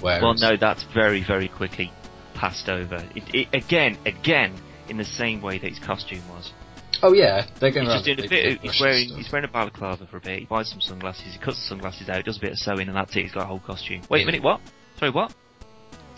Whereas, 0.00 0.22
Well, 0.22 0.34
no, 0.34 0.56
that's 0.56 0.82
very, 0.92 1.22
very 1.24 1.48
quickly 1.48 1.92
passed 2.34 2.68
over. 2.68 2.96
It, 3.14 3.22
it, 3.34 3.48
again, 3.54 3.96
again, 4.04 4.54
in 4.88 4.96
the 4.96 5.04
same 5.04 5.40
way 5.40 5.58
that 5.58 5.68
his 5.68 5.78
costume 5.78 6.22
was. 6.28 6.52
oh 7.04 7.12
yeah, 7.12 7.46
they're 7.60 7.70
going 7.70 7.86
He's 7.86 7.94
just 7.94 8.04
doing 8.04 8.18
a 8.18 8.22
bit. 8.22 8.30
they 8.30 8.52
Of, 8.54 8.60
brush 8.62 8.72
he's 8.74 8.80
wearing 8.80 9.06
stuff. 9.08 9.18
he's 9.18 9.32
wearing 9.32 9.48
a 9.48 9.52
balaclava 9.52 10.06
for 10.08 10.16
a 10.16 10.20
bit. 10.20 10.40
He 10.40 10.44
buys 10.46 10.68
some 10.70 10.80
sunglasses. 10.80 11.32
He 11.32 11.38
cuts 11.38 11.56
the 11.58 11.68
sunglasses 11.68 12.08
out. 12.08 12.24
Does 12.24 12.38
a 12.38 12.40
bit 12.40 12.52
of 12.52 12.58
sewing, 12.58 12.88
and 12.88 12.96
that's 12.96 13.14
it. 13.16 13.22
He's 13.22 13.32
got 13.32 13.44
a 13.44 13.46
whole 13.46 13.60
costume. 13.60 14.02
Wait 14.10 14.18
Yeah. 14.18 14.24
a 14.24 14.26
minute, 14.26 14.42
what? 14.42 14.60
Sorry, 14.98 15.12
what? 15.12 15.32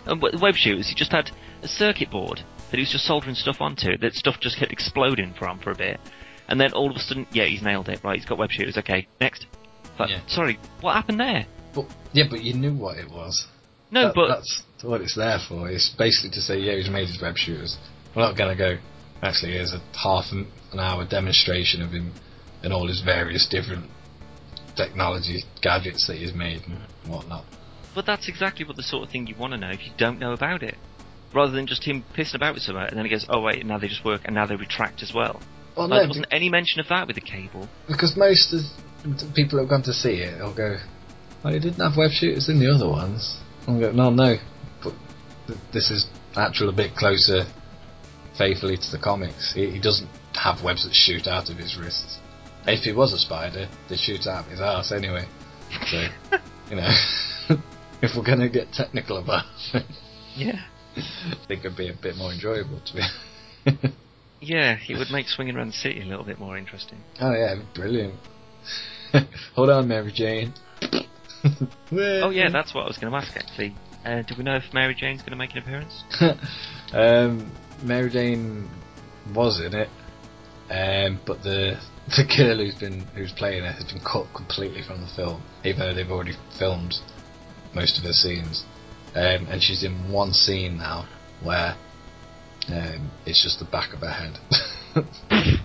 Um, 0.06 0.20
but 0.20 0.38
web 0.40 0.54
shooters. 0.54 0.88
He 0.88 0.94
just 0.94 1.12
had 1.12 1.30
a 1.62 1.68
circuit 1.68 2.10
board 2.10 2.40
that 2.70 2.76
he 2.76 2.80
was 2.80 2.90
just 2.90 3.04
soldering 3.06 3.34
stuff 3.34 3.60
onto. 3.60 3.96
That 3.98 4.14
stuff 4.14 4.36
just 4.40 4.58
kept 4.58 4.72
exploding 4.72 5.32
from 5.34 5.58
for 5.58 5.70
a 5.70 5.74
bit, 5.76 6.00
and 6.48 6.60
then 6.60 6.72
all 6.72 6.90
of 6.90 6.96
a 6.96 7.00
sudden, 7.00 7.26
yeah, 7.32 7.44
he's 7.44 7.62
nailed 7.62 7.88
it. 7.88 8.00
Right, 8.04 8.16
he's 8.18 8.26
got 8.28 8.38
web 8.38 8.50
shooters. 8.50 8.76
Okay, 8.78 9.06
next. 9.20 9.46
But, 9.96 10.10
Yeah. 10.10 10.20
Sorry, 10.26 10.58
what 10.80 10.94
happened 10.94 11.20
there? 11.20 11.46
But 11.74 11.86
yeah, 12.12 12.24
but 12.28 12.42
you 12.42 12.54
knew 12.54 12.74
what 12.74 12.98
it 12.98 13.10
was. 13.10 13.46
No, 13.90 14.06
That- 14.06 14.14
but 14.14 14.28
that's 14.28 14.62
what 14.82 15.00
it's 15.00 15.14
there 15.14 15.38
for. 15.48 15.70
It's 15.70 15.88
basically 15.90 16.30
to 16.30 16.40
say, 16.40 16.58
yeah, 16.58 16.74
he's 16.74 16.90
made 16.90 17.08
his 17.08 17.20
web 17.22 17.36
shooters. 17.38 17.76
We're 18.14 18.22
not 18.22 18.36
going 18.36 18.56
to 18.56 18.58
go. 18.58 18.78
Actually, 19.22 19.52
here's 19.52 19.72
a 19.72 19.80
half 19.96 20.32
an 20.32 20.46
an 20.72 20.80
hour 20.80 21.04
demonstration 21.06 21.80
of 21.80 21.92
him 21.92 22.12
and 22.64 22.72
all 22.72 22.88
his 22.88 23.00
various 23.00 23.46
different 23.46 23.88
technology 24.76 25.44
gadgets 25.62 26.06
that 26.08 26.16
he's 26.16 26.34
made 26.34 26.62
and 26.66 26.78
whatnot. 27.06 27.44
But 27.94 28.06
that's 28.06 28.28
exactly 28.28 28.64
what 28.64 28.76
the 28.76 28.82
sort 28.82 29.04
of 29.04 29.10
thing 29.10 29.26
you 29.26 29.34
want 29.36 29.52
to 29.52 29.58
know 29.58 29.70
if 29.70 29.84
you 29.86 29.92
don't 29.96 30.18
know 30.18 30.32
about 30.32 30.62
it. 30.62 30.76
Rather 31.32 31.52
than 31.52 31.66
just 31.66 31.84
him 31.84 32.04
pissing 32.16 32.34
about 32.36 32.54
with 32.54 32.62
something, 32.62 32.82
and 32.86 32.96
then 32.96 33.04
he 33.04 33.10
goes, 33.10 33.26
oh 33.28 33.40
wait, 33.40 33.64
now 33.66 33.78
they 33.78 33.88
just 33.88 34.04
work, 34.04 34.22
and 34.24 34.34
now 34.34 34.46
they 34.46 34.54
retract 34.56 35.02
as 35.02 35.12
well. 35.12 35.40
Well, 35.76 35.88
Like, 35.88 35.96
no, 35.96 35.98
there 36.02 36.08
wasn't 36.08 36.26
any 36.30 36.48
mention 36.48 36.80
of 36.80 36.88
that 36.88 37.06
with 37.08 37.16
the 37.16 37.20
cable. 37.22 37.68
because 37.88 38.16
most 38.16 38.52
of 38.52 38.60
the 39.02 39.32
people 39.34 39.58
who 39.58 39.64
have 39.64 39.68
gone 39.68 39.82
to 39.82 39.92
see 39.92 40.14
it, 40.22 40.38
they'll 40.38 40.54
go, 40.54 40.76
"Oh, 41.44 41.50
he 41.50 41.58
didn't 41.58 41.80
have 41.80 41.96
web 41.96 42.12
shooters 42.12 42.48
in 42.48 42.60
the 42.60 42.72
other 42.72 42.88
ones." 42.88 43.36
I'm 43.66 43.80
going, 43.80 43.96
"No, 43.96 44.10
no, 44.10 44.36
but 44.82 44.92
th- 45.48 45.58
this 45.72 45.90
is 45.90 46.06
actually 46.36 46.68
a 46.68 46.76
bit 46.76 46.94
closer, 46.94 47.46
faithfully 48.38 48.76
to 48.76 48.90
the 48.92 48.98
comics. 48.98 49.52
He, 49.54 49.70
he 49.70 49.80
doesn't 49.80 50.08
have 50.34 50.62
webs 50.62 50.84
that 50.84 50.94
shoot 50.94 51.26
out 51.26 51.50
of 51.50 51.56
his 51.56 51.76
wrists. 51.76 52.18
If 52.66 52.84
he 52.84 52.92
was 52.92 53.12
a 53.12 53.18
spider, 53.18 53.68
they'd 53.88 53.98
shoot 53.98 54.26
out 54.28 54.44
of 54.44 54.50
his 54.52 54.60
ass 54.60 54.92
anyway. 54.92 55.26
So, 55.90 56.06
you 56.70 56.76
know, 56.76 56.88
if 58.04 58.16
we're 58.16 58.24
gonna 58.24 58.48
get 58.48 58.72
technical 58.72 59.18
about 59.18 59.44
it, 59.72 59.84
Yeah. 60.36 60.60
I 60.96 61.34
think 61.48 61.64
it'd 61.64 61.76
be 61.76 61.88
a 61.88 61.94
bit 62.00 62.16
more 62.16 62.32
enjoyable 62.32 62.80
to 62.80 62.94
be. 62.94 63.88
Yeah, 64.40 64.76
it 64.88 64.98
would 64.98 65.10
make 65.10 65.26
swinging 65.28 65.56
around 65.56 65.68
the 65.68 65.72
city 65.72 66.02
a 66.02 66.04
little 66.04 66.24
bit 66.24 66.38
more 66.38 66.56
interesting. 66.58 66.98
Oh 67.20 67.32
yeah, 67.32 67.54
brilliant. 67.74 68.14
Hold 69.54 69.70
on, 69.70 69.88
Mary 69.88 70.12
Jane. 70.12 70.54
Oh 71.92 72.30
yeah, 72.30 72.48
that's 72.50 72.74
what 72.74 72.84
I 72.84 72.86
was 72.86 72.96
going 72.96 73.12
to 73.12 73.18
ask 73.18 73.36
actually. 73.36 73.74
Uh, 74.02 74.22
do 74.22 74.34
we 74.38 74.44
know 74.44 74.56
if 74.56 74.72
Mary 74.72 74.94
Jane's 74.94 75.20
going 75.20 75.32
to 75.32 75.36
make 75.36 75.52
an 75.52 75.58
appearance? 75.58 76.02
um, 76.94 77.52
Mary 77.82 78.10
Jane 78.10 78.66
was 79.34 79.60
in 79.60 79.74
it, 79.74 79.88
um, 80.70 81.20
but 81.26 81.42
the 81.42 81.78
the 82.16 82.24
girl 82.36 82.56
who's 82.56 82.74
been 82.76 83.00
who's 83.14 83.32
playing 83.32 83.62
it 83.62 83.74
has 83.74 83.84
been 83.84 84.00
cut 84.00 84.26
completely 84.34 84.82
from 84.86 85.02
the 85.02 85.06
film, 85.14 85.42
even 85.64 85.80
though 85.80 85.94
they've 85.94 86.10
already 86.10 86.32
filmed 86.58 86.94
most 87.74 87.98
of 87.98 88.04
her 88.04 88.12
scenes. 88.12 88.64
Um, 89.14 89.46
and 89.48 89.62
she's 89.62 89.84
in 89.84 90.10
one 90.10 90.32
scene 90.32 90.78
now 90.78 91.08
where 91.42 91.76
um, 92.68 93.10
it's 93.26 93.42
just 93.42 93.58
the 93.58 93.64
back 93.64 93.92
of 93.92 94.00
her 94.00 94.10
head. 94.10 94.38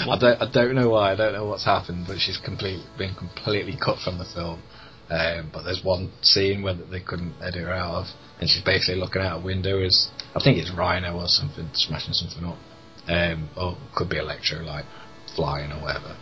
I 0.00 0.18
don't 0.18 0.42
I 0.42 0.50
don't 0.50 0.74
know 0.74 0.90
why 0.90 1.12
I 1.12 1.16
don't 1.16 1.32
know 1.32 1.46
what's 1.46 1.64
happened, 1.64 2.06
but 2.06 2.18
she's 2.18 2.38
complete 2.38 2.84
been 2.98 3.14
completely 3.14 3.76
cut 3.82 3.98
from 3.98 4.18
the 4.18 4.24
film. 4.24 4.62
Um, 5.10 5.50
but 5.52 5.62
there's 5.62 5.82
one 5.82 6.12
scene 6.20 6.62
where 6.62 6.74
they 6.74 7.00
couldn't 7.00 7.34
edit 7.40 7.62
her 7.62 7.72
out 7.72 7.94
of, 7.94 8.06
and 8.40 8.48
she's 8.48 8.62
basically 8.62 9.00
looking 9.00 9.22
out 9.22 9.40
a 9.40 9.44
window 9.44 9.80
as 9.80 10.08
I 10.34 10.40
think 10.40 10.58
it's 10.58 10.70
Rhino 10.70 11.16
or 11.18 11.28
something 11.28 11.70
smashing 11.72 12.12
something 12.12 12.44
up, 12.44 12.58
um, 13.08 13.48
or 13.56 13.78
could 13.96 14.10
be 14.10 14.18
Electro 14.18 14.58
like 14.58 14.84
flying 15.34 15.72
or 15.72 15.80
whatever. 15.80 16.16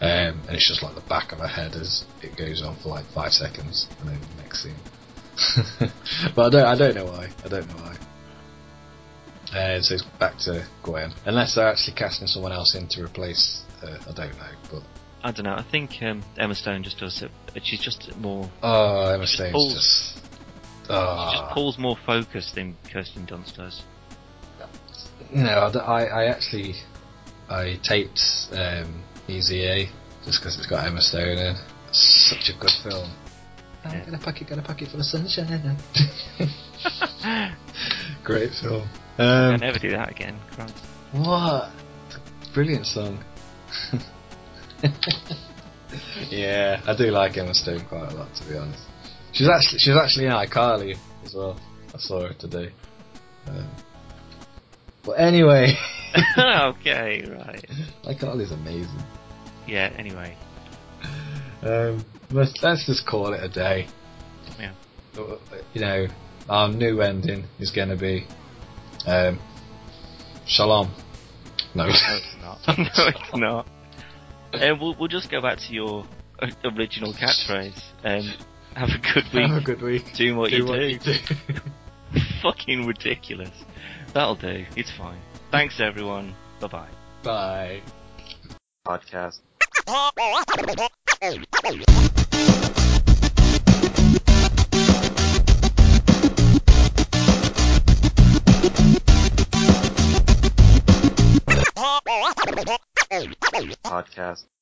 Um, 0.00 0.40
and 0.46 0.50
it's 0.50 0.68
just 0.68 0.82
like 0.82 0.94
the 0.94 1.00
back 1.02 1.32
of 1.32 1.38
her 1.40 1.48
head 1.48 1.74
as 1.74 2.04
it 2.22 2.36
goes 2.36 2.62
on 2.62 2.76
for 2.76 2.88
like 2.90 3.04
five 3.06 3.32
seconds, 3.32 3.88
and 4.00 4.08
then 4.10 4.20
the 4.36 4.42
next 4.42 4.62
scene. 4.62 4.76
but 6.36 6.46
I 6.46 6.50
don't 6.50 6.66
I 6.66 6.74
don't 6.76 6.94
know 6.94 7.04
why 7.06 7.28
I 7.44 7.48
don't 7.48 7.68
know 7.68 7.82
why. 7.82 7.96
Uh, 9.58 9.80
so 9.80 9.94
it's 9.94 10.04
back 10.20 10.36
to 10.38 10.66
Gwen, 10.82 11.12
unless 11.24 11.54
they're 11.54 11.66
actually 11.68 11.94
casting 11.96 12.26
someone 12.26 12.52
else 12.52 12.74
in 12.74 12.86
to 12.88 13.02
replace. 13.04 13.62
Uh, 13.82 13.96
I 14.08 14.12
don't 14.12 14.36
know, 14.38 14.50
but 14.70 14.82
I 15.24 15.32
don't 15.32 15.44
know. 15.44 15.54
I 15.54 15.62
think 15.70 16.02
um, 16.02 16.22
Emma 16.36 16.54
Stone 16.54 16.82
just 16.84 16.98
does 16.98 17.22
it. 17.22 17.30
She's 17.64 17.80
just 17.80 18.14
more. 18.18 18.48
oh, 18.62 19.08
Emma 19.10 19.24
Just 19.24 19.34
Stone's 19.34 19.52
pulls- 19.52 19.74
just. 19.74 20.14
She 20.86 20.94
Oh, 20.94 21.30
just 21.32 21.52
pulls 21.54 21.76
more 21.78 21.96
focus 22.06 22.50
than 22.54 22.74
Kirsten 22.90 23.26
Dunst 23.26 23.56
does. 23.56 23.82
No, 25.30 25.50
I, 25.84 26.04
I 26.06 26.24
actually 26.26 26.74
I 27.50 27.78
taped 27.82 28.20
um, 28.52 29.02
Easy 29.28 29.66
A 29.66 29.88
just 30.24 30.40
because 30.40 30.56
it's 30.58 30.66
got 30.66 30.86
Emma 30.86 31.00
Stone 31.00 31.38
in. 31.38 31.56
It's 31.88 32.28
such 32.30 32.54
a 32.54 32.58
good 32.58 32.70
film. 32.82 33.10
Yeah. 33.84 33.90
I'm 33.92 34.04
gonna 34.04 34.18
pack 34.18 34.40
it, 34.42 34.48
gonna 34.48 34.62
pack 34.62 34.82
it 34.82 34.88
for 34.90 34.96
the 34.98 35.04
sunshine. 35.04 35.76
Great 38.24 38.50
film. 38.60 38.88
I'll 39.18 39.54
Um, 39.54 39.60
never 39.60 39.78
do 39.78 39.90
that 39.90 40.10
again. 40.10 40.38
Christ. 40.52 40.74
what? 41.12 41.70
Brilliant 42.54 42.86
song. 42.86 43.22
yeah, 46.30 46.80
I 46.86 46.96
do 46.96 47.04
like 47.10 47.36
Emma 47.36 47.54
Stone 47.54 47.84
quite 47.88 48.12
a 48.12 48.14
lot, 48.14 48.34
to 48.36 48.48
be 48.48 48.56
honest. 48.56 48.82
She's 49.32 49.48
actually 49.48 49.78
she's 49.78 49.96
actually 49.96 50.26
in 50.26 50.32
iCarly 50.32 50.96
as 51.24 51.34
well. 51.34 51.58
I 51.94 51.98
saw 51.98 52.26
her 52.26 52.34
today. 52.34 52.72
Um, 53.46 53.68
but 55.04 55.12
anyway, 55.12 55.74
okay, 56.38 57.24
right. 57.30 57.64
iCarly's 58.04 58.52
amazing. 58.52 59.02
Yeah. 59.68 59.92
Anyway, 59.96 60.36
Um, 61.62 62.04
let's, 62.30 62.54
let's 62.62 62.86
just 62.86 63.06
call 63.06 63.32
it 63.34 63.42
a 63.42 63.48
day. 63.48 63.86
Yeah. 64.58 64.72
You 65.74 65.80
know, 65.80 66.06
our 66.48 66.68
new 66.68 67.00
ending 67.02 67.44
is 67.60 67.70
going 67.70 67.88
to 67.90 67.96
be 67.96 68.26
um, 69.06 69.38
Shalom. 70.46 70.90
No, 71.74 71.84
No, 71.84 71.90
it's 71.90 72.36
not. 72.40 72.58
no, 72.78 72.84
it's 73.08 73.34
not. 73.36 73.66
Um, 74.54 74.80
we'll, 74.80 74.96
we'll 74.98 75.08
just 75.08 75.30
go 75.30 75.42
back 75.42 75.58
to 75.58 75.72
your 75.74 76.06
uh, 76.40 76.46
original 76.76 77.12
catchphrase. 77.12 77.78
Um, 78.02 78.32
have 78.74 78.88
a 78.88 78.98
good 79.12 79.24
week. 79.34 79.48
Have 79.50 79.62
a 79.62 79.64
good 79.64 79.82
week. 79.82 80.04
Doing 80.16 80.36
what 80.36 80.50
Do 80.50 80.56
you 80.56 80.64
what 80.64 80.78
do. 80.78 80.86
you 80.86 80.98
do. 80.98 81.12
Fucking 82.42 82.86
ridiculous. 82.86 83.50
That'll 84.14 84.36
do. 84.36 84.64
It's 84.76 84.90
fine. 84.96 85.20
Thanks, 85.50 85.80
everyone. 85.80 86.34
Bye 86.60 86.68
bye. 86.68 86.88
Bye. 87.22 87.82
Podcast. 88.86 89.40
Podcast. 103.84 104.48